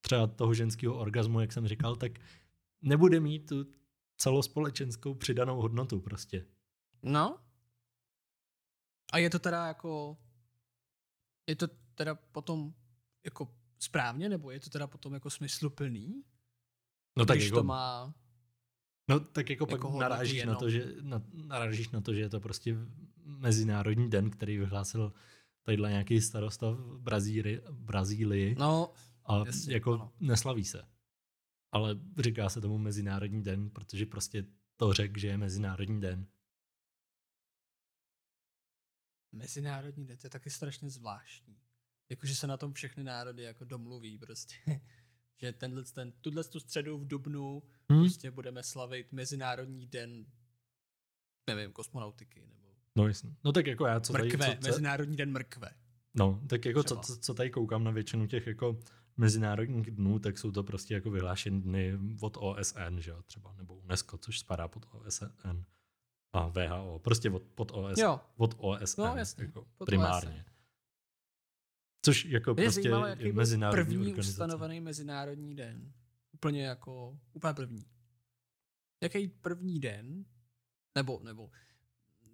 třeba 0.00 0.26
toho 0.26 0.54
ženského 0.54 0.98
orgazmu, 0.98 1.40
jak 1.40 1.52
jsem 1.52 1.68
říkal, 1.68 1.96
tak 1.96 2.12
nebude 2.82 3.20
mít 3.20 3.48
tu 3.48 3.66
celospolečenskou 4.16 5.14
přidanou 5.14 5.60
hodnotu 5.60 6.00
prostě. 6.00 6.46
No. 7.02 7.38
A 9.12 9.18
je 9.18 9.30
to 9.30 9.38
teda 9.38 9.66
jako, 9.66 10.18
je 11.46 11.56
to 11.56 11.68
teda 11.94 12.14
potom 12.14 12.74
jako 13.24 13.54
správně, 13.78 14.28
nebo 14.28 14.50
je 14.50 14.60
to 14.60 14.70
teda 14.70 14.86
potom 14.86 15.14
jako 15.14 15.30
smysluplný, 15.30 16.24
No 17.16 17.26
tak 17.26 17.36
když 17.36 17.48
jako, 17.48 17.56
to 17.56 17.64
má 17.64 18.14
No 19.08 19.20
tak 19.20 19.50
jako, 19.50 19.66
Jako 19.70 19.88
pak 19.90 20.00
narážíš 20.00 20.44
na, 20.44 20.54
to, 20.54 20.70
že, 20.70 20.94
na, 21.00 21.22
narážíš 21.32 21.90
na 21.90 22.00
to, 22.00 22.14
že 22.14 22.20
je 22.20 22.28
to 22.28 22.40
prostě 22.40 22.76
mezinárodní 23.24 24.10
den, 24.10 24.30
který 24.30 24.58
vyhlásil 24.58 25.12
tadyhle 25.62 25.90
nějaký 25.90 26.20
starosta 26.20 26.70
v 26.70 26.98
Brazílii, 26.98 27.60
Brazílii 27.70 28.54
No, 28.58 28.92
a 29.24 29.46
jasně, 29.46 29.74
jako 29.74 29.92
ano. 29.92 30.12
neslaví 30.20 30.64
se. 30.64 30.82
Ale 31.72 32.00
říká 32.18 32.48
se 32.48 32.60
tomu 32.60 32.78
Mezinárodní 32.78 33.42
den, 33.42 33.70
protože 33.70 34.06
prostě 34.06 34.44
to 34.76 34.92
řek, 34.92 35.18
že 35.18 35.28
je 35.28 35.38
Mezinárodní 35.38 36.00
den. 36.00 36.26
Mezinárodní 39.32 40.06
den, 40.06 40.16
to 40.16 40.26
je 40.26 40.30
taky 40.30 40.50
strašně 40.50 40.90
zvláštní. 40.90 41.60
Jakože 42.08 42.34
se 42.34 42.46
na 42.46 42.56
tom 42.56 42.72
všechny 42.72 43.04
národy 43.04 43.42
jako 43.42 43.64
domluví 43.64 44.18
prostě. 44.18 44.54
Že 45.36 45.52
tenhle, 45.52 45.82
ten, 45.84 46.12
tuhle 46.20 46.44
tu 46.44 46.60
středu 46.60 46.98
v 46.98 47.06
Dubnu 47.06 47.62
Hm? 47.92 48.00
prostě 48.00 48.30
budeme 48.30 48.62
slavit 48.62 49.12
Mezinárodní 49.12 49.86
den, 49.86 50.26
nevím, 51.46 51.72
kosmonautiky 51.72 52.40
nebo 52.40 52.66
No, 52.96 53.08
jasně. 53.08 53.36
no 53.44 53.52
tak 53.52 53.66
jako 53.66 53.86
já, 53.86 54.00
co 54.00 54.12
tady, 54.12 54.24
mrkve, 54.28 54.46
co, 54.46 54.52
co, 54.62 54.68
Mezinárodní 54.68 55.16
den 55.16 55.32
mrkve. 55.32 55.70
no, 56.14 56.40
tak 56.48 56.64
jako 56.64 56.82
co, 56.82 56.96
třeba. 56.96 57.02
co, 57.02 57.16
co 57.20 57.34
tady 57.34 57.50
koukám 57.50 57.84
na 57.84 57.90
většinu 57.90 58.26
těch 58.26 58.46
jako 58.46 58.80
mezinárodních 59.16 59.90
dnů, 59.90 60.18
tak 60.18 60.38
jsou 60.38 60.50
to 60.52 60.62
prostě 60.62 60.94
jako 60.94 61.10
vyhlášené 61.10 61.60
dny 61.60 61.98
od 62.20 62.36
OSN, 62.40 62.98
že 62.98 63.10
jo, 63.10 63.22
třeba, 63.26 63.54
nebo 63.54 63.74
UNESCO, 63.74 64.18
což 64.18 64.38
spadá 64.38 64.68
pod 64.68 64.86
OSN 64.92 65.64
a 66.32 66.48
VHO, 66.48 66.98
prostě 66.98 67.30
od, 67.30 67.42
pod 67.42 67.70
OSN, 67.74 68.00
Jo, 68.00 68.20
od 68.36 68.54
OSN, 68.58 69.00
No, 69.02 69.16
jasně, 69.16 69.44
jako 69.44 69.66
pod 69.76 69.84
primárně. 69.86 70.30
OSN. 70.30 70.50
Což 72.06 72.24
jako 72.24 72.54
mě 72.54 72.64
prostě 72.64 72.82
zajímalo, 72.82 73.06
jaký 73.06 73.24
je 73.24 73.32
mezinárodní 73.32 73.84
první 73.84 73.98
organizace. 73.98 74.30
ustanovený 74.30 74.80
Mezinárodní 74.80 75.54
den. 75.54 75.92
Úplně 76.32 76.66
jako, 76.66 77.18
úplně 77.32 77.54
první. 77.54 77.86
Jaký 79.02 79.28
první 79.28 79.80
den, 79.80 80.24
nebo, 80.94 81.20
nebo 81.24 81.50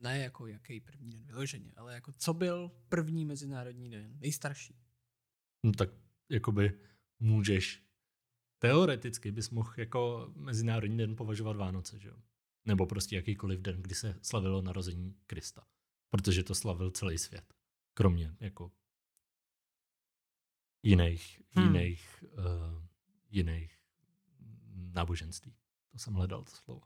ne 0.02 0.18
jako 0.18 0.46
jaký 0.46 0.80
první 0.80 1.10
den 1.10 1.24
vyloženě, 1.24 1.72
ale 1.76 1.94
jako 1.94 2.12
co 2.12 2.34
byl 2.34 2.70
první 2.88 3.24
Mezinárodní 3.24 3.90
den, 3.90 4.18
nejstarší. 4.20 4.76
No 5.64 5.72
tak 5.72 5.90
jakoby 6.28 6.80
můžeš, 7.20 7.82
teoreticky 8.58 9.32
bys 9.32 9.50
mohl 9.50 9.72
jako 9.76 10.32
mezinárodní 10.36 10.98
den 10.98 11.16
považovat 11.16 11.56
Vánoce, 11.56 11.98
že 11.98 12.08
jo? 12.08 12.16
Nebo 12.64 12.86
prostě 12.86 13.16
jakýkoliv 13.16 13.60
den, 13.60 13.82
kdy 13.82 13.94
se 13.94 14.18
slavilo 14.22 14.62
narození 14.62 15.16
Krista. 15.26 15.66
Protože 16.10 16.42
to 16.42 16.54
slavil 16.54 16.90
celý 16.90 17.18
svět. 17.18 17.54
Kromě 17.94 18.36
jako 18.40 18.72
jiných, 20.82 21.42
Hmm. 21.50 21.66
jiných, 21.74 22.24
uh, 22.38 22.84
jiných 23.30 23.78
náboženství. 24.74 25.54
To 25.92 25.98
jsem 25.98 26.14
hledal 26.14 26.44
to 26.44 26.50
slovo. 26.56 26.82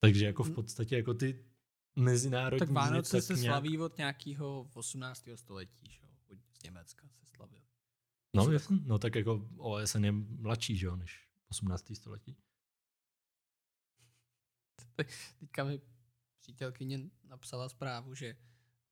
Takže 0.00 0.26
jako 0.26 0.42
v 0.42 0.46
Hmm. 0.46 0.54
podstatě 0.54 0.96
jako 0.96 1.14
ty 1.14 1.44
mezinárodní 1.96 2.58
Tak 2.58 2.70
Vánoce 2.70 3.16
tak 3.16 3.22
se 3.24 3.34
nějak- 3.34 3.52
slaví 3.54 3.78
od 3.78 3.96
nějakého 3.98 4.70
18. 4.74 5.36
století, 5.36 5.90
že 5.90 6.00
jo? 6.02 6.08
Od- 6.28 6.38
Z 6.60 6.62
Německa 6.62 7.08
se 7.08 7.26
slavil. 7.26 7.62
No, 8.34 8.46
no 8.84 8.98
tak 8.98 9.14
jako 9.14 9.48
OSN 9.56 10.04
je 10.04 10.12
mladší, 10.12 10.76
že 10.76 10.86
jo, 10.86 10.96
než 10.96 11.28
18. 11.48 11.94
století. 11.96 12.36
Teďka 15.38 15.64
mi 15.64 15.80
přítelkyně 16.40 17.10
napsala 17.24 17.68
zprávu, 17.68 18.14
že 18.14 18.36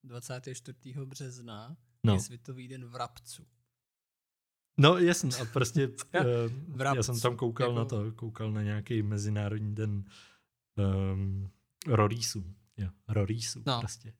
24. 0.04 1.04
března 1.04 1.76
No, 2.04 2.14
je 2.14 2.20
Světový 2.20 2.68
den 2.68 2.84
vrabců. 2.86 3.46
no 4.78 4.98
jasně, 4.98 5.30
a 5.36 5.44
prostě 5.44 5.80
Já- 6.12 6.20
uh, 6.20 6.26
já 6.28 6.48
vrabců, 6.68 7.02
jsem 7.02 7.20
tam 7.20 7.36
koukal 7.36 7.66
jako- 7.68 7.78
na 7.78 7.84
to, 7.84 8.12
koukal 8.12 8.52
na 8.52 8.62
nějaký 8.62 9.02
mezinárodní 9.02 9.74
den 9.74 10.04
um, 11.12 11.50
rorísů. 11.86 12.54
Jo, 12.76 12.88
rorísů 13.08 13.62
No. 13.66 13.80
prostě. 13.80 14.14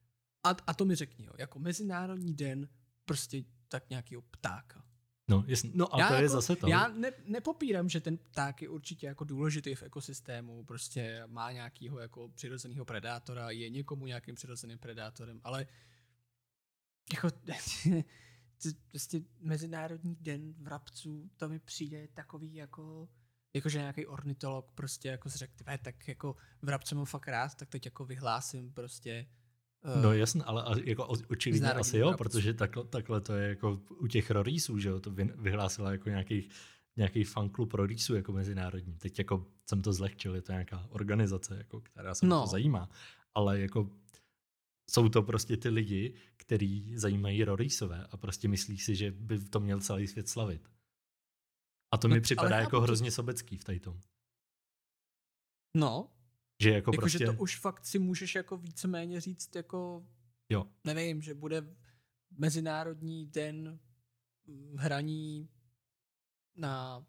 A, 0.47 0.51
a 0.67 0.75
to 0.75 0.85
mi 0.85 0.95
řekni, 0.95 1.25
jo, 1.25 1.33
jako 1.39 1.59
Mezinárodní 1.59 2.35
den 2.35 2.69
prostě 3.05 3.45
tak 3.69 3.91
nějakého 3.91 4.23
ptáka. 4.23 4.85
No, 5.29 5.45
jasně, 5.47 5.71
no 5.75 5.95
a 5.95 5.99
Já 6.01 6.09
to 6.09 6.15
je 6.15 6.23
jako- 6.23 6.33
zase 6.33 6.57
to. 6.57 6.69
Já 6.69 6.89
ne, 6.89 7.13
nepopírám, 7.25 7.89
že 7.89 8.01
ten 8.01 8.17
pták 8.19 8.63
je 8.63 8.69
určitě 8.69 9.07
jako 9.07 9.25
důležitý 9.25 9.75
v 9.75 9.83
ekosystému, 9.83 10.65
prostě 10.65 11.23
má 11.27 11.53
nějakého 11.53 11.99
jako 11.99 12.29
přirozeného 12.29 12.85
predátora, 12.85 13.51
je 13.51 13.71
někomu 13.71 14.07
nějakým 14.07 14.35
přirozeným 14.35 14.79
predátorem, 14.79 15.41
ale 15.45 15.67
jako 17.13 17.29
prostě 18.91 19.21
Mezinárodní 19.41 20.17
den 20.21 20.55
vrabců, 20.59 21.31
to 21.37 21.49
mi 21.49 21.59
přijde 21.59 22.09
takový 22.15 22.55
jako 22.55 23.09
jakože 23.57 23.79
nějaký 23.79 24.07
ornitolog 24.07 24.71
prostě 24.75 25.09
jako 25.09 25.31
si 25.31 25.39
řekl, 25.39 25.53
"Tvé, 25.57 25.79
tak 25.79 26.09
jako 26.09 26.37
vrabce 26.63 26.95
mám 26.95 27.05
fakt 27.05 27.29
rád, 27.29 27.55
tak 27.55 27.69
teď 27.69 27.85
jako 27.85 28.05
vyhlásím 28.05 28.73
prostě 28.73 29.27
eh, 29.85 30.03
No 30.03 30.13
jasně, 30.13 30.43
ale 30.45 30.81
jako 30.85 31.07
očividně 31.07 31.73
asi 31.73 31.99
jo, 31.99 32.07
vrabců. 32.07 32.23
protože 32.23 32.55
takhle, 32.55 32.85
takhle 32.85 33.21
to 33.21 33.35
je 33.35 33.49
jako 33.49 33.81
u 34.01 34.07
těch 34.07 34.31
rorísů, 34.31 34.79
že 34.79 34.89
jo, 34.89 35.01
to 35.01 35.11
vy- 35.11 35.33
vyhlásila 35.39 35.93
jako 35.93 36.09
nějaký, 36.09 36.49
nějaký 36.97 37.25
fanklub 37.25 37.75
rorísů 37.75 38.15
jako 38.15 38.33
mezinárodní. 38.33 38.97
Teď 38.99 39.19
jako 39.19 39.47
jsem 39.67 39.83
to 39.83 39.93
zlehčil, 39.93 40.35
je 40.35 40.43
to 40.43 40.53
nějaká 40.53 40.87
organizace, 40.91 41.57
jako, 41.57 41.81
která 41.81 42.15
se. 42.15 42.27
No. 42.27 42.41
to 42.41 42.47
zajímá, 42.47 42.89
ale 43.35 43.61
jako 43.61 43.91
jsou 44.91 45.09
to 45.09 45.23
prostě 45.23 45.57
ty 45.57 45.69
lidi, 45.69 46.15
který 46.37 46.99
zajímají 46.99 47.45
rorísové 47.45 48.07
a 48.11 48.17
prostě 48.17 48.49
myslí 48.49 48.79
si, 48.79 48.97
že 48.97 49.11
by 49.11 49.39
to 49.39 49.61
měl 49.61 49.81
celý 49.81 50.07
svět 50.07 50.29
slavit. 50.29 50.71
A 51.95 51.99
to 51.99 52.09
No, 52.09 52.15
mi 52.15 52.21
připadá 52.21 52.57
jako 52.57 52.71
chápu 52.71 52.83
hrozně 52.83 53.11
sobecký 53.11 53.59
v 53.59 53.65
tom. 53.81 54.01
no, 55.77 56.13
Že 56.63 56.71
jako 56.71 56.91
Jakože 56.95 57.19
prostě, 57.19 57.27
to 57.27 57.43
už 57.43 57.59
fakt 57.61 57.87
si 57.87 57.99
můžeš 57.99 58.35
jako 58.35 58.57
víceméně 58.57 59.21
říct 59.21 59.57
jako, 59.57 60.07
jo, 60.49 60.67
nevím, 60.85 61.23
že 61.23 61.35
bude 61.35 61.77
mezinárodní 62.31 63.27
den 63.27 63.81
mm, 64.47 64.77
hraní 64.77 65.49
na 66.57 67.07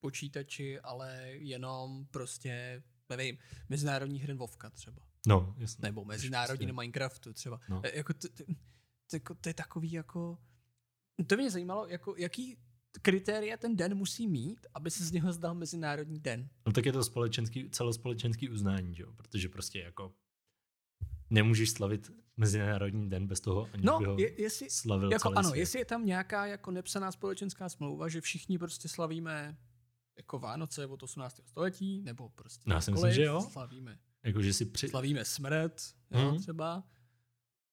počítači, 0.00 0.80
ale 0.80 1.22
jenom 1.30 2.06
prostě, 2.06 2.82
nevím, 3.08 3.38
mezinárodní 3.68 4.20
hry 4.20 4.34
Vovka 4.34 4.70
třeba. 4.70 5.07
No, 5.26 5.54
jasně. 5.58 5.82
Nebo 5.82 6.04
mezinárodní 6.04 6.66
na 6.66 6.72
Minecraftu 6.72 7.32
třeba. 7.32 7.60
No. 7.68 7.80
E, 7.84 7.96
Jako 7.96 8.14
to, 8.14 8.28
to, 8.28 8.44
to, 9.20 9.34
to 9.40 9.48
je 9.48 9.54
takový 9.54 9.92
jako, 9.92 10.38
to 11.26 11.36
mě 11.36 11.50
zajímalo, 11.50 11.86
jako, 11.86 12.14
jaký 12.18 12.56
kritéria 13.02 13.56
ten 13.56 13.76
den 13.76 13.94
musí 13.94 14.28
mít, 14.28 14.66
aby 14.74 14.90
se 14.90 15.04
z 15.04 15.12
něho 15.12 15.32
zdal 15.32 15.54
mezinárodní 15.54 16.20
den. 16.20 16.48
No 16.66 16.72
tak 16.72 16.86
je 16.86 16.92
to 16.92 17.04
společenský, 17.04 17.70
celospolečenský 17.70 18.48
uznání, 18.50 18.94
jo? 18.98 19.12
protože 19.16 19.48
prostě 19.48 19.78
jako 19.80 20.12
nemůžeš 21.30 21.70
slavit 21.70 22.10
Mezinárodní 22.36 23.10
den 23.10 23.26
bez 23.26 23.40
toho, 23.40 23.68
aniž 23.72 23.86
No, 23.86 23.98
by 23.98 24.04
ho 24.06 24.16
je, 24.18 24.42
jestli, 24.42 24.70
slavil 24.70 25.12
Jako 25.12 25.22
celý 25.28 25.34
ano, 25.36 25.48
svět. 25.48 25.60
jestli 25.60 25.78
je 25.78 25.84
tam 25.84 26.06
nějaká 26.06 26.46
jako 26.46 26.70
nepsaná 26.70 27.12
společenská 27.12 27.68
smlouva, 27.68 28.08
že 28.08 28.20
všichni 28.20 28.58
prostě 28.58 28.88
slavíme 28.88 29.56
jako 30.16 30.38
Vánoce 30.38 30.86
od 30.86 31.02
18. 31.02 31.40
století, 31.46 32.02
nebo 32.02 32.28
prostě 32.28 32.62
No, 32.70 32.74
já 32.74 32.80
si 32.80 32.90
myslím, 32.90 33.12
že 33.12 33.22
jo. 33.24 33.40
Slavíme, 33.52 33.98
Jako, 34.24 34.42
že 34.42 34.52
si 34.52 34.64
při... 34.64 34.88
slavíme 34.88 35.24
smrt, 35.24 35.82
jo, 36.10 36.30
Mhm. 36.30 36.38
třeba, 36.40 36.84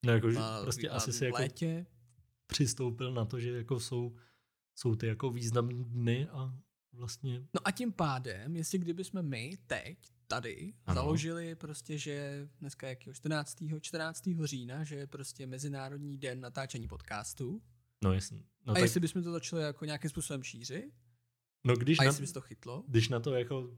No, 0.06 0.12
jako, 0.14 0.32
že 0.32 0.38
a, 0.38 0.60
prostě 0.64 0.90
asi 0.90 1.14
si 1.14 1.26
jako 1.26 1.38
létě. 1.38 1.86
přistoupil 2.48 3.14
na 3.14 3.26
to, 3.26 3.40
že 3.40 3.52
jako 3.58 3.80
jsou, 3.80 4.16
jsou 4.76 4.96
ty 4.96 5.08
jako 5.08 5.30
významné 5.30 5.84
dny 5.84 6.28
a 6.28 6.56
vlastně, 6.94 7.40
No 7.40 7.62
a 7.68 7.72
tím 7.72 7.92
pádem, 7.94 8.56
jestli 8.56 8.78
kdyby 8.80 9.04
jsme 9.04 9.22
my 9.22 9.58
teď 9.68 9.98
tady 10.28 10.74
Ano. 10.86 10.96
založili 11.02 11.56
prostě, 11.56 11.98
že 11.98 12.48
dneska 12.60 12.88
je 12.88 12.90
jakýho 12.92 13.14
14. 13.14 13.56
14. 13.82 14.24
října, 14.44 14.84
že 14.84 14.96
je 14.96 15.08
prostě 15.08 15.48
Mezinárodní 15.48 16.18
den 16.18 16.40
natáčení 16.40 16.88
podcastu, 16.88 17.62
no 18.04 18.14
jasně. 18.14 18.44
No, 18.66 18.72
a 18.72 18.74
tak, 18.74 18.84
jestli 18.84 19.00
bychom 19.00 19.24
to 19.24 19.32
začali 19.32 19.64
jako 19.64 19.86
nějakým 19.86 20.10
způsobem 20.10 20.44
šířit, 20.44 20.94
no 21.64 21.76
když, 21.76 22.00
a 22.00 22.04
na, 22.04 22.06
jestli 22.10 22.26
by 22.26 22.32
to 22.34 22.42
chytlo, 22.42 22.84
když 22.88 23.10
na 23.10 23.20
to 23.20 23.34
jako 23.34 23.78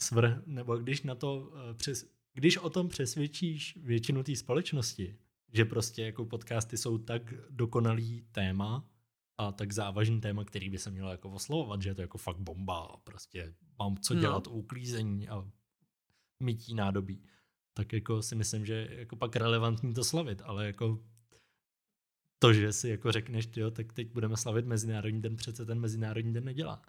svrh, 0.00 0.46
nebo 0.46 0.76
když 0.76 1.02
na 1.02 1.14
to 1.14 1.52
eh, 1.70 1.74
přes, 1.74 2.06
když 2.34 2.56
o 2.56 2.70
tom 2.70 2.88
přesvědčíš 2.88 3.78
většinu 3.82 4.22
té 4.22 4.36
společnosti, 4.36 5.16
že 5.52 5.64
prostě 5.64 6.02
jako 6.02 6.24
podcasty 6.24 6.76
jsou 6.76 6.98
tak 6.98 7.34
dokonalý 7.50 8.24
téma 8.32 8.88
a 9.38 9.52
tak 9.52 9.72
závažný 9.72 10.20
téma, 10.20 10.44
který 10.44 10.70
by 10.70 10.78
se 10.78 10.90
mělo 10.90 11.10
jako 11.10 11.30
oslovovat, 11.30 11.82
že 11.82 11.90
je 11.90 11.94
to 11.94 12.00
jako 12.00 12.18
fakt 12.18 12.38
bomba 12.38 12.78
a 12.78 12.96
prostě 12.96 13.54
mám 13.78 13.96
co 13.96 14.14
No. 14.14 14.20
dělat 14.20 14.46
u 14.46 14.50
uklízení 14.50 15.28
a 15.28 15.50
mytí 16.42 16.74
nádobí, 16.74 17.22
tak 17.74 17.92
jako 17.92 18.22
si 18.22 18.34
myslím, 18.34 18.66
že 18.66 18.74
je 18.74 18.98
jako 18.98 19.16
pak 19.16 19.36
relevantní 19.36 19.94
to 19.94 20.04
slavit, 20.04 20.42
ale 20.44 20.66
jako 20.66 21.02
to, 22.38 22.52
že 22.52 22.72
si 22.72 22.88
jako 22.88 23.12
řekneš, 23.12 23.48
jo, 23.56 23.70
tak 23.70 23.92
teď 23.92 24.12
budeme 24.12 24.36
slavit 24.36 24.66
Mezinárodní 24.66 25.22
den, 25.22 25.36
přece 25.36 25.66
ten 25.66 25.80
Mezinárodní 25.80 26.32
den 26.34 26.44
nedělá. 26.44 26.82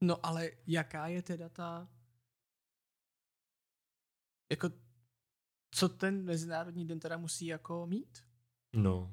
No 0.00 0.26
ale 0.26 0.50
jaká 0.66 1.06
je 1.06 1.22
teda 1.22 1.48
ta... 1.48 1.88
Jako, 4.50 4.70
co 5.70 5.88
ten 5.88 6.24
Mezinárodní 6.24 6.86
den 6.86 7.00
teda 7.00 7.16
musí 7.16 7.46
jako 7.46 7.86
mít? 7.86 8.18
No, 8.72 9.12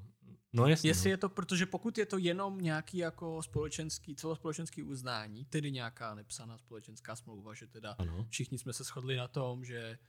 No 0.54 0.68
jasně. 0.68 0.90
Jestli 0.90 1.10
no. 1.10 1.14
je 1.14 1.18
to, 1.18 1.30
protože 1.30 1.66
pokud 1.66 1.98
je 1.98 2.06
to 2.06 2.18
jenom 2.18 2.62
nějaký 2.62 2.98
jako 2.98 3.44
společenský, 3.44 4.16
celospolečenský 4.16 4.84
uznání, 4.84 5.46
tedy 5.46 5.72
nějaká 5.72 6.16
nepsaná 6.16 6.58
společenská 6.58 7.16
smlouva, 7.16 7.54
že 7.54 7.68
teda 7.68 7.92
Ano. 7.92 8.28
všichni 8.30 8.58
jsme 8.58 8.74
se 8.74 8.84
shodli 8.84 9.16
na 9.16 9.28
tom, 9.28 9.66
že 9.66 10.00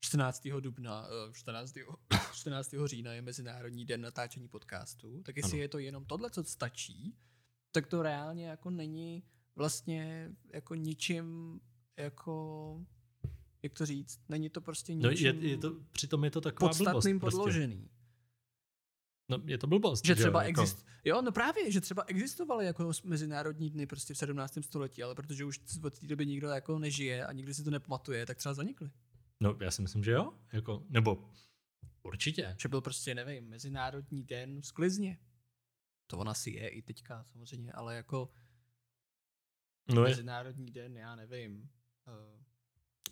14. 0.00 0.60
dubna, 0.60 1.06
eh, 1.28 1.32
14. 1.32 1.74
14. 2.32 2.74
října 2.86 3.12
je 3.12 3.22
Mezinárodní 3.22 3.84
den 3.84 4.00
natáčení 4.00 4.48
podcastů, 4.48 5.22
tak 5.22 5.36
jestli 5.36 5.52
Ano. 5.52 5.62
je 5.62 5.68
to 5.68 5.78
jenom 5.78 6.04
tohle, 6.04 6.30
co 6.30 6.44
stačí, 6.44 7.18
tak 7.72 7.86
to 7.86 8.02
reálně 8.02 8.46
jako 8.48 8.70
není 8.70 9.22
vlastně 9.58 10.30
jako 10.52 10.74
ničím 10.74 11.60
jako 11.98 12.80
jak 13.62 13.72
to 13.74 13.86
říct, 13.86 14.20
není 14.28 14.50
to 14.50 14.60
prostě 14.60 14.94
No, 14.94 15.10
ničím 15.10 15.26
je, 15.26 15.50
je 15.50 15.56
to, 15.58 15.76
přitom 15.92 16.24
je 16.24 16.30
to 16.30 16.40
taková 16.40 16.68
blbost. 16.68 16.78
podstatným 16.78 17.20
Prostě. 17.20 17.36
podložený. 17.36 17.88
No, 19.30 19.38
je 19.44 19.58
to 19.58 19.66
blbost. 19.66 20.04
Že 20.06 20.12
jo, 20.12 20.16
třeba 20.16 20.42
jako, 20.42 20.60
exist... 20.60 20.86
Jo, 21.04 21.22
no 21.22 21.32
právě, 21.32 21.72
že 21.72 21.80
třeba 21.80 22.04
existovaly 22.06 22.66
jako 22.66 22.92
mezinárodní 23.04 23.70
dny 23.70 23.86
prostě 23.86 24.14
v 24.14 24.18
17. 24.18 24.58
století, 24.60 25.02
ale 25.02 25.14
protože 25.14 25.44
už 25.44 25.60
od 25.84 25.98
té 25.98 26.06
doby 26.06 26.26
nikdo 26.26 26.48
jako 26.48 26.78
nežije 26.78 27.26
a 27.26 27.32
nikdo 27.32 27.54
si 27.54 27.64
to 27.64 27.70
nepamatuje, 27.70 28.26
tak 28.26 28.36
třeba 28.36 28.54
zanikly. 28.54 28.90
No, 29.40 29.56
já 29.60 29.70
si 29.70 29.82
myslím, 29.82 30.04
že 30.04 30.10
jo. 30.12 30.32
Jako, 30.52 30.86
nebo 30.88 31.30
určitě. 32.02 32.56
Že 32.58 32.68
byl 32.68 32.80
prostě, 32.80 33.14
nevím, 33.14 33.48
Mezinárodní 33.48 34.22
den 34.22 34.62
sklizně. 34.62 35.18
To 36.06 36.18
ona 36.18 36.34
si 36.34 36.50
je 36.50 36.68
i 36.68 36.82
teďka 36.82 37.24
samozřejmě, 37.24 37.72
ale 37.72 37.96
jako 37.96 38.30
No 39.94 40.02
je 40.04 40.08
Mezinárodní 40.08 40.66
den, 40.70 40.96
já 40.96 41.16
nevím, 41.16 41.70
uh, 42.06 42.42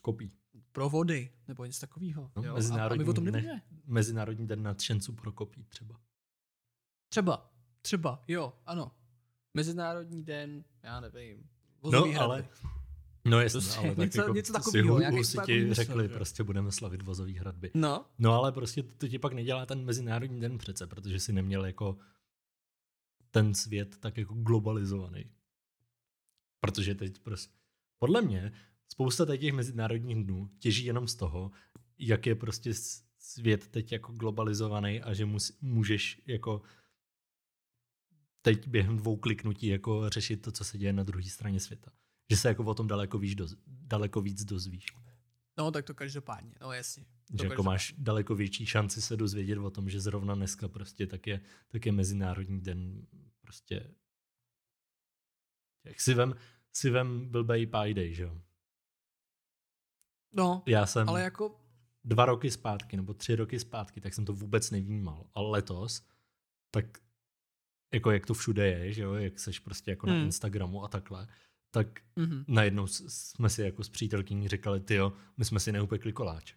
kopí. 0.03 0.33
pro 0.73 0.91
vody, 0.91 1.31
nebo 1.49 1.65
něco 1.65 1.81
takového. 1.81 2.31
No, 2.37 2.43
jo? 2.43 2.49
A, 2.51 2.53
a 2.53 2.55
Mezinárodní 2.57 3.05
my 3.05 3.11
o 3.11 3.13
tom 3.15 3.25
nevíme. 3.25 3.63
Mezinárodní 3.87 4.47
den 4.47 4.63
nadšenců 4.63 5.13
pro 5.13 5.33
kopí 5.33 5.65
třeba. 5.65 6.01
Třeba, 7.09 7.53
třeba, 7.83 8.23
jo, 8.29 8.53
ano. 8.67 8.93
Mezinárodní 9.55 10.23
den, 10.25 10.65
já 10.83 11.01
nevím, 11.01 11.39
No, 11.39 11.91
vozový 11.91 12.13
hradby. 12.13 12.25
ale... 12.35 12.49
No 13.25 13.41
jasně, 13.41 13.61
Prostě 13.61 13.79
ale 13.79 13.89
tak 13.89 13.99
něco- 13.99 14.21
jako 14.21 14.35
něco 14.35 14.53
si 14.71 14.83
nějaký 14.83 15.17
husiti 15.17 15.37
takový 15.37 15.59
výmysl, 15.59 15.75
řekli, 15.75 16.09
že? 16.09 16.15
prostě 16.15 16.43
budeme 16.45 16.73
slavit 16.73 17.03
vozový 17.03 17.39
hradby. 17.39 17.71
No, 17.75 18.07
No 18.19 18.33
ale 18.33 18.53
prostě 18.53 18.83
to 18.83 19.09
ti 19.09 19.19
pak 19.19 19.33
nedělá 19.33 19.67
ten 19.67 19.85
mezinárodní 19.85 20.41
den 20.41 20.59
přece, 20.59 20.87
protože 20.87 21.21
si 21.21 21.33
neměl 21.33 21.67
jako 21.67 21.99
ten 23.31 23.55
svět 23.55 23.97
tak 24.01 24.19
jako 24.19 24.35
globalizovaný. 24.35 25.31
Protože 26.61 26.95
teď 26.95 27.19
prostě, 27.19 27.55
podle 27.99 28.23
mě, 28.23 28.53
spousta 28.89 29.37
těch 29.37 29.53
mezinárodních 29.53 30.25
dnů 30.25 30.51
těží 30.59 30.85
jenom 30.85 31.09
z 31.09 31.15
toho, 31.15 31.51
jak 31.99 32.27
je 32.27 32.35
prostě 32.35 32.71
svět 33.19 33.69
teď 33.69 33.93
jako 33.93 34.13
globalizovaný 34.13 35.03
a 35.03 35.15
že 35.15 35.27
mus, 35.27 35.59
můžeš 35.61 36.23
jako 36.27 36.63
teď 38.43 38.69
během 38.69 38.97
dvou 38.97 39.17
kliknutí 39.17 39.67
jako 39.67 40.11
řešit 40.11 40.37
to, 40.37 40.53
co 40.53 40.65
se 40.65 40.79
děje 40.79 40.93
na 40.93 41.03
druhé 41.03 41.25
straně 41.25 41.61
světa. 41.61 41.91
Že 42.31 42.37
se 42.37 42.49
jako 42.49 42.65
o 42.65 42.75
tom 42.75 42.87
daleko, 42.87 43.19
víš, 43.19 43.35
doz, 43.35 43.57
daleko 43.67 44.21
víc 44.21 44.45
dozvíš. 44.45 44.87
no 45.59 45.71
tak 45.71 45.85
to 45.85 45.95
každopádně, 45.95 46.55
no 46.61 46.73
jasně. 46.73 47.05
To 47.05 47.09
Že 47.09 47.33
jako 47.33 47.41
každopádně. 47.43 47.67
máš 47.67 47.95
daleko 47.99 48.35
větší 48.35 48.67
šanci 48.67 49.03
se 49.03 49.17
dozvědět 49.17 49.59
o 49.59 49.71
tom, 49.71 49.91
že 49.91 50.01
zrovna 50.01 50.35
dneska 50.35 50.69
prostě 50.69 51.07
tak 51.07 51.27
je, 51.27 51.41
tak 51.69 51.87
je 51.87 51.93
Mezinárodní 51.93 52.61
den 52.61 53.07
prostě 53.41 53.95
jak 55.87 56.01
si 56.01 56.15
vem, 56.15 56.35
si 56.73 56.91
vem 56.91 57.29
blbej 57.29 57.67
Day, 57.95 58.15
že 58.15 58.23
jo? 58.23 58.41
No, 60.33 60.63
Já 60.67 60.87
jsem 60.87 61.09
ale 61.09 61.23
jako, 61.23 61.61
dva 62.05 62.25
roky 62.25 62.51
zpátky, 62.51 62.97
nebo 62.97 63.15
tři 63.15 63.37
roky 63.37 63.61
zpátky, 63.61 64.01
tak 64.01 64.15
jsem 64.15 64.25
to 64.25 64.33
vůbec 64.33 64.71
nevnímal. 64.71 65.27
Ale 65.35 65.51
letos, 65.51 66.07
tak 66.71 66.99
jako 67.95 68.11
jak 68.11 68.27
to 68.27 68.35
všude 68.35 68.67
je, 68.67 68.93
že 68.93 69.03
jo, 69.03 69.15
jak 69.15 69.39
seš 69.39 69.59
prostě 69.59 69.91
jako 69.91 70.07
na 70.07 70.13
Hmm. 70.13 70.25
Instagramu 70.25 70.85
a 70.85 70.89
takhle, 70.89 71.29
tak 71.71 72.01
mhm. 72.17 72.45
najednou 72.49 72.87
jsme 72.87 73.49
si 73.51 73.63
jako 73.63 73.85
s 73.85 73.89
přítelkyní 73.89 74.49
říkali, 74.49 74.81
ty 74.81 74.95
jo, 74.95 75.13
my 75.37 75.45
jsme 75.45 75.61
si 75.61 75.73
neupekli 75.73 76.13
koláč. 76.13 76.55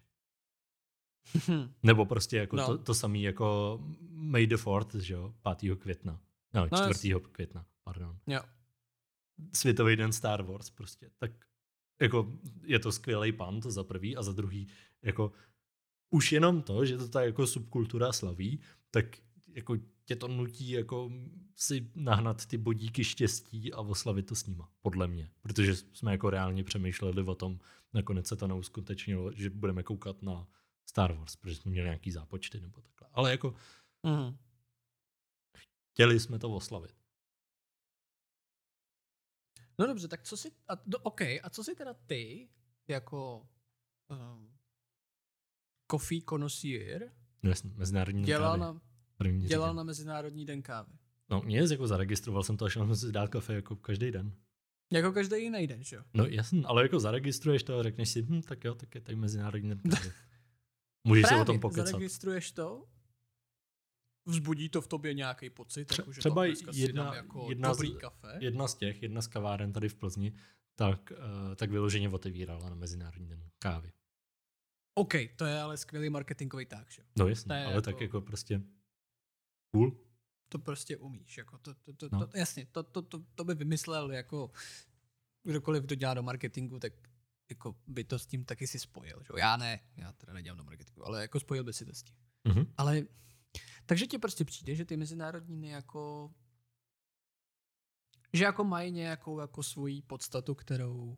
Nebo 1.82 2.06
prostě 2.06 2.36
jako 2.36 2.56
No. 2.56 2.62
no. 2.62 2.68
to, 2.78 2.84
to 2.84 2.94
samý 2.94 3.22
jako 3.22 3.78
May 4.10 4.46
the 4.46 4.54
4th, 4.56 4.98
že 4.98 5.14
jo, 5.14 5.34
5. 5.60 5.76
května. 5.76 6.20
No, 6.54 6.68
No, 6.72 6.78
4. 6.94 7.14
května, 7.32 7.66
pardon. 7.84 8.18
jo. 8.26 8.40
Světový 9.54 9.96
den 9.96 10.12
Star 10.12 10.42
Wars 10.42 10.70
prostě. 10.70 11.10
Tak 11.18 11.30
jako 12.00 12.38
je 12.62 12.78
to 12.78 12.92
skvělý 12.92 13.32
pan, 13.32 13.60
to 13.60 13.70
za 13.70 13.84
prvý, 13.84 14.16
a 14.16 14.22
za 14.22 14.32
druhý, 14.32 14.66
jako 15.02 15.32
už 16.10 16.32
jenom 16.32 16.62
to, 16.62 16.84
že 16.86 16.98
to 16.98 17.08
ta 17.08 17.22
jako 17.22 17.46
subkultura 17.46 18.12
slaví, 18.12 18.60
tak 18.90 19.04
jako 19.54 19.76
tě 20.04 20.16
to 20.16 20.28
nutí 20.28 20.70
jako 20.70 21.12
si 21.54 21.90
nahnat 21.94 22.46
ty 22.46 22.58
bodíky 22.58 23.04
štěstí 23.04 23.72
a 23.72 23.80
oslavit 23.80 24.26
to 24.26 24.34
s 24.34 24.46
nima, 24.46 24.72
podle 24.80 25.08
mě. 25.08 25.30
Protože 25.42 25.76
jsme 25.76 26.12
jako 26.12 26.30
reálně 26.30 26.64
přemýšleli 26.64 27.22
o 27.22 27.34
tom, 27.34 27.58
nakonec 27.92 28.26
se 28.26 28.36
to 28.36 28.46
neuskutečnilo, 28.48 29.32
že 29.32 29.50
budeme 29.50 29.82
koukat 29.82 30.22
na 30.22 30.48
Star 30.86 31.12
Wars, 31.12 31.36
protože 31.36 31.56
jsme 31.56 31.70
měli 31.70 31.86
nějaký 31.86 32.10
zápočty 32.10 32.60
nebo 32.60 32.80
takhle. 32.80 33.08
Ale 33.12 33.30
jako 33.30 33.54
Mhm. 34.02 34.36
chtěli 35.92 36.20
jsme 36.20 36.38
to 36.38 36.50
oslavit. 36.50 36.99
No 39.80 39.86
dobře, 39.86 40.08
tak 40.08 40.22
co 40.22 40.36
si, 40.36 40.52
a, 40.68 40.74
do, 40.86 40.98
OK, 40.98 41.20
a 41.20 41.50
co 41.50 41.64
si 41.64 41.74
teda 41.74 41.94
ty, 42.06 42.48
jako 42.88 43.48
um, 44.08 44.52
coffee 45.90 46.22
connoisseur, 46.28 47.10
No 47.42 47.50
jasně, 47.50 47.70
mezinárodní 47.76 48.24
dělal, 48.24 48.58
na, 48.58 48.80
první 49.16 49.46
dělal 49.46 49.74
na 49.74 49.82
Mezinárodní 49.82 50.44
den 50.44 50.62
kávy? 50.62 50.92
No 51.30 51.42
nic, 51.44 51.70
jako 51.70 51.86
zaregistroval 51.86 52.42
jsem 52.42 52.56
to 52.56 52.64
a 52.64 52.68
šel 52.68 52.86
jsem 52.86 52.96
si 52.96 53.12
dát 53.12 53.30
kafe 53.30 53.54
jako 53.54 53.76
každý 53.76 54.10
den. 54.10 54.32
Jako 54.92 55.12
každý 55.12 55.42
jiný 55.42 55.66
den, 55.66 55.84
že 55.84 55.96
jo? 55.96 56.02
No 56.14 56.26
jasně, 56.26 56.62
ale 56.64 56.82
jako 56.82 57.00
zaregistruješ 57.00 57.62
to 57.62 57.78
a 57.78 57.82
řekneš 57.82 58.08
si, 58.08 58.22
hm, 58.22 58.42
tak 58.42 58.64
jo, 58.64 58.74
tak 58.74 58.94
je 58.94 59.00
tady 59.00 59.16
mezinárodní 59.16 59.68
den 59.68 59.78
kávy. 59.78 60.12
Můžeš 61.04 61.26
se 61.28 61.36
o 61.36 61.44
tom 61.44 61.60
pokecat. 61.60 61.86
zaregistruješ 61.86 62.52
to, 62.52 62.88
vzbudí 64.26 64.68
to 64.68 64.80
v 64.80 64.86
tobě 64.88 65.14
nějaký 65.14 65.50
pocit, 65.50 65.88
Tře- 65.90 66.00
jako, 66.00 66.12
že 66.12 66.20
třeba 66.20 66.44
jedna- 66.72 67.14
jako 67.14 67.46
jedna 67.48 67.74
z- 67.74 67.98
kafe. 68.00 68.38
Jedna 68.40 68.68
z 68.68 68.74
těch, 68.74 69.02
jedna 69.02 69.22
z 69.22 69.26
kaváren 69.26 69.72
tady 69.72 69.88
v 69.88 69.94
Plzni, 69.94 70.32
tak, 70.74 71.12
uh, 71.48 71.54
tak 71.54 71.70
vyloženě 71.70 72.08
otevírala 72.08 72.68
na 72.68 72.74
mezinárodní 72.76 73.28
den 73.28 73.50
kávy. 73.58 73.92
OK, 74.94 75.14
to 75.36 75.44
je 75.44 75.60
ale 75.60 75.76
skvělý 75.76 76.10
marketingový 76.10 76.66
tak, 76.66 76.90
že? 76.90 77.02
No 77.18 77.28
jasně, 77.28 77.54
ale 77.54 77.62
jako- 77.64 77.80
tak 77.80 78.00
jako 78.00 78.20
prostě 78.20 78.60
cool. 79.74 79.96
To 80.48 80.58
prostě 80.58 80.96
umíš, 80.96 81.38
jako 81.38 81.58
to, 81.58 81.74
to, 81.74 81.92
to, 81.92 82.08
No. 82.12 82.26
to 82.26 82.36
jasně, 82.38 82.66
to, 82.66 82.82
to, 82.82 83.02
to, 83.02 83.18
to 83.34 83.44
by 83.44 83.54
vymyslel 83.54 84.12
jako 84.12 84.50
kdokoliv, 85.42 85.82
kdo 85.84 85.94
dělá 85.94 86.14
do 86.14 86.22
marketingu, 86.22 86.78
tak 86.78 86.92
jako 87.50 87.76
by 87.86 88.04
to 88.04 88.18
s 88.18 88.26
tím 88.26 88.44
taky 88.44 88.66
si 88.66 88.78
spojil, 88.78 89.22
že? 89.22 89.28
Já 89.38 89.56
ne, 89.56 89.80
já 89.96 90.12
teda 90.12 90.32
nedělám 90.32 90.58
do 90.58 90.64
marketingu, 90.64 91.06
ale 91.06 91.20
jako 91.22 91.40
spojil 91.40 91.64
by 91.64 91.72
si 91.72 91.84
to 91.84 91.94
s 91.94 92.02
tím. 92.02 92.16
Mhm. 92.48 92.72
Ale, 92.76 93.02
takže 93.86 94.06
ti 94.06 94.18
prostě 94.18 94.44
přijde, 94.44 94.74
že 94.74 94.84
ty 94.84 94.96
mezinárodní 94.96 95.56
dny 95.56 95.68
jako, 95.68 96.34
že 98.32 98.44
jako 98.44 98.64
mají 98.64 98.90
nějakou 98.92 99.40
jako 99.40 99.62
svoji 99.62 100.02
podstatu, 100.02 100.54
kterou 100.54 101.16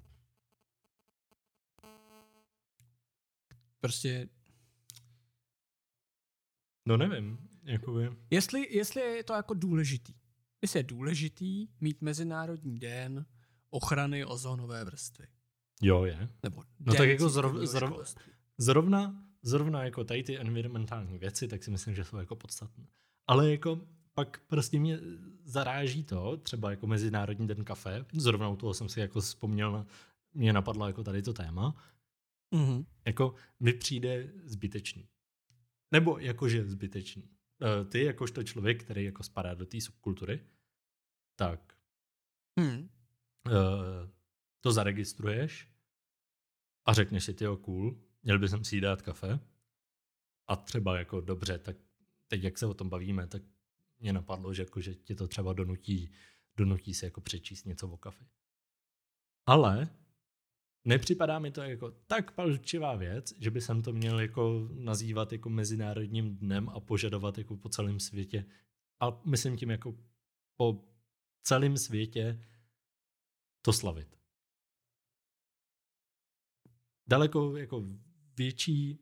prostě, 3.80 4.28
No 6.88 6.96
nevím, 6.96 7.48
jakoby, 7.62 8.10
jestli, 8.30 8.76
jestli 8.76 9.00
je 9.00 9.24
to 9.24 9.32
jako 9.32 9.54
důležitý. 9.54 10.14
Jestli 10.62 10.78
je 10.78 10.82
důležitý 10.82 11.68
mít 11.80 12.00
mezinárodní 12.02 12.78
den 12.78 13.26
ochrany 13.70 14.24
ozónové 14.24 14.84
vrstvy. 14.84 15.26
jo 15.82 16.04
je. 16.04 16.28
Nebo 16.42 16.64
No 16.80 16.94
tak 16.94 17.08
jako 17.08 17.26
zrov- 17.28 17.62
zrov-. 17.66 18.04
Zrovna, 18.58 19.26
zrovna 19.42 19.84
jako 19.84 20.04
tady 20.04 20.22
ty 20.22 20.38
environmentální 20.38 21.18
věci, 21.18 21.48
tak 21.48 21.64
si 21.64 21.70
myslím, 21.70 21.94
že 21.94 22.04
jsou 22.04 22.16
jako 22.16 22.36
podstatné. 22.36 22.86
Ale 23.26 23.50
jako 23.50 23.80
pak 24.14 24.40
prostě 24.46 24.78
mě 24.78 24.98
zaráží 25.44 26.04
to, 26.04 26.36
třeba 26.36 26.70
jako 26.70 26.86
Mezinárodní 26.86 27.46
den 27.48 27.64
kafe, 27.64 28.04
zrovna 28.12 28.48
u 28.48 28.56
toho 28.56 28.74
jsem 28.74 28.88
si 28.88 29.00
jako 29.00 29.20
vzpomněl, 29.20 29.72
na, 29.72 29.86
mě 30.34 30.52
napadlo 30.52 30.86
jako 30.86 31.04
tady 31.04 31.22
to 31.22 31.32
téma, 31.32 31.74
Mhm. 32.54 32.84
jako 33.06 33.34
mi 33.60 33.72
přijde 33.72 34.32
zbytečný. 34.44 35.08
Nebo 35.92 36.18
jakože 36.18 36.64
zbytečný. 36.68 37.30
Eh, 37.62 37.84
Ty 37.84 38.04
jakožto 38.04 38.42
člověk, 38.42 38.84
který 38.84 39.04
jako 39.04 39.22
spadá 39.22 39.54
do 39.54 39.66
té 39.66 39.80
subkultury, 39.80 40.40
tak 41.36 41.76
eh, 43.46 44.10
to 44.60 44.72
zaregistruješ 44.72 45.68
a 46.86 46.92
řekneš 46.92 47.24
si, 47.24 47.34
tyjo, 47.34 47.56
cool, 47.56 48.00
měl 48.22 48.38
bych 48.38 48.50
si 48.62 48.80
dát 48.80 49.02
kafe 49.02 49.40
a 50.46 50.56
třeba 50.56 50.98
jako 50.98 51.20
dobře, 51.20 51.58
tak 51.58 51.76
teď 52.28 52.42
jak 52.42 52.58
se 52.58 52.66
o 52.66 52.74
tom 52.74 52.88
bavíme, 52.88 53.26
tak 53.26 53.42
mě 53.98 54.12
napadlo, 54.12 54.54
že, 54.54 54.62
jako, 54.62 54.80
že 54.80 54.94
tě 54.94 55.14
to 55.14 55.28
třeba 55.28 55.52
donutí, 55.52 56.10
donutí 56.56 56.94
se 56.94 57.06
jako 57.06 57.20
přečíst 57.20 57.64
něco 57.64 57.88
o 57.88 57.96
kafe. 57.96 58.24
Ale 59.46 59.88
nepřipadá 60.84 61.38
mi 61.38 61.50
to 61.50 61.62
jako 61.62 61.90
tak 61.90 62.30
palčivá 62.30 62.96
věc, 62.96 63.34
že 63.38 63.50
by 63.50 63.60
jsem 63.60 63.82
to 63.82 63.92
měl 63.92 64.20
jako 64.20 64.68
nazývat 64.72 65.32
jako 65.32 65.48
mezinárodním 65.48 66.36
dnem 66.36 66.68
a 66.68 66.80
požadovat 66.80 67.38
jako 67.38 67.56
po 67.56 67.68
celém 67.68 68.00
světě, 68.00 68.44
a 69.00 69.20
myslím 69.24 69.56
tím 69.56 69.70
jako 69.70 69.96
po 70.56 70.84
celém 71.42 71.76
světě 71.76 72.44
to 73.62 73.72
slavit. 73.72 74.18
Daleko 77.06 77.56
jako 77.56 77.84
větší 78.36 78.98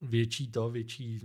větší 0.00 0.50
to, 0.52 0.70
větší 0.70 1.20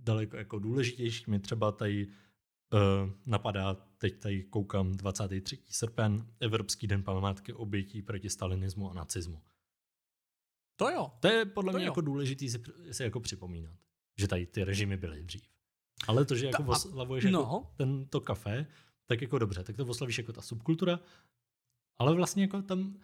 daleko 0.00 0.36
jako 0.36 0.58
důležitější 0.58 1.30
mi 1.30 1.40
třeba 1.40 1.72
tady 1.72 2.06
uh, 2.06 3.10
napadá, 3.26 3.74
teď 3.74 4.18
tady 4.20 4.42
koukám 4.44 4.92
23. 4.96 5.58
srpen, 5.68 6.34
Evropský 6.40 6.86
den 6.86 7.02
památky 7.02 7.52
obětí 7.52 8.02
proti 8.02 8.30
stalinismu 8.30 8.90
a 8.90 8.94
nacismu. 8.94 9.42
To 10.76 10.90
jo. 10.90 11.12
To 11.20 11.28
je 11.28 11.44
podle 11.46 11.72
To 11.72 11.78
mě 11.78 11.86
jo. 11.86 11.90
jako 11.90 12.00
důležitý 12.00 12.50
si, 12.50 12.62
si 12.90 13.02
jako 13.02 13.20
připomínat, 13.20 13.74
že 14.18 14.28
tady 14.28 14.46
ty 14.46 14.64
režimy 14.64 14.96
byly 14.96 15.22
dřív. 15.22 15.42
Ale 16.06 16.24
to, 16.24 16.36
že 16.36 16.46
jako 16.46 16.62
To 16.62 16.72
a- 16.72 16.76
oslavuješ 16.76 17.24
jako 17.24 17.32
No, 17.36 17.72
tento 17.76 18.20
kafe, 18.20 18.66
tak 19.06 19.22
jako 19.22 19.38
dobře, 19.38 19.64
tak 19.64 19.76
to 19.76 19.86
oslavíš 19.86 20.18
jako 20.18 20.32
ta 20.32 20.42
subkultura, 20.42 21.00
ale 21.98 22.14
vlastně 22.14 22.42
jako 22.42 22.62
tam 22.62 23.00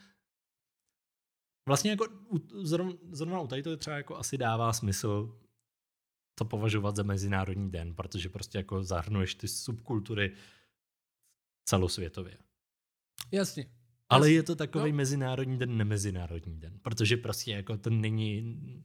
vlastně 1.69 1.91
jako 1.91 2.05
u- 2.29 2.65
zrovna, 3.13 3.41
u 3.41 3.47
tady 3.47 3.63
to 3.63 3.77
třeba 3.77 3.97
jako 3.97 4.17
asi 4.17 4.39
dává 4.39 4.73
smysl 4.73 5.41
to 6.39 6.45
považovat 6.45 6.97
za 6.97 7.03
mezinárodní 7.03 7.71
den, 7.71 7.95
protože 7.95 8.29
prostě 8.29 8.59
jako 8.59 8.83
zahrnuješ 8.85 9.35
ty 9.35 9.49
subkultury 9.49 10.37
celosvětově. 11.65 12.39
jasně. 13.33 13.67
Ale 14.09 14.27
Jasně. 14.29 14.35
je 14.37 14.43
to 14.43 14.57
takový 14.57 14.91
No. 14.93 14.97
mezinárodní 14.97 15.59
den, 15.59 15.77
nemezinárodní 15.77 16.61
den, 16.61 16.79
protože 16.83 17.17
prostě 17.17 17.53
jako 17.53 17.79
to 17.79 17.91
není, 17.91 18.85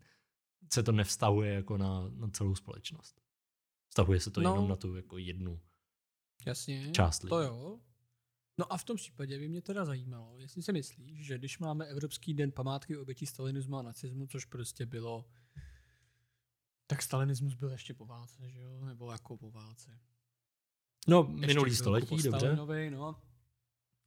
se 0.73 0.84
to 0.84 0.91
nevztahuje 0.91 1.53
jako 1.53 1.77
na, 1.77 2.09
na 2.09 2.27
celou 2.30 2.55
společnost. 2.55 3.21
Vztahuje 3.89 4.19
se 4.19 4.32
to 4.32 4.41
No. 4.41 4.49
jenom 4.51 4.69
na 4.69 4.75
tu 4.75 4.95
jako 4.95 5.17
jednu 5.17 5.61
Jasně. 6.45 6.91
část 6.91 7.23
lidí. 7.23 7.30
To 7.30 7.41
jo. 7.41 7.80
No 8.60 8.74
a 8.74 8.78
v 8.78 8.84
tom 8.84 8.97
případě 8.97 9.39
by 9.39 9.49
mě 9.49 9.62
teda 9.62 9.86
zajímalo, 9.86 10.39
jestli 10.39 10.64
si 10.64 10.74
myslíš, 10.74 11.26
že 11.26 11.38
když 11.38 11.60
máme 11.60 11.86
Evropský 11.86 12.34
den 12.34 12.51
památky 12.51 12.97
obětí 12.97 13.26
stalinismu 13.26 13.78
a 13.78 13.82
nacismu, 13.82 14.28
což 14.28 14.45
prostě 14.45 14.86
bylo, 14.86 15.30
tak 16.88 17.01
stalinismus 17.01 17.53
byl 17.53 17.72
ještě 17.72 17.93
po 17.93 18.05
válce, 18.05 18.49
že 18.49 18.62
jo? 18.62 18.86
Nebo 18.86 19.12
jako 19.12 19.38
po 19.38 19.51
válce. 19.51 19.99
No, 21.07 21.28
Ještě 21.32 21.47
minulý 21.47 21.76
století, 21.76 22.22
dobře. 22.24 22.55
No. 22.89 23.22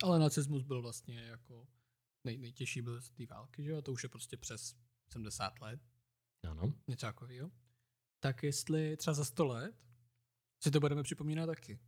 Ale 0.03 0.19
nacismus 0.19 0.63
byl 0.63 0.83
vlastně 0.83 1.21
jako 1.21 1.69
nej, 2.25 2.39
nejtěžší 2.39 2.83
byl 2.83 3.01
z 3.01 3.11
té 3.11 3.27
války, 3.27 3.65
že 3.65 3.71
jo? 3.71 3.79
A 3.79 3.83
to 3.83 3.93
už 3.93 4.03
je 4.03 4.09
prostě 4.09 4.37
přes 4.37 4.77
70 5.13 5.61
let, 5.61 5.81
Ano. 6.51 6.75
něco 6.89 7.07
takového. 7.07 7.51
Tak 8.21 8.43
jestli 8.43 8.97
třeba 8.97 9.15
za 9.15 9.25
100 9.25 9.45
let 9.45 9.75
si 10.63 10.71
to 10.71 10.81
budeme 10.81 11.03
připomínat 11.03 11.47
taky. 11.47 11.81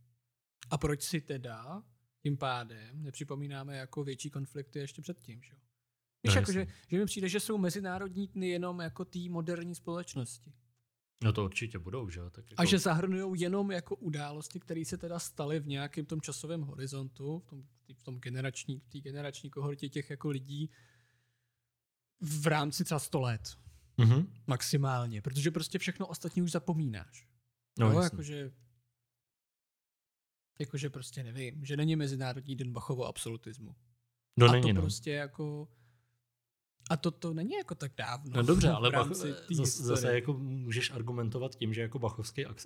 A 0.69 0.77
proč 0.77 1.03
si 1.03 1.21
teda 1.21 1.83
tím 2.25 2.37
pádem 2.37 3.03
nepřipomínáme 3.03 3.77
jako 3.77 4.03
větší 4.03 4.29
konflikty 4.29 4.79
ještě 4.79 5.01
předtím, 5.01 5.43
že? 5.43 5.53
Víš, 6.23 6.35
No, 6.35 6.41
jako, 6.41 6.51
že, 6.51 6.67
že 6.87 6.97
mi 6.97 7.05
přijde, 7.05 7.29
že 7.29 7.39
jsou 7.39 7.57
mezinárodní 7.57 8.27
dny 8.27 8.49
jenom 8.49 8.79
jako 8.79 9.05
té 9.05 9.19
moderní 9.29 9.75
společnosti. 9.75 10.53
No 11.23 11.33
to 11.33 11.45
určitě 11.45 11.79
budou, 11.79 12.09
že 12.09 12.19
jo? 12.19 12.29
Tak 12.29 12.51
jako, 12.51 12.61
A 12.61 12.65
že 12.65 12.79
zahrnují 12.79 13.41
jenom 13.41 13.71
jako 13.71 13.95
události, 13.95 14.59
které 14.59 14.85
se 14.85 14.97
teda 14.97 15.19
staly 15.19 15.59
v 15.59 15.67
nějakém 15.67 16.05
tom 16.05 16.21
časovém 16.21 16.61
horizontu, 16.61 17.39
v 17.39 17.45
tom, 17.45 17.63
v 17.95 18.03
tom 18.03 18.19
generační, 18.19 18.79
v 18.79 18.87
té 18.87 18.99
generační 18.99 19.49
kohortě 19.49 19.89
těch 19.89 20.09
jako 20.09 20.29
lidí 20.29 20.69
v 22.21 22.47
rámci 22.47 22.83
třeba 22.83 22.99
100 22.99 23.21
let 23.21 23.57
Mhm. 23.97 24.33
maximálně, 24.47 25.21
protože 25.21 25.51
prostě 25.51 25.79
všechno 25.79 26.07
ostatní 26.07 26.41
už 26.41 26.51
zapomínáš. 26.51 27.27
No, 27.79 27.87
jasně. 27.87 28.03
jakože, 28.03 28.51
jakože 30.59 30.89
prostě 30.89 31.23
nevím, 31.23 31.65
že 31.65 31.77
není 31.77 31.95
Mezinárodní 31.95 32.55
den 32.55 32.71
Bachovo 32.71 33.05
absolutismu. 33.05 33.75
no 34.37 34.47
a 34.47 34.51
není, 34.51 34.67
to 34.67 34.73
no. 34.73 34.81
prostě 34.81 35.11
jako... 35.11 35.67
A 36.89 36.97
to, 36.97 37.11
to 37.11 37.33
není 37.33 37.53
jako 37.53 37.75
tak 37.75 37.91
dávno. 37.97 38.31
No 38.35 38.43
dobře, 38.43 38.69
ale 38.71 38.91
Bach, 38.91 39.13
zase, 39.51 39.83
zase 39.83 40.15
jako 40.15 40.33
můžeš 40.33 40.91
argumentovat 40.91 41.55
tím, 41.55 41.73
že 41.73 41.81
jako 41.81 41.99
bachovský, 41.99 42.45
ab, 42.45 42.57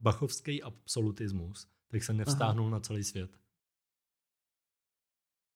bachovský 0.00 0.62
absolutismus, 0.62 1.66
tak 1.88 2.04
se 2.04 2.12
nevstáhnul 2.12 2.70
na 2.70 2.80
celý 2.80 3.04
svět. 3.04 3.38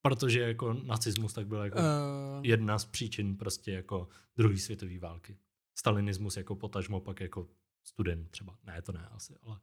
Protože 0.03 0.41
jako 0.41 0.73
nacismus 0.73 1.33
tak 1.33 1.47
byl 1.47 1.59
jako 1.59 1.79
Uh, 1.79 1.85
jedna 2.43 2.79
z 2.79 2.85
příčin 2.85 3.37
prostě 3.37 3.73
jako 3.73 4.09
druhé 4.37 4.59
světové 4.59 4.99
války. 4.99 5.39
Stalinismus 5.75 6.37
jako 6.37 6.57
potažmo 6.57 7.01
pak 7.01 7.21
jako 7.21 7.49
student 7.83 8.31
třeba. 8.31 8.59
Ne, 8.65 8.83
to 8.83 8.93
ne 8.93 9.09
asi, 9.09 9.37
ale, 9.43 9.61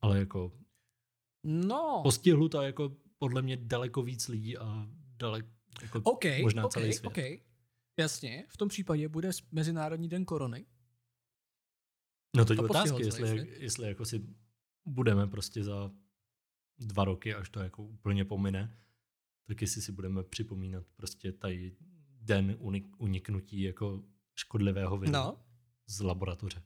ale 0.00 0.18
jako 0.18 0.52
no, 1.46 2.00
postihlo 2.02 2.48
to 2.48 2.62
jako 2.62 2.96
podle 3.18 3.42
mě 3.42 3.56
daleko 3.56 4.02
víc 4.02 4.28
lidí 4.28 4.58
a 4.58 4.88
daleko 5.16 5.48
jako 5.82 6.00
OK, 6.04 6.24
možná 6.42 6.64
OK, 6.64 6.72
celý 6.72 6.92
svět. 6.92 7.06
OK. 7.08 7.42
Jasně, 7.98 8.44
v 8.48 8.56
tom 8.56 8.68
případě 8.68 9.08
bude 9.08 9.30
Mezinárodní 9.52 10.08
den 10.08 10.24
korony. 10.24 10.66
No 12.36 12.44
teď 12.44 12.56
To 12.56 12.64
otázka, 12.64 12.96
postihlo 12.96 13.10
celý 13.16 13.38
jestli, 13.38 13.62
jestli 13.62 13.88
jako 13.88 14.04
si 14.04 14.26
budeme 14.86 15.26
prostě 15.26 15.64
za 15.64 15.90
dva 16.78 17.04
roky, 17.04 17.34
až 17.34 17.48
to 17.50 17.60
jako 17.60 17.82
úplně 17.84 18.24
pomine, 18.24 18.78
tak 19.46 19.60
jestli 19.60 19.82
si 19.82 19.92
budeme 19.92 20.22
připomínat 20.22 20.84
prostě 20.96 21.32
tady 21.32 21.76
den 22.20 22.56
unik, 22.58 22.86
uniknutí 22.98 23.60
jako 23.62 24.04
škodlivého 24.34 24.98
viru 24.98 25.12
No. 25.12 25.44
z 25.86 26.00
laboratoře. 26.00 26.62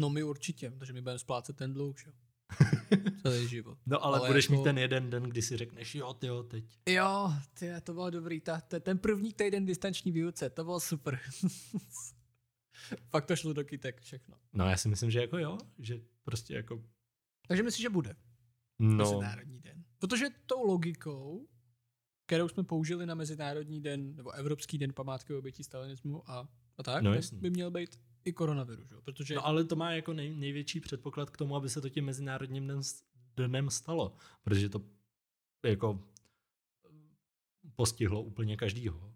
No 0.00 0.10
my 0.10 0.22
určitě, 0.22 0.70
protože 0.70 0.92
my 0.92 1.02
budeme 1.02 1.18
splácet 1.18 1.56
ten 1.56 1.72
dluh, 1.72 1.98
že? 1.98 2.12
Jo. 2.60 2.98
Celý 3.22 3.48
život. 3.48 3.78
No 3.86 4.04
ale, 4.04 4.18
Ale 4.18 4.28
budeš 4.28 4.44
jako- 4.44 4.54
mít 4.54 4.64
ten 4.64 4.78
jeden 4.78 5.10
den, 5.10 5.22
kdy 5.22 5.42
si 5.42 5.56
řekneš, 5.56 5.94
jo, 5.94 6.14
tyjo, 6.14 6.42
teď. 6.42 6.78
Jo, 6.88 7.32
ty, 7.54 7.70
to 7.82 7.92
bylo 7.92 8.10
dobrý. 8.10 8.40
Ta, 8.40 8.60
ta, 8.60 8.80
ten 8.80 8.98
první 8.98 9.32
týden 9.32 9.66
distanční 9.66 10.12
výuce, 10.12 10.50
to 10.50 10.64
bylo 10.64 10.80
super. 10.80 11.20
Fakt 13.10 13.26
to 13.26 13.36
šlo 13.36 13.52
do 13.52 13.64
kytek 13.64 14.00
všechno. 14.00 14.36
No 14.52 14.70
já 14.70 14.76
si 14.76 14.88
myslím, 14.88 15.10
že 15.10 15.20
jako 15.20 15.38
jo, 15.38 15.58
že 15.78 16.00
prostě 16.24 16.54
jako, 16.54 16.82
Takže 17.48 17.62
myslím, 17.62 17.82
že 17.82 17.90
bude 17.90 18.16
no, 18.78 18.96
Mezinárodní 18.96 19.60
den. 19.60 19.84
Protože 19.98 20.26
tou 20.46 20.66
logikou, 20.66 21.48
kterou 22.26 22.48
jsme 22.48 22.64
použili 22.64 23.06
na 23.06 23.14
Mezinárodní 23.14 23.80
den, 23.80 24.16
nebo 24.16 24.30
Evropský 24.30 24.78
den 24.78 24.92
památky 24.92 25.34
obětí 25.34 25.64
stalinismu 25.64 26.30
a, 26.30 26.48
a 26.78 26.82
tak, 26.82 27.02
No 27.02 27.12
by 27.32 27.50
měl 27.50 27.70
být 27.70 28.00
i 28.24 28.32
koronavirus, 28.32 28.88
že? 28.88 28.94
jo? 28.94 29.02
protože 29.02 29.34
no 29.34 29.46
ale 29.46 29.64
to 29.64 29.76
má 29.76 29.92
jako 29.92 30.12
nej, 30.12 30.36
největší 30.36 30.80
předpoklad 30.80 31.30
k 31.30 31.36
tomu, 31.36 31.56
aby 31.56 31.68
se 31.68 31.80
to 31.80 31.88
tím 31.88 32.04
mezinárodním 32.04 32.64
dnem, 32.64 32.80
dnem 33.36 33.70
stalo, 33.70 34.16
protože 34.42 34.68
to 34.68 34.82
jako 35.64 36.04
postihlo 37.76 38.22
úplně 38.22 38.56
každýho. 38.56 39.14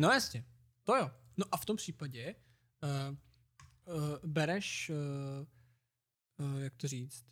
No 0.00 0.08
jasně, 0.08 0.44
to 0.84 0.96
jo. 0.96 1.10
No 1.36 1.44
a 1.52 1.56
v 1.56 1.64
tom 1.64 1.76
případě 1.76 2.34
uh, 2.82 3.16
uh, 3.96 4.18
bereš, 4.24 4.90
uh, 4.90 6.46
uh, 6.46 6.60
jak 6.60 6.76
to 6.76 6.88
říct, 6.88 7.24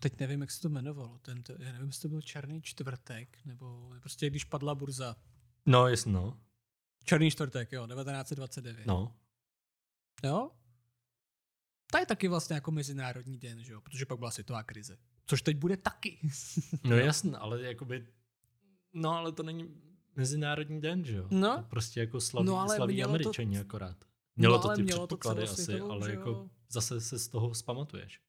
teď 0.00 0.20
nevím, 0.20 0.40
jak 0.40 0.50
se 0.50 0.60
to 0.60 0.68
jmenovalo, 0.68 1.18
ten, 1.18 1.42
já 1.58 1.72
nevím, 1.72 1.86
jestli 1.86 2.02
to 2.02 2.08
byl 2.08 2.22
Černý 2.22 2.62
čtvrtek, 2.62 3.38
nebo 3.44 3.90
prostě 4.00 4.30
když 4.30 4.44
padla 4.44 4.74
burza. 4.74 5.16
No, 5.66 5.88
jasně, 5.88 6.12
no. 6.12 6.43
Černý 7.04 7.30
čtvrtek, 7.30 7.72
jo, 7.72 7.86
1929. 7.86 8.86
no. 8.86 9.16
Jo? 10.24 10.50
To 11.92 11.98
je 11.98 12.06
taky 12.06 12.28
vlastně 12.28 12.54
jako 12.54 12.70
mezinárodní 12.70 13.38
den, 13.38 13.62
že 13.64 13.72
jo, 13.72 13.80
protože 13.80 14.06
pak 14.06 14.18
byla 14.18 14.30
světová 14.30 14.62
krize. 14.62 14.98
Což 15.26 15.42
teď 15.42 15.56
bude 15.56 15.76
taky. 15.76 16.18
No 16.84 16.96
jasně, 16.96 17.36
ale 17.36 17.62
jakoby, 17.62 18.06
no 18.92 19.10
ale 19.10 19.32
to 19.32 19.42
není 19.42 19.80
mezinárodní 20.16 20.80
den, 20.80 21.04
že 21.04 21.16
jo? 21.16 21.28
No. 21.30 21.56
To 21.56 21.62
prostě 21.62 22.00
jako 22.00 22.20
slaví, 22.20 22.46
No, 22.46 22.56
ale 22.60 22.76
slaví 22.76 22.94
mělo 22.94 23.08
to- 23.08 23.14
američani 23.14 23.58
akorát. 23.58 24.04
Mělo 24.36 24.56
No, 24.56 24.62
to 24.62 24.68
ty 24.76 24.82
mělo 24.82 25.06
to 25.06 25.16
předpoklady 25.16 25.42
asi, 25.42 25.54
celosvětovou, 25.54 25.90
ale 25.92 26.10
jako 26.10 26.50
zase 26.68 27.00
se 27.00 27.18
z 27.18 27.28
toho 27.28 27.54
zpamatuješ. 27.54 28.20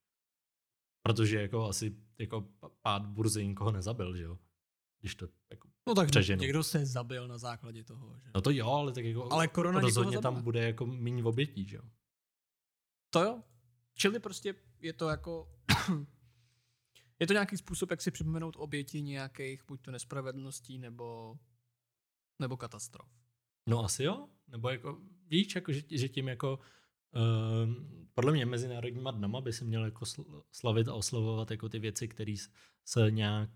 Protože 1.03 1.41
jako 1.41 1.69
asi 1.69 1.95
jako 2.17 2.47
pád 2.81 3.05
burzy 3.05 3.47
nikoho 3.47 3.71
nezabil, 3.71 4.15
že 4.15 4.23
jo? 4.23 4.37
Když 5.05 5.15
to 5.15 5.27
jako, 5.51 5.69
No 5.87 5.95
tak 5.95 6.07
Přeženu. 6.09 6.41
někdo 6.41 6.63
se 6.63 6.85
zabil 6.85 7.27
na 7.27 7.37
základě 7.37 7.83
toho, 7.83 8.19
že? 8.19 8.31
no 8.35 8.41
to 8.41 8.51
jo, 8.51 8.67
ale 8.67 8.93
tak 8.93 9.05
jako 9.05 9.33
Ale 9.33 9.47
korona 9.47 9.79
rozhodně 9.79 10.19
tam 10.19 10.41
bude 10.43 10.63
jako 10.65 10.85
méně 10.85 11.23
obětí, 11.23 11.65
že 11.67 11.75
jo? 11.75 11.81
To 13.09 13.23
jo. 13.23 13.43
Čili 13.93 14.19
prostě 14.19 14.55
je 14.79 14.93
to 14.93 15.09
jako... 15.09 15.51
je 17.19 17.27
to 17.27 17.33
nějaký 17.33 17.57
způsob, 17.57 17.91
jak 17.91 18.01
si 18.01 18.11
připomenout 18.11 18.55
oběti 18.57 19.01
nějakých 19.01 19.63
buď 19.67 19.81
to 19.81 19.91
nespravedlností 19.91 20.77
nebo, 20.77 21.37
nebo 22.39 22.57
katastrof. 22.57 23.09
No 23.69 23.83
asi 23.83 24.03
jo, 24.03 24.29
nebo 24.47 24.69
jako 24.69 25.01
víš, 25.27 25.55
jako, 25.55 25.71
že, 25.71 25.81
že 25.91 26.09
tím 26.09 26.27
jako 26.27 26.59
um, 27.63 28.09
podle 28.13 28.31
mě 28.31 28.45
mezinárodníma 28.45 29.11
dnama 29.11 29.41
by 29.41 29.53
se 29.53 29.65
měl 29.65 29.85
jako 29.85 30.05
sl- 30.05 30.43
slavit 30.51 30.87
a 30.87 30.93
oslavovat 30.93 31.51
jako 31.51 31.69
ty 31.69 31.79
věci, 31.79 32.07
které 32.07 32.35
se 32.85 33.11
nějak 33.11 33.49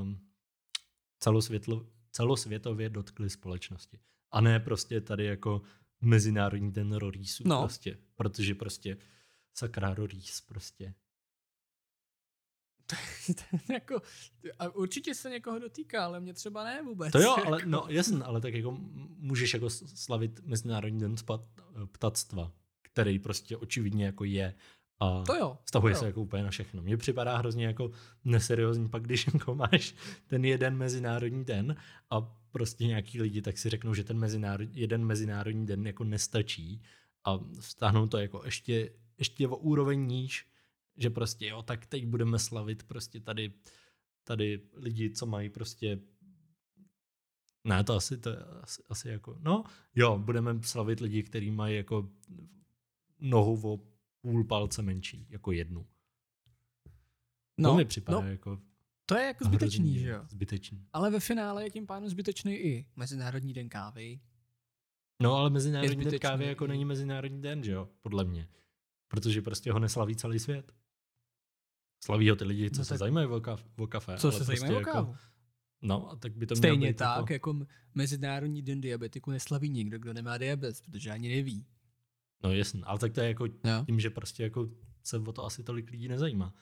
um, 0.00 0.31
celosvětlo, 1.22 1.86
celosvětově 2.10 2.88
dotkly 2.88 3.30
společnosti. 3.30 3.98
A 4.30 4.40
ne 4.40 4.60
prostě 4.60 5.00
tady 5.00 5.24
jako 5.24 5.62
mezinárodní 6.00 6.72
den 6.72 6.92
rorýsů 6.92 7.42
No. 7.46 7.60
prostě, 7.60 7.98
protože 8.14 8.54
prostě 8.54 8.96
sakráro 9.54 10.06
rýs 10.06 10.40
prostě. 10.40 10.94
jako, 13.72 14.02
a 14.58 14.68
určitě 14.68 15.14
se 15.14 15.30
někoho 15.30 15.58
dotýká, 15.58 16.04
ale 16.04 16.20
mě 16.20 16.34
třeba 16.34 16.64
ne 16.64 16.82
vůbec. 16.82 17.12
To 17.12 17.20
jo, 17.20 17.34
jako. 17.36 17.48
ale 17.48 17.60
no 17.64 17.86
jasně, 17.88 18.18
ale 18.22 18.40
tak 18.40 18.54
jako 18.54 18.76
můžeš 19.16 19.54
jako 19.54 19.70
slavit 19.70 20.40
Mezinárodní 20.44 21.00
den 21.00 21.14
ptactva, 21.92 22.52
který 22.82 23.18
prostě 23.18 23.56
očividně 23.56 24.04
jako 24.04 24.24
je 24.24 24.54
a 25.02 25.22
to 25.22 25.34
jo, 25.34 25.58
stahuje 25.64 25.94
to 25.94 25.98
se 25.98 26.04
jo. 26.04 26.06
jako 26.06 26.20
úplně 26.20 26.42
na 26.42 26.50
všechno. 26.50 26.82
Mně 26.82 26.96
připadá 26.96 27.36
hrozně 27.36 27.66
jako 27.66 27.90
neseriózní 28.24 28.88
pak, 28.88 29.02
když 29.02 29.26
jako 29.34 29.54
máš 29.54 29.94
ten 30.26 30.44
jeden 30.44 30.76
mezinárodní 30.76 31.44
den 31.44 31.76
a 32.10 32.20
prostě 32.50 32.86
nějaký 32.86 33.20
lidi 33.20 33.42
tak 33.42 33.58
si 33.58 33.70
řeknou, 33.70 33.94
že 33.94 34.04
ten 34.04 34.18
mezinárod, 34.18 34.68
jeden 34.72 35.04
mezinárodní 35.04 35.66
den 35.66 35.86
jako 35.86 36.04
nestačí 36.04 36.82
a 37.24 37.40
stáhnou 37.60 38.06
to 38.06 38.18
jako 38.18 38.42
ještě, 38.44 38.92
ještě 39.18 39.48
o 39.48 39.56
úroveň 39.56 40.06
níž, 40.06 40.46
že 40.96 41.10
prostě 41.10 41.46
jo, 41.46 41.62
tak 41.62 41.86
teď 41.86 42.06
budeme 42.06 42.38
slavit 42.38 42.82
prostě 42.82 43.20
tady, 43.20 43.52
tady 44.24 44.60
lidi, 44.76 45.10
co 45.10 45.26
mají 45.26 45.48
prostě 45.48 45.98
ne, 47.64 47.84
to 47.84 47.94
asi, 47.94 48.18
to 48.18 48.30
je 48.30 48.36
asi, 48.36 48.82
asi 48.88 49.08
jako, 49.08 49.38
no 49.40 49.64
jo, 49.94 50.18
budeme 50.18 50.62
slavit 50.62 51.00
lidi, 51.00 51.22
kteří 51.22 51.50
mají 51.50 51.76
jako 51.76 52.08
nohu 53.20 53.72
o 53.72 53.91
půl 54.22 54.44
palce 54.44 54.82
menší, 54.82 55.26
jako 55.30 55.52
jednu. 55.52 55.86
No, 57.58 57.70
to 57.70 57.76
mi 57.76 57.84
připadá 57.84 58.20
no, 58.20 58.28
jako 58.28 58.60
to 59.06 59.14
je 59.18 59.24
jako 59.24 59.44
zbytečný, 59.44 59.98
že 59.98 60.08
jo? 60.08 60.24
Zbytečný. 60.28 60.86
Ale 60.92 61.10
ve 61.10 61.20
finále 61.20 61.64
je 61.64 61.70
tím 61.70 61.86
pádem 61.86 62.08
zbytečný 62.08 62.54
i 62.54 62.86
Mezinárodní 62.96 63.52
den 63.52 63.68
kávy. 63.68 64.20
No 65.22 65.34
ale 65.34 65.50
Mezinárodní 65.50 66.04
den 66.04 66.18
kávy 66.18 66.46
jako 66.46 66.64
i- 66.64 66.68
není 66.68 66.84
Mezinárodní 66.84 67.42
den, 67.42 67.62
že 67.64 67.72
jo, 67.72 67.88
podle 68.02 68.24
mě. 68.24 68.48
Protože 69.08 69.42
prostě 69.42 69.72
ho 69.72 69.78
neslaví 69.78 70.16
celý 70.16 70.38
svět. 70.38 70.72
Slaví 72.04 72.30
ho 72.30 72.36
ty 72.36 72.44
lidi, 72.44 72.70
co 72.70 72.78
No 72.80 72.84
se 72.84 72.96
zajímají 72.96 73.26
o, 73.26 73.40
kaf, 73.40 73.64
o 73.76 73.86
kafe. 73.86 74.16
Co 74.18 74.26
ale 74.28 74.32
se 74.32 74.44
prostě 74.44 74.44
zajímají 74.60 74.72
o 74.76 74.78
jako, 74.80 74.92
kávu. 74.92 75.16
No 75.82 76.10
a 76.10 76.16
tak 76.16 76.36
by 76.36 76.46
to 76.46 76.54
mělo 76.54 76.60
Stejně 76.60 76.88
být 76.88 76.96
tak, 76.96 77.16
Jako, 77.16 77.32
jako 77.32 77.66
Mezinárodní 77.94 78.62
den 78.62 78.80
diabetiku 78.80 79.30
neslaví 79.30 79.68
nikdo, 79.68 79.98
kdo 79.98 80.12
nemá 80.12 80.38
diabetes, 80.38 80.80
protože 80.80 81.10
ani 81.10 81.28
neví. 81.36 81.66
No 82.42 82.52
jasně, 82.52 82.82
ale 82.84 82.98
tak 82.98 83.12
to 83.12 83.20
je 83.20 83.28
jako 83.28 83.46
Jo. 83.46 83.84
tím, 83.86 84.00
že 84.00 84.10
prostě 84.10 84.42
jako 84.42 84.68
se 85.02 85.18
o 85.18 85.32
to 85.32 85.44
asi 85.44 85.62
tolik 85.64 85.90
lidí 85.90 86.08
nezajímá. 86.08 86.54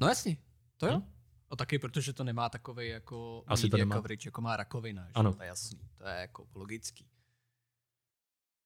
No 0.00 0.08
jasně, 0.08 0.36
to 0.76 0.86
jo. 0.86 0.98
Hm? 1.00 1.12
No 1.50 1.56
taky 1.56 1.78
protože 1.78 2.12
to 2.12 2.24
nemá 2.24 2.48
takový 2.48 2.88
jako 2.88 3.44
Asi 3.46 3.62
to 3.62 3.76
media 3.76 3.84
nemá. 3.84 3.96
coverage, 3.96 4.28
jako 4.28 4.40
má 4.40 4.56
rakovina. 4.56 5.06
Že? 5.06 5.12
Ano. 5.14 5.34
To 5.34 5.42
je 5.42 5.46
jasný, 5.48 5.80
to 5.96 6.06
je 6.06 6.14
jako 6.14 6.48
logický. 6.54 7.08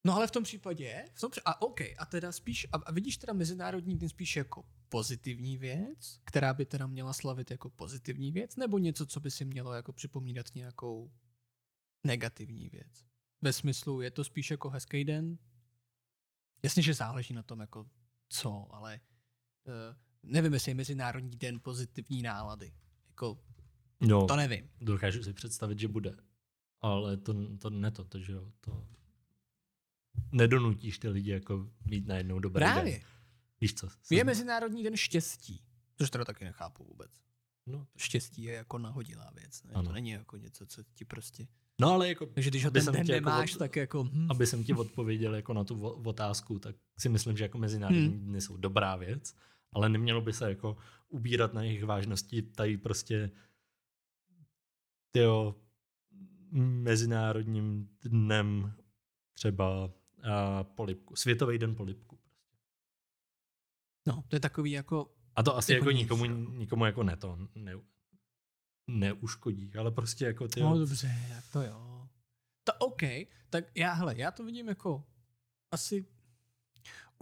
No 0.07 0.15
ale 0.17 0.27
v 0.27 0.31
tom 0.31 0.45
případě, 0.45 1.05
v 1.15 1.21
tom, 1.21 1.31
při- 1.31 1.41
a 1.45 1.63
OK, 1.63 1.81
a 1.81 2.07
teda 2.07 2.33
spíš, 2.33 2.67
a, 2.73 2.77
a 2.77 2.93
vidíš 2.93 3.17
teda 3.17 3.33
Mezinárodní 3.33 3.99
den 3.99 4.09
spíš 4.09 4.37
jako 4.37 4.65
pozitivní 4.89 5.59
věc, 5.59 6.21
která 6.25 6.55
by 6.55 6.67
teda 6.67 6.87
měla 6.87 7.13
slavit 7.13 7.51
jako 7.51 7.71
pozitivní 7.71 8.33
věc, 8.33 8.57
nebo 8.57 8.79
něco, 8.79 9.07
co 9.07 9.21
by 9.21 9.31
si 9.31 9.45
mělo 9.45 9.73
jako 9.73 9.93
připomínat 9.93 10.47
nějakou 10.55 11.13
negativní 12.07 12.69
věc? 12.69 13.05
Ve 13.43 13.53
smyslu, 13.53 14.01
je 14.01 14.11
to 14.11 14.25
spíš 14.25 14.51
jako 14.51 14.71
hezký 14.71 15.05
den? 15.05 15.39
Jasně, 16.63 16.83
že 16.83 16.95
záleží 16.95 17.35
na 17.35 17.43
tom, 17.43 17.61
jako 17.61 17.87
co, 18.29 18.75
ale 18.75 19.01
uh, 19.65 19.73
nevím, 20.23 20.53
jestli 20.55 20.71
je 20.71 20.75
Mezinárodní 20.75 21.37
den 21.37 21.61
pozitivní 21.61 22.23
nálady. 22.23 22.73
Jako, 23.09 23.39
No, 24.01 24.27
to 24.27 24.37
nevím. 24.37 24.71
dokážu 24.81 25.23
si 25.23 25.33
představit, 25.33 25.79
že 25.79 25.89
bude. 25.89 26.17
Ale 26.81 27.17
to, 27.17 27.57
to 27.57 27.71
ne 27.71 27.91
to, 27.91 28.05
to, 28.05 28.19
že 28.19 28.33
jo, 28.33 28.53
to 28.61 28.87
nedonutíš 30.33 30.99
ty 30.99 31.09
lidi 31.09 31.31
jako 31.31 31.71
mít 31.85 32.07
najednou 32.07 32.39
dobrý 32.39 32.61
Právě. 32.61 32.93
den. 32.93 33.03
Víš 33.61 33.75
co? 33.75 33.89
Je 34.11 34.25
Mezinárodní 34.25 34.83
den 34.83 34.97
štěstí, 34.97 35.65
což 35.97 36.11
teda 36.11 36.25
taky 36.25 36.45
nechápu 36.45 36.85
vůbec. 36.85 37.21
No, 37.67 37.87
Štěstí 37.97 38.43
je 38.43 38.55
jako 38.55 38.79
nahodilá 38.79 39.31
věc, 39.35 39.63
ne? 39.63 39.73
Ano. 39.75 39.89
To 39.89 39.93
není 39.93 40.11
jako 40.11 40.37
něco, 40.37 40.67
co 40.67 40.83
ti 40.95 41.05
prostě... 41.05 41.47
no 41.83 41.93
ale 41.93 42.09
jako 42.09 42.27
Takže 42.27 42.51
když 42.51 42.65
ho 42.65 42.71
ten 42.71 42.85
den 42.85 42.95
jako 42.97 43.11
nemáš, 43.13 43.55
od- 43.55 43.59
tak 43.59 43.77
jako... 43.77 44.05
Hm, 44.05 44.27
aby 44.31 44.47
jsem 44.47 44.65
ti 44.65 44.75
odpověděl 44.75 45.35
jako 45.35 45.53
na 45.53 45.65
tu 45.65 45.89
otázku, 45.89 46.59
tak 46.59 46.77
si 46.99 47.09
myslím, 47.09 47.37
že 47.37 47.45
jako 47.45 47.59
mezinárodní 47.59 48.07
Hmm. 48.09 48.27
dny 48.27 48.41
jsou 48.41 48.57
dobrá 48.57 48.97
věc, 48.97 49.35
ale 49.73 49.89
nemělo 49.89 50.21
by 50.21 50.33
se 50.33 50.49
jako 50.49 50.77
ubírat 51.09 51.55
na 51.55 51.63
jejich 51.63 51.85
vážnosti 51.85 52.43
tady 52.43 52.77
prostě 52.79 53.31
tyjo, 55.11 55.55
mezinárodním 56.83 57.89
dnem 58.05 58.73
třeba 59.35 59.91
a, 60.23 60.65
polipku, 60.65 61.17
světový 61.17 61.59
den 61.59 61.75
polipku. 61.75 62.17
Prostě. 62.17 62.51
no, 64.07 64.25
to 64.29 64.37
je 64.37 64.41
takový 64.41 64.71
jako... 64.71 65.15
A 65.37 65.43
to 65.43 65.57
asi 65.57 65.73
Jako 65.73 65.85
jako, 65.91 65.99
nikomu, 65.99 66.25
jo. 66.25 66.37
nikomu 66.51 66.85
jako 66.85 67.03
ne 67.03 67.17
to 67.17 67.39
ne, 67.55 67.73
neuškodí, 69.01 69.73
ale 69.79 69.91
prostě 69.91 70.25
jako 70.25 70.49
ty 70.49 70.61
No 70.61 70.79
dobře, 70.79 71.17
to 71.53 71.63
jo. 71.63 72.09
To 72.65 72.73
OK, 72.79 73.03
tak 73.51 73.65
já, 73.75 73.93
hele, 73.93 74.15
já 74.17 74.31
to 74.31 74.45
vidím 74.45 74.69
jako 74.69 75.05
asi 75.71 76.07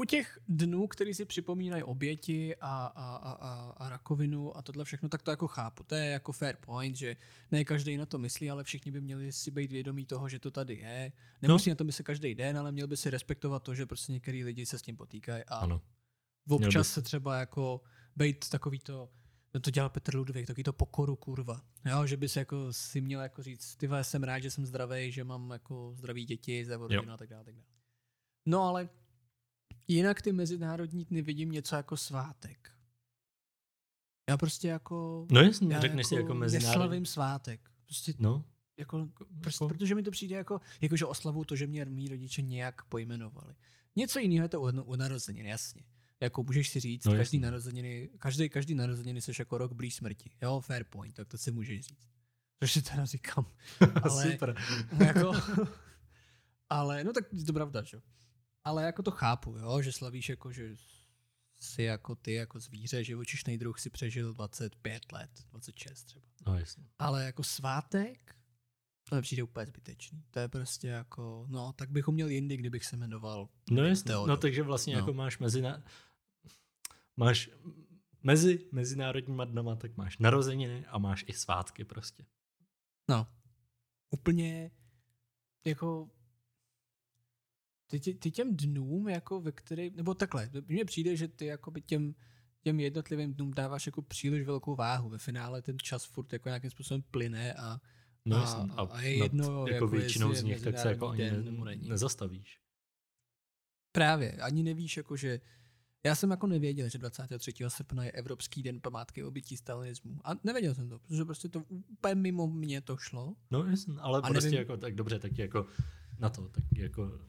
u 0.01 0.05
těch 0.05 0.39
dnů, 0.49 0.87
který 0.87 1.15
si 1.15 1.25
připomínají 1.25 1.83
oběti 1.83 2.57
a, 2.57 2.87
a, 2.87 3.17
a, 3.17 3.33
a, 3.77 3.89
rakovinu 3.89 4.57
a 4.57 4.63
tohle 4.63 4.85
všechno, 4.85 5.09
tak 5.09 5.23
to 5.23 5.31
jako 5.31 5.49
chápu. 5.49 5.85
To 5.85 5.95
je 5.95 6.07
jako 6.07 6.33
fair 6.33 6.57
point, 6.57 6.97
že 6.97 7.17
ne 7.51 7.65
každý 7.65 7.97
na 7.97 8.07
to 8.07 8.19
myslí, 8.19 8.51
ale 8.51 8.65
všichni 8.65 8.93
by 8.93 9.01
měli 9.01 9.33
si 9.33 9.51
být 9.51 9.73
vědomí 9.73 10.07
toho, 10.07 10.29
že 10.29 10.39
to 10.39 10.51
tady 10.51 10.75
je. 10.75 11.13
Nemusí 11.43 11.71
no. 11.71 11.73
na 11.73 11.77
to 11.77 11.85
myslet 11.85 12.05
každý 12.05 12.35
den, 12.35 12.59
ale 12.59 12.73
měl 12.73 12.87
by 12.87 12.97
si 12.97 13.11
respektovat 13.11 13.63
to, 13.63 13.75
že 13.75 13.87
prostě 13.87 14.13
některý 14.13 14.45
lidi 14.45 14.67
se 14.67 14.79
s 14.79 14.83
tím 14.83 14.97
potýkají 14.97 15.45
a 15.45 15.55
Ano. 15.55 15.83
občas 16.49 16.89
se 16.89 17.03
třeba 17.03 17.39
jako 17.39 17.81
být 18.17 18.49
takový 18.49 18.79
to, 18.79 18.93
no 18.95 19.09
to 19.61 19.71
dělal 19.71 19.91
Petr 19.91 20.17
Ludvík, 20.17 20.47
takový 20.47 20.63
to 20.65 20.73
pokoru 20.73 21.17
kurva. 21.17 21.61
Jo, 21.91 22.07
že 22.07 22.17
by 22.17 22.29
se 22.29 22.39
jako 22.39 22.73
si 22.73 23.01
měl 23.01 23.21
jako 23.21 23.43
říct, 23.43 23.77
ty 23.77 23.89
jsem 24.03 24.23
rád, 24.23 24.39
že 24.39 24.51
jsem 24.51 24.67
zdravý, 24.67 25.13
že 25.13 25.25
mám 25.25 25.51
jako 25.51 25.93
zdraví 25.97 26.25
děti, 26.25 26.65
zdravou 26.65 26.87
rodinu 26.87 27.13
a 27.13 27.17
tak 27.17 27.29
dále, 27.29 27.45
tak 27.45 27.55
dále. 27.55 27.67
No 28.47 28.63
ale 28.63 28.89
jinak 29.89 30.23
ty 30.23 30.33
mezinárodní 30.33 31.05
dny 31.05 31.23
vidím 31.23 31.51
něco 31.53 31.77
jako 31.77 31.97
svátek. 31.97 32.73
Já 34.29 34.37
prostě 34.37 34.69
jako... 34.69 35.27
No 35.31 35.41
jasně, 35.41 35.81
řekneš 35.81 36.07
si 36.07 36.15
jako 36.15 36.35
mezinárodní. 36.35 36.69
Neslavím 36.69 37.07
svátek. 37.07 37.71
Prostě 37.87 38.15
No, 38.19 38.45
jako, 38.79 39.09
prostě, 39.41 39.65
jako- 39.65 39.75
protože 39.75 39.95
mi 39.95 40.03
to 40.03 40.11
přijde 40.11 40.37
jako, 40.37 40.61
jako 40.81 40.97
že 40.97 41.07
oslavu 41.07 41.45
to, 41.45 41.57
že 41.57 41.67
mě 41.67 41.85
mý 41.85 42.09
rodiče 42.09 42.43
nějak 42.43 42.85
pojmenovali. 42.85 43.55
Něco 43.97 44.19
jiného 44.19 44.45
je 44.45 44.49
to 44.49 44.61
u, 44.61 44.65
u 44.65 44.97
narozenin, 44.97 45.47
jasně. 45.47 45.83
Jako 46.23 46.43
můžeš 46.43 46.69
si 46.71 46.81
říct, 46.81 47.05
No 47.05 47.13
každý 47.13 47.37
jasně. 47.37 47.41
narozeniny, 47.41 48.11
každý, 48.19 48.49
každý 48.49 48.75
narozeniny 48.75 49.21
jsi 49.21 49.33
jako 49.39 49.59
rok 49.59 49.73
blíž 49.73 49.95
smrti. 49.95 50.31
Jo, 50.43 50.61
fair 50.61 50.85
point, 50.85 51.15
tak 51.15 51.29
to 51.29 51.39
si 51.39 51.51
můžeš 51.53 51.81
říct. 51.87 52.09
Což 52.63 52.73
si 52.73 52.83
teda 52.83 53.05
říkám. 53.05 53.47
Ale- 54.03 54.33
super. 54.33 54.55
jako, 55.07 55.33
ale, 56.69 57.05
no 57.05 57.13
tak 57.13 57.25
je 57.33 57.45
to 57.45 57.53
pravda, 57.53 57.83
že 57.83 57.97
jo. 57.97 58.03
Ale 58.65 58.83
jako 58.85 59.03
to 59.03 59.11
chápu, 59.11 59.57
jo, 59.59 59.83
že 59.83 59.93
slavíš 59.93 60.29
jako, 60.29 60.53
že 60.53 60.77
si 61.61 61.83
jako 61.83 62.15
ty, 62.15 62.33
jako 62.33 62.61
zvíře, 62.61 63.05
živočišný 63.05 63.59
druh 63.59 63.79
si 63.79 63.91
přežil 63.91 64.35
25 64.35 65.13
let, 65.13 65.31
26 65.51 66.05
třeba. 66.05 66.27
No 66.47 66.59
jasně. 66.59 66.85
Ale 66.99 67.25
jako 67.25 67.43
svátek, 67.45 68.35
to 69.09 69.17
mi 69.17 69.23
přijde 69.23 69.43
úplně 69.43 69.67
zbytečný. 69.67 70.23
To 70.31 70.39
je 70.39 70.49
prostě 70.49 70.89
jako, 70.89 71.47
no, 71.49 71.73
tak 71.73 71.91
bychom 71.91 72.15
měli 72.15 72.35
jindy, 72.35 72.57
kdybych 72.57 72.85
se 72.85 72.97
jmenoval. 72.97 73.49
No 73.71 73.85
jasně, 73.85 74.05
Teodor. 74.09 74.29
no 74.29 74.37
takže 74.37 74.63
vlastně 74.63 74.93
No. 74.95 74.99
jako 75.01 75.13
máš 75.13 75.39
mezi 75.39 75.63
máš 77.21 77.51
mezi 78.23 78.69
mezinárodníma 78.73 79.45
dnama, 79.45 79.77
tak 79.77 79.97
máš 79.97 80.19
narozeniny 80.19 80.87
a 80.87 80.99
máš 80.99 81.25
i 81.29 81.33
svátky 81.33 81.85
prostě. 81.85 82.25
No. 83.09 83.27
Úplně 84.11 84.71
jako 85.65 86.11
ty, 87.87 88.01
ty, 88.01 88.15
ty 88.15 88.31
těm 88.31 88.57
dnům, 88.57 89.09
jako 89.09 89.41
ve 89.41 89.53
který, 89.53 89.91
nebo 89.91 90.15
takhle, 90.15 90.51
mně 90.67 90.85
přijde, 90.85 91.17
že 91.17 91.29
ty 91.29 91.47
jako 91.47 91.71
by 91.71 91.83
těm, 91.83 92.15
těm 92.61 92.81
jednotlivým 92.81 93.35
dnům 93.35 93.51
dáváš 93.55 93.87
jako 93.87 94.03
příliš 94.03 94.47
velkou 94.47 94.75
váhu. 94.77 95.09
Ve 95.09 95.19
finále 95.19 95.63
ten 95.63 95.79
čas 95.79 96.05
furt 96.05 96.33
jako 96.33 96.49
nějakým 96.49 96.71
způsobem 96.71 97.03
plyne 97.11 97.55
a 97.55 97.81
No 98.25 98.37
A- 98.37 98.67
a- 98.77 98.83
a 98.87 99.01
je 99.01 99.19
nad 99.19 99.25
jedno, 99.25 99.45
jako 99.67 99.69
jako 99.69 99.89
většinou 99.89 100.35
z 100.35 100.43
nich 100.43 100.61
tak 100.63 100.79
se 100.79 100.89
jako 100.89 101.09
ani 101.09 101.31
den 101.31 101.65
ne, 101.65 101.77
nezastavíš. 101.77 102.61
právě 103.93 104.33
ani 104.33 104.63
nevíš, 104.63 104.97
jako 104.97 105.17
že 105.17 105.41
já 106.07 106.15
jsem 106.15 106.31
jako 106.31 106.47
nevěděl, 106.47 106.89
že 106.89 106.99
23. 106.99 107.53
srpna 107.69 108.05
je 108.05 108.11
Evropský 108.13 108.63
den 108.63 108.81
památky 108.81 109.25
obětí 109.25 109.57
stalinismu. 109.57 110.21
A 110.25 110.31
nevěděl 110.45 110.75
jsem 110.75 110.89
to, 110.89 110.99
protože 110.99 111.25
prostě 111.25 111.49
to 111.49 111.63
úplně 111.69 112.15
mimo 112.15 112.47
mě 112.47 112.81
to 112.81 112.97
šlo. 112.97 113.35
No 113.51 113.65
jasně, 113.65 113.95
ale 114.01 114.19
A 114.19 114.29
prostě 114.29 114.47
nevím- 114.47 114.59
jako 114.59 114.77
tak 114.77 114.95
dobře, 114.95 115.19
tak 115.19 115.39
jako 115.39 115.67
na 116.19 116.29
to, 116.31 116.49
tak 116.49 116.65
jako 116.77 117.21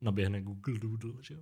naběhne 0.00 0.42
Google 0.42 0.78
Doodle, 0.78 1.12
že 1.22 1.34
jo? 1.34 1.40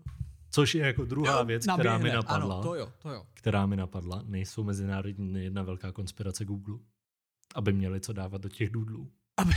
Což 0.50 0.74
je 0.74 0.86
jako 0.86 1.04
druhá 1.04 1.38
Jo, 1.38 1.44
věc, 1.44 1.62
která 1.62 1.76
mi 1.76 1.84
naběhne. 1.84 2.16
napadla. 2.16 2.54
Ano, 2.54 2.62
to 2.62 2.74
jo, 2.74 2.92
to 3.02 3.10
jo. 3.10 3.26
která 3.34 3.66
mi 3.66 3.76
napadla, 3.76 4.22
nejsou 4.26 4.64
mezinárodní 4.64 5.44
jedna 5.44 5.62
velká 5.62 5.92
konspirace 5.92 6.44
Google, 6.44 6.78
aby 7.54 7.72
měli 7.72 8.00
co 8.00 8.12
dávat 8.12 8.40
do 8.40 8.48
těch 8.48 8.70
doodlů. 8.70 9.12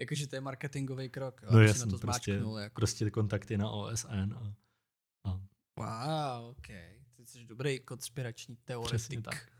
Jakože 0.00 0.26
to 0.26 0.36
je 0.36 0.40
marketingový 0.40 1.08
krok. 1.08 1.42
No 1.42 1.48
aby 1.48 1.66
jasně, 1.66 1.86
na 1.86 1.92
to 1.92 1.98
prostě, 1.98 2.32
jako. 2.60 2.74
prostě 2.74 3.10
kontakty 3.10 3.58
na 3.58 3.70
OSN 3.70 4.34
a, 4.34 4.54
a 5.24 5.40
Wow. 5.78 6.54
ty 7.16 7.26
jsi 7.26 7.44
dobrý 7.44 7.80
konspirační 7.80 8.56
teoretik. 8.56 8.96
Přesně 8.98 9.22
tak. 9.22 9.52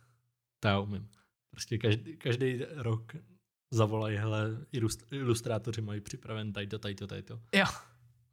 To 0.60 0.68
já 0.68 0.78
umím. 0.80 1.10
Prostě 1.50 1.78
každý, 1.78 2.16
každý 2.16 2.64
rok 2.64 3.12
zavolají, 3.70 4.16
hele, 4.16 4.50
ilust- 4.72 5.06
ilustrátoři 5.16 5.80
mají 5.80 6.00
připraven 6.00 6.52
tady 6.52 6.66
to, 6.66 6.78
tady 6.78 6.94
to, 6.94 7.06
tady 7.06 7.22
to. 7.22 7.42
Jo. 7.54 7.64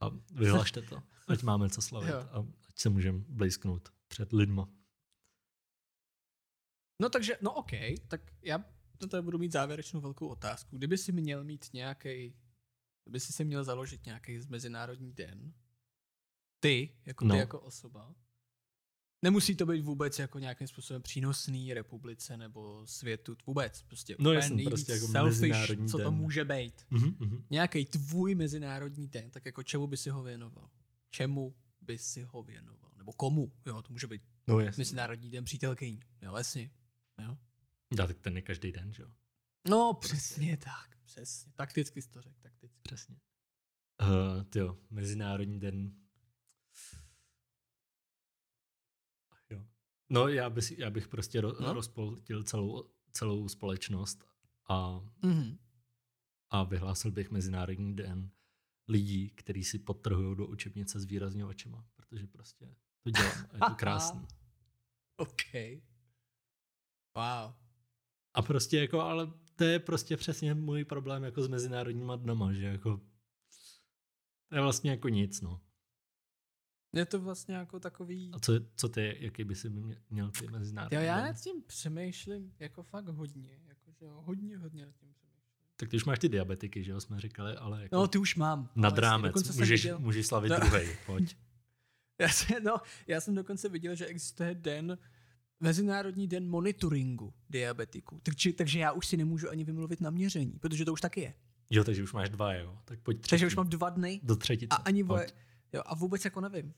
A 0.02 0.10
vyhlašte 0.34 0.82
to, 0.82 1.04
ať 1.28 1.44
máme 1.44 1.70
co 1.70 1.82
slavit 1.82 2.10
Jo. 2.10 2.30
a 2.32 2.46
ať 2.70 2.80
se 2.80 2.90
můžeme 2.90 3.20
blízknout 3.20 3.90
před 4.08 4.34
lidma. 4.34 4.70
No 7.02 7.10
takže, 7.10 7.38
no 7.42 7.54
OK, 7.54 7.72
tak 8.08 8.22
já 8.42 8.66
to 8.98 9.08
tady 9.08 9.24
budu 9.24 9.38
mít 9.38 9.52
závěrečnou 9.52 10.02
velkou 10.02 10.28
otázku. 10.28 10.78
Kdyby 10.78 10.98
si 10.98 11.12
měl 11.12 11.44
mít 11.44 11.74
nějaký, 11.74 12.36
kdyby 13.04 13.20
si 13.20 13.34
si 13.34 13.46
měl 13.46 13.64
založit 13.64 14.06
nějaký 14.06 14.40
mezinárodní 14.50 15.14
den, 15.14 15.54
ty, 16.60 16.97
jako 17.05 17.26
ty 17.26 17.30
No. 17.30 17.36
jako 17.36 17.60
osoba, 17.60 18.16
nemusí 19.22 19.55
to 19.55 19.66
být 19.66 19.82
vůbec 19.82 20.20
jako 20.20 20.39
nějakým 20.39 20.68
způsobem 20.68 21.01
přínosný 21.01 21.74
republice 21.74 22.38
nebo 22.38 22.88
světu, 22.88 23.38
vůbec, 23.47 23.82
prostě 23.82 24.16
No 24.20 24.34
nejvíc 24.34 24.70
prostě 24.70 24.91
jako 24.91 25.07
selfish, 25.07 25.89
co 25.91 25.97
to 25.97 26.12
může 26.12 26.45
být. 26.45 26.86
Mhm, 26.89 27.16
mhm. 27.20 27.45
Nějaký 27.49 27.86
tvůj 27.86 28.36
mezinárodní 28.36 29.07
den, 29.07 29.30
tak 29.32 29.45
jako 29.45 29.64
čemu 29.64 29.88
by 29.88 29.97
si 29.97 30.10
ho 30.10 30.24
věnoval? 30.24 30.70
Čemu 31.10 31.55
by 31.82 31.97
si 31.97 32.22
ho 32.24 32.43
věnoval? 32.43 32.91
Nebo 32.97 33.14
komu? 33.14 33.51
Jo, 33.66 33.82
to 33.82 33.93
může 33.93 34.07
být 34.07 34.22
No. 34.47 34.57
Mezinárodní 34.78 35.30
den 35.30 35.43
přítelkyň. 35.43 35.99
Jo, 36.22 36.36
jasně. 36.36 36.72
Jo. 37.24 37.38
Já, 37.99 38.07
tak 38.07 38.20
ten 38.20 38.36
je 38.36 38.41
každý 38.41 38.72
den, 38.72 38.93
že 38.93 39.03
jo? 39.03 39.10
No, 39.70 39.93
přesně 39.93 40.57
tak. 40.57 40.97
Přesně. 41.05 41.51
Takticky 41.55 42.01
jsi 42.01 42.10
to 42.10 42.22
řekl, 42.22 42.36
takticky. 42.41 42.80
Přesně. 42.84 43.16
Uh, 44.01 44.43
jo, 44.55 44.78
Mezinárodní 44.89 45.60
den. 45.60 45.93
No, 50.10 50.28
já, 50.28 50.49
bych, 50.49 50.80
já 50.80 50.89
bych 50.89 51.07
prostě 51.07 51.41
ro, 51.41 51.53
No. 51.62 51.74
rozpoltil 51.74 52.43
celou, 52.43 52.89
celou 53.12 53.47
společnost 53.49 54.24
a, 54.70 55.01
Mhm. 55.24 55.57
a 56.49 56.64
vyhlásil 56.64 57.12
bych 57.12 57.32
Mezinárodní 57.32 57.95
den 57.95 58.32
lidí, 58.88 59.30
kteří 59.30 59.64
si 59.64 59.80
podtrhují 59.80 60.36
do 60.38 60.47
učebnice 60.47 60.99
s 60.99 61.05
výrazňovačema, 61.05 61.86
protože 61.95 62.28
prostě 62.28 62.76
to 63.03 63.10
dělám 63.10 63.32
a 63.51 63.55
je 63.55 63.60
to 63.60 63.76
krásný. 63.78 64.28
OK. 65.18 65.53
Wow. 67.16 67.53
A 68.34 68.41
prostě 68.41 68.80
jako, 68.80 69.01
ale 69.01 69.32
to 69.55 69.64
je 69.64 69.80
prostě 69.80 70.18
přesně 70.18 70.53
můj 70.53 70.86
problém 70.86 71.24
jako 71.24 71.43
s 71.43 71.47
mezinárodníma 71.47 72.16
dnama, 72.16 72.53
že 72.53 72.66
jako 72.66 73.01
to 74.49 74.55
je 74.55 74.62
vlastně 74.62 74.91
jako 74.91 75.10
nic, 75.10 75.41
no. 75.41 75.62
Je 76.94 77.06
to 77.06 77.20
vlastně 77.22 77.56
jako 77.56 77.80
takový... 77.80 78.32
A 78.34 78.40
co, 78.40 78.54
co 78.76 78.90
ty, 78.90 79.18
jaký 79.20 79.44
by 79.44 79.56
si 79.56 79.70
mě- 79.70 79.98
měl 80.10 80.32
ty 80.32 80.48
mezinárodní 80.48 80.96
Jo, 80.98 81.02
já 81.04 81.22
nad 81.22 81.42
tím 81.42 81.62
přemýšlím 81.68 82.54
jako 82.60 82.84
fakt 82.84 83.08
hodně. 83.08 83.60
Jakože 83.68 84.06
jo, 84.06 84.22
hodně, 84.26 84.58
hodně 84.58 84.86
nad 84.86 84.96
tím 84.96 85.14
přemýšlím. 85.14 85.40
Tak 85.76 85.90
ty 85.90 85.96
už 85.98 86.06
máš 86.06 86.20
ty 86.20 86.30
diabetiky, 86.30 86.84
že 86.84 86.92
jo, 86.92 87.00
jsme 87.02 87.20
říkali, 87.20 87.56
ale 87.56 87.84
jako 87.84 87.96
No, 87.96 88.08
ty 88.08 88.18
už 88.18 88.36
mám. 88.36 88.70
nad 88.76 88.98
rámec, 88.98 89.46
jsem 89.46 89.56
můžeš, 89.56 89.82
viděl- 89.86 90.00
můžeš 90.00 90.28
slavit 90.28 90.50
No. 90.50 90.60
druhý, 90.60 90.88
pojď. 91.06 91.38
Já, 92.22 92.30
se, 92.30 92.60
no, 92.60 92.78
já 93.08 93.22
jsem 93.22 93.36
dokonce 93.36 93.70
viděl, 93.70 93.96
že 93.96 94.06
existuje 94.06 94.56
den, 94.56 94.98
Mezinárodní 95.60 96.28
den 96.28 96.50
monitoringu 96.50 97.34
diabetiků. 97.50 98.20
Takže, 98.24 98.54
takže 98.54 98.80
já 98.80 98.92
už 98.92 99.08
si 99.08 99.18
nemůžu 99.18 99.50
ani 99.50 99.64
vymluvit 99.64 100.02
na 100.02 100.10
měření, 100.10 100.52
protože 100.60 100.86
to 100.86 100.94
už 100.94 101.02
taky 101.02 101.22
je. 101.22 101.34
Jo, 101.70 101.84
takže 101.84 102.04
už 102.04 102.14
máš 102.14 102.30
dva, 102.30 102.54
jo, 102.54 102.78
tak 102.86 103.00
pojď 103.00 103.18
třetí. 103.22 103.30
Takže 103.30 103.48
už 103.48 103.56
mám 103.56 103.70
dva 103.70 103.90
dny 103.90 104.20
Do 104.24 104.36
třetice. 104.36 104.68
a 104.72 104.76
ani 104.76 105.04
pojď. 105.04 105.34
Jo, 105.74 105.82
a 105.86 105.96
vůbec 105.96 106.26
jako 106.26 106.42
nevím. 106.42 106.74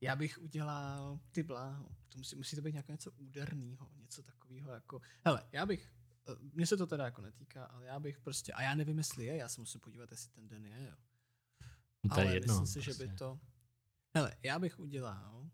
Já 0.00 0.16
bych 0.16 0.38
udělal, 0.38 1.20
ty 1.32 1.42
bláho, 1.42 1.88
to 2.08 2.18
musí, 2.18 2.36
musí 2.36 2.56
to 2.56 2.62
být 2.62 2.72
nějaké 2.72 2.92
něco 2.92 3.12
úderného, 3.12 3.90
něco 3.96 4.22
takového 4.22 4.70
jako, 4.72 5.00
hele, 5.24 5.48
já 5.52 5.66
bych, 5.66 5.92
eh, 6.28 6.36
mně 6.52 6.66
se 6.66 6.76
to 6.76 6.86
teda 6.86 7.04
jako 7.04 7.22
netýká, 7.22 7.64
ale 7.64 7.86
já 7.86 8.00
bych 8.00 8.20
prostě, 8.20 8.52
a 8.52 8.62
já 8.62 8.74
nevím, 8.74 8.98
jestli 8.98 9.24
je, 9.24 9.36
já 9.36 9.48
se 9.48 9.60
musím 9.60 9.80
podívat, 9.80 10.10
jestli 10.10 10.30
ten 10.30 10.48
den 10.48 10.66
je, 10.66 10.86
jo. 10.86 10.96
No, 12.04 12.14
to 12.14 12.20
je 12.20 12.26
ale 12.26 12.34
jedno. 12.34 12.60
myslím 12.60 12.82
si, 12.82 12.86
že 12.86 12.92
by 12.98 13.06
prostě. 13.06 13.16
to... 13.16 13.40
Hele, 14.16 14.36
já 14.42 14.58
bych 14.58 14.78
udělal... 14.78 15.50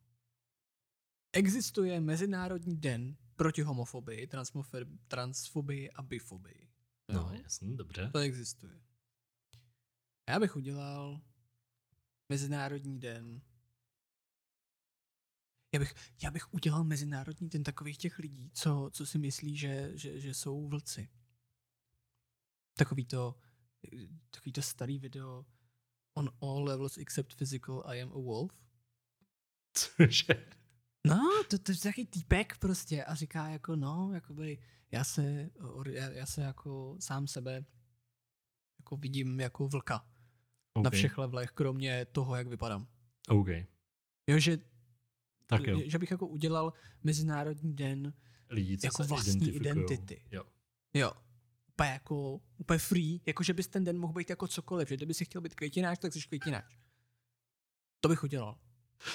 Existuje 1.33 2.01
Mezinárodní 2.01 2.77
den 2.77 3.17
proti 3.37 3.63
homofobii, 3.63 4.29
transfobii 5.09 5.91
a 5.91 6.03
bifobii. 6.03 6.71
No, 7.13 7.21
Jo? 7.21 7.41
jasný, 7.43 7.77
dobře. 7.77 8.11
To 8.13 8.19
existuje. 8.19 8.81
Já 10.29 10.41
bych 10.41 10.57
udělal 10.57 11.21
Mezinárodní 12.29 13.01
den... 13.01 13.43
Já 15.73 15.81
bych, 15.81 15.95
já 16.23 16.31
bych 16.31 16.55
udělal 16.55 16.85
Mezinárodní 16.85 17.49
den 17.49 17.63
takových 17.63 17.99
těch 17.99 18.19
lidí, 18.19 18.51
co, 18.55 18.91
co 18.93 19.07
si 19.07 19.19
myslí, 19.19 19.57
že, 19.57 19.91
že, 19.95 20.21
že 20.21 20.35
jsou 20.35 20.69
vlci. 20.69 21.09
Takový 22.77 23.05
to, 23.07 23.39
takový 24.31 24.53
to 24.53 24.63
starý 24.63 24.99
video 24.99 25.47
On 26.15 26.31
all 26.41 26.65
levels 26.65 26.99
except 26.99 27.35
physical, 27.35 27.83
I 27.87 28.03
am 28.03 28.13
a 28.13 28.19
wolf. 28.19 28.53
Cože? 29.73 30.51
No, 31.07 31.45
to, 31.51 31.59
to 31.59 31.73
je 31.73 31.79
takový 31.79 32.07
týpek 32.07 32.59
prostě 32.59 33.05
a 33.05 33.15
říká 33.15 33.49
jako 33.49 33.77
no, 33.77 34.11
jakoby 34.15 34.59
já 34.91 35.05
se, 35.05 35.51
já, 35.91 36.11
já 36.11 36.27
se 36.27 36.41
jako 36.41 36.97
sám 37.01 37.27
sebe 37.27 37.65
jako 38.79 38.97
vidím 38.97 39.41
jako 39.41 39.69
vlka 39.69 40.14
OK. 40.75 40.85
na 40.85 40.91
všech 40.91 41.19
levelech, 41.19 41.51
kromě 41.51 42.05
toho, 42.05 42.37
jak 42.37 42.47
vypadám. 42.47 42.87
OK. 43.29 43.49
Jo, 44.27 44.39
že, 44.39 44.59
Tak 45.47 45.67
jo. 45.67 45.81
že 45.87 45.99
bych 45.99 46.11
jako 46.11 46.27
udělal 46.27 46.73
Mezinárodní 47.03 47.75
den, 47.77 48.15
Lidi, 48.51 48.79
co 48.79 48.87
jako 48.87 49.05
vlastní 49.05 49.51
identity. 49.51 50.23
Jo. 50.31 50.45
jo, 50.95 51.13
úplně 51.69 51.91
jako, 51.91 52.41
úplně 52.59 52.79
free, 52.79 53.21
jako 53.27 53.43
že 53.43 53.55
bys 53.55 53.69
ten 53.69 53.85
den 53.85 53.99
mohl 53.99 54.13
být 54.13 54.31
jako 54.31 54.49
cokoliv, 54.49 54.89
že 54.89 54.97
kdyby 54.97 55.15
si 55.15 55.25
chtěl 55.25 55.41
být 55.41 55.55
květináč, 55.55 55.99
tak 55.99 56.13
jsi 56.13 56.21
květináč. 56.21 56.79
To 58.01 58.09
bych 58.09 58.25
udělal. 58.25 58.59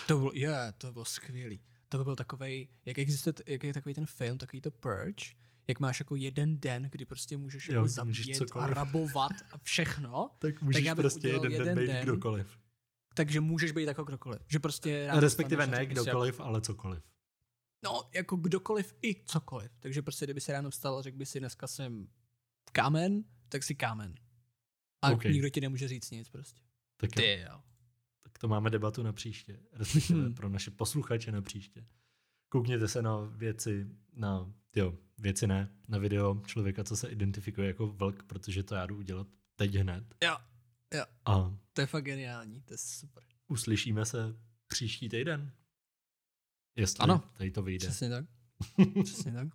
To 0.07 0.17
bylo, 0.17 0.31
je, 0.33 0.39
yeah, 0.39 0.73
to 0.77 0.91
bylo 0.91 1.05
skvělý. 1.05 1.61
To 1.89 1.97
by 1.97 2.03
byl 2.03 2.15
takovej, 2.15 2.67
jak 2.85 2.97
existuje, 2.97 3.33
jak 3.47 3.63
je 3.63 3.73
takový 3.73 3.95
ten 3.95 4.05
film, 4.05 4.37
takový 4.37 4.61
to 4.61 4.71
Purge, 4.71 5.25
jak 5.69 5.79
máš 5.79 5.99
jako 5.99 6.15
jeden 6.15 6.59
den, 6.59 6.89
kdy 6.91 7.05
prostě 7.05 7.37
můžeš 7.37 7.67
Jo, 7.67 7.75
jako 7.75 7.87
zabíjet 7.87 8.41
a 8.51 8.67
rabovat 8.67 9.31
a 9.51 9.57
všechno, 9.57 10.29
Tak 10.39 10.61
můžeš 10.61 10.85
já 10.85 10.95
bych 10.95 11.03
prostě 11.03 11.27
udělal 11.27 11.43
jeden, 11.43 11.57
den 11.57 11.67
jeden 11.67 11.77
být 11.77 11.93
den. 11.93 12.03
kdokoliv. 12.03 12.59
takže 13.13 13.39
můžeš 13.39 13.71
být 13.71 13.83
jako 13.83 14.03
kdokoliv. 14.03 14.41
Že 14.47 14.59
prostě 14.59 15.09
respektive 15.13 15.67
ne 15.67 15.77
si 15.77 15.85
kdokoliv, 15.85 16.39
ale 16.39 16.61
cokoliv. 16.61 17.03
Jako, 17.03 17.09
no, 17.83 18.09
jako 18.13 18.35
kdokoliv 18.35 18.95
i 19.01 19.23
cokoliv. 19.25 19.71
Takže 19.79 20.01
prostě, 20.01 20.25
kdyby 20.25 20.41
si 20.41 20.51
ráno 20.51 20.69
vstal 20.69 20.97
a 20.97 21.01
řekl 21.01 21.17
by 21.17 21.25
si, 21.25 21.39
dneska 21.39 21.67
jsem 21.67 22.07
kámen, 22.71 23.23
tak 23.49 23.63
si 23.63 23.75
kámen. 23.75 24.15
A 25.01 25.11
OK. 25.11 25.23
nikdo 25.23 25.49
ti 25.49 25.61
nemůže 25.61 25.87
říct 25.87 26.11
nic 26.11 26.29
prostě. 26.29 26.61
Tak 26.97 27.09
jo. 27.15 27.21
Ty 27.21 27.39
jo. 27.39 27.61
Tak 28.23 28.37
to 28.37 28.47
máme 28.47 28.69
debatu 28.69 29.03
na 29.03 29.13
příště. 29.13 29.59
Respektive 29.73 30.29
pro 30.35 30.49
naše 30.49 30.71
posluchače 30.71 31.31
na 31.31 31.41
příště. 31.41 31.85
Koukněte 32.49 32.87
se 32.87 33.01
na 33.01 33.19
věci, 33.19 33.87
na, 34.13 34.53
jo, 34.75 34.97
věci 35.17 35.47
ne, 35.47 35.75
na 35.87 35.97
video 35.97 36.41
člověka, 36.45 36.83
co 36.83 36.97
se 36.97 37.07
identifikuje 37.09 37.67
jako 37.67 37.87
vlk, 37.87 38.23
protože 38.23 38.63
to 38.63 38.75
já 38.75 38.85
jdu 38.85 38.97
udělat 38.97 39.27
teď 39.55 39.75
hned. 39.75 40.15
Jo, 40.23 40.37
jo. 40.93 41.05
A 41.25 41.55
To 41.73 41.81
je 41.81 41.87
fakt 41.87 42.03
geniální, 42.05 42.61
to 42.61 42.73
je 42.73 42.77
super. 42.77 43.23
uslyšíme 43.47 44.05
se 44.05 44.35
příští 44.67 45.09
týden. 45.09 45.51
Jestli 46.75 46.99
Ano. 46.99 47.19
tady 47.37 47.51
to 47.51 47.63
vyjde. 47.63 47.87
Přesně 47.87 48.09
tak. 48.09 48.25
Přesně 49.03 49.31
tak. 49.31 49.47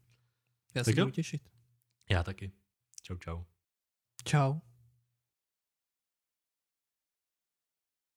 Já 0.74 0.84
Tak 0.84 0.94
se 0.94 1.00
budu 1.00 1.10
těšit. 1.10 1.48
Já 2.10 2.22
taky. 2.22 2.52
Čau, 3.02 3.16
čau. 3.18 3.44
Čau. 4.24 4.54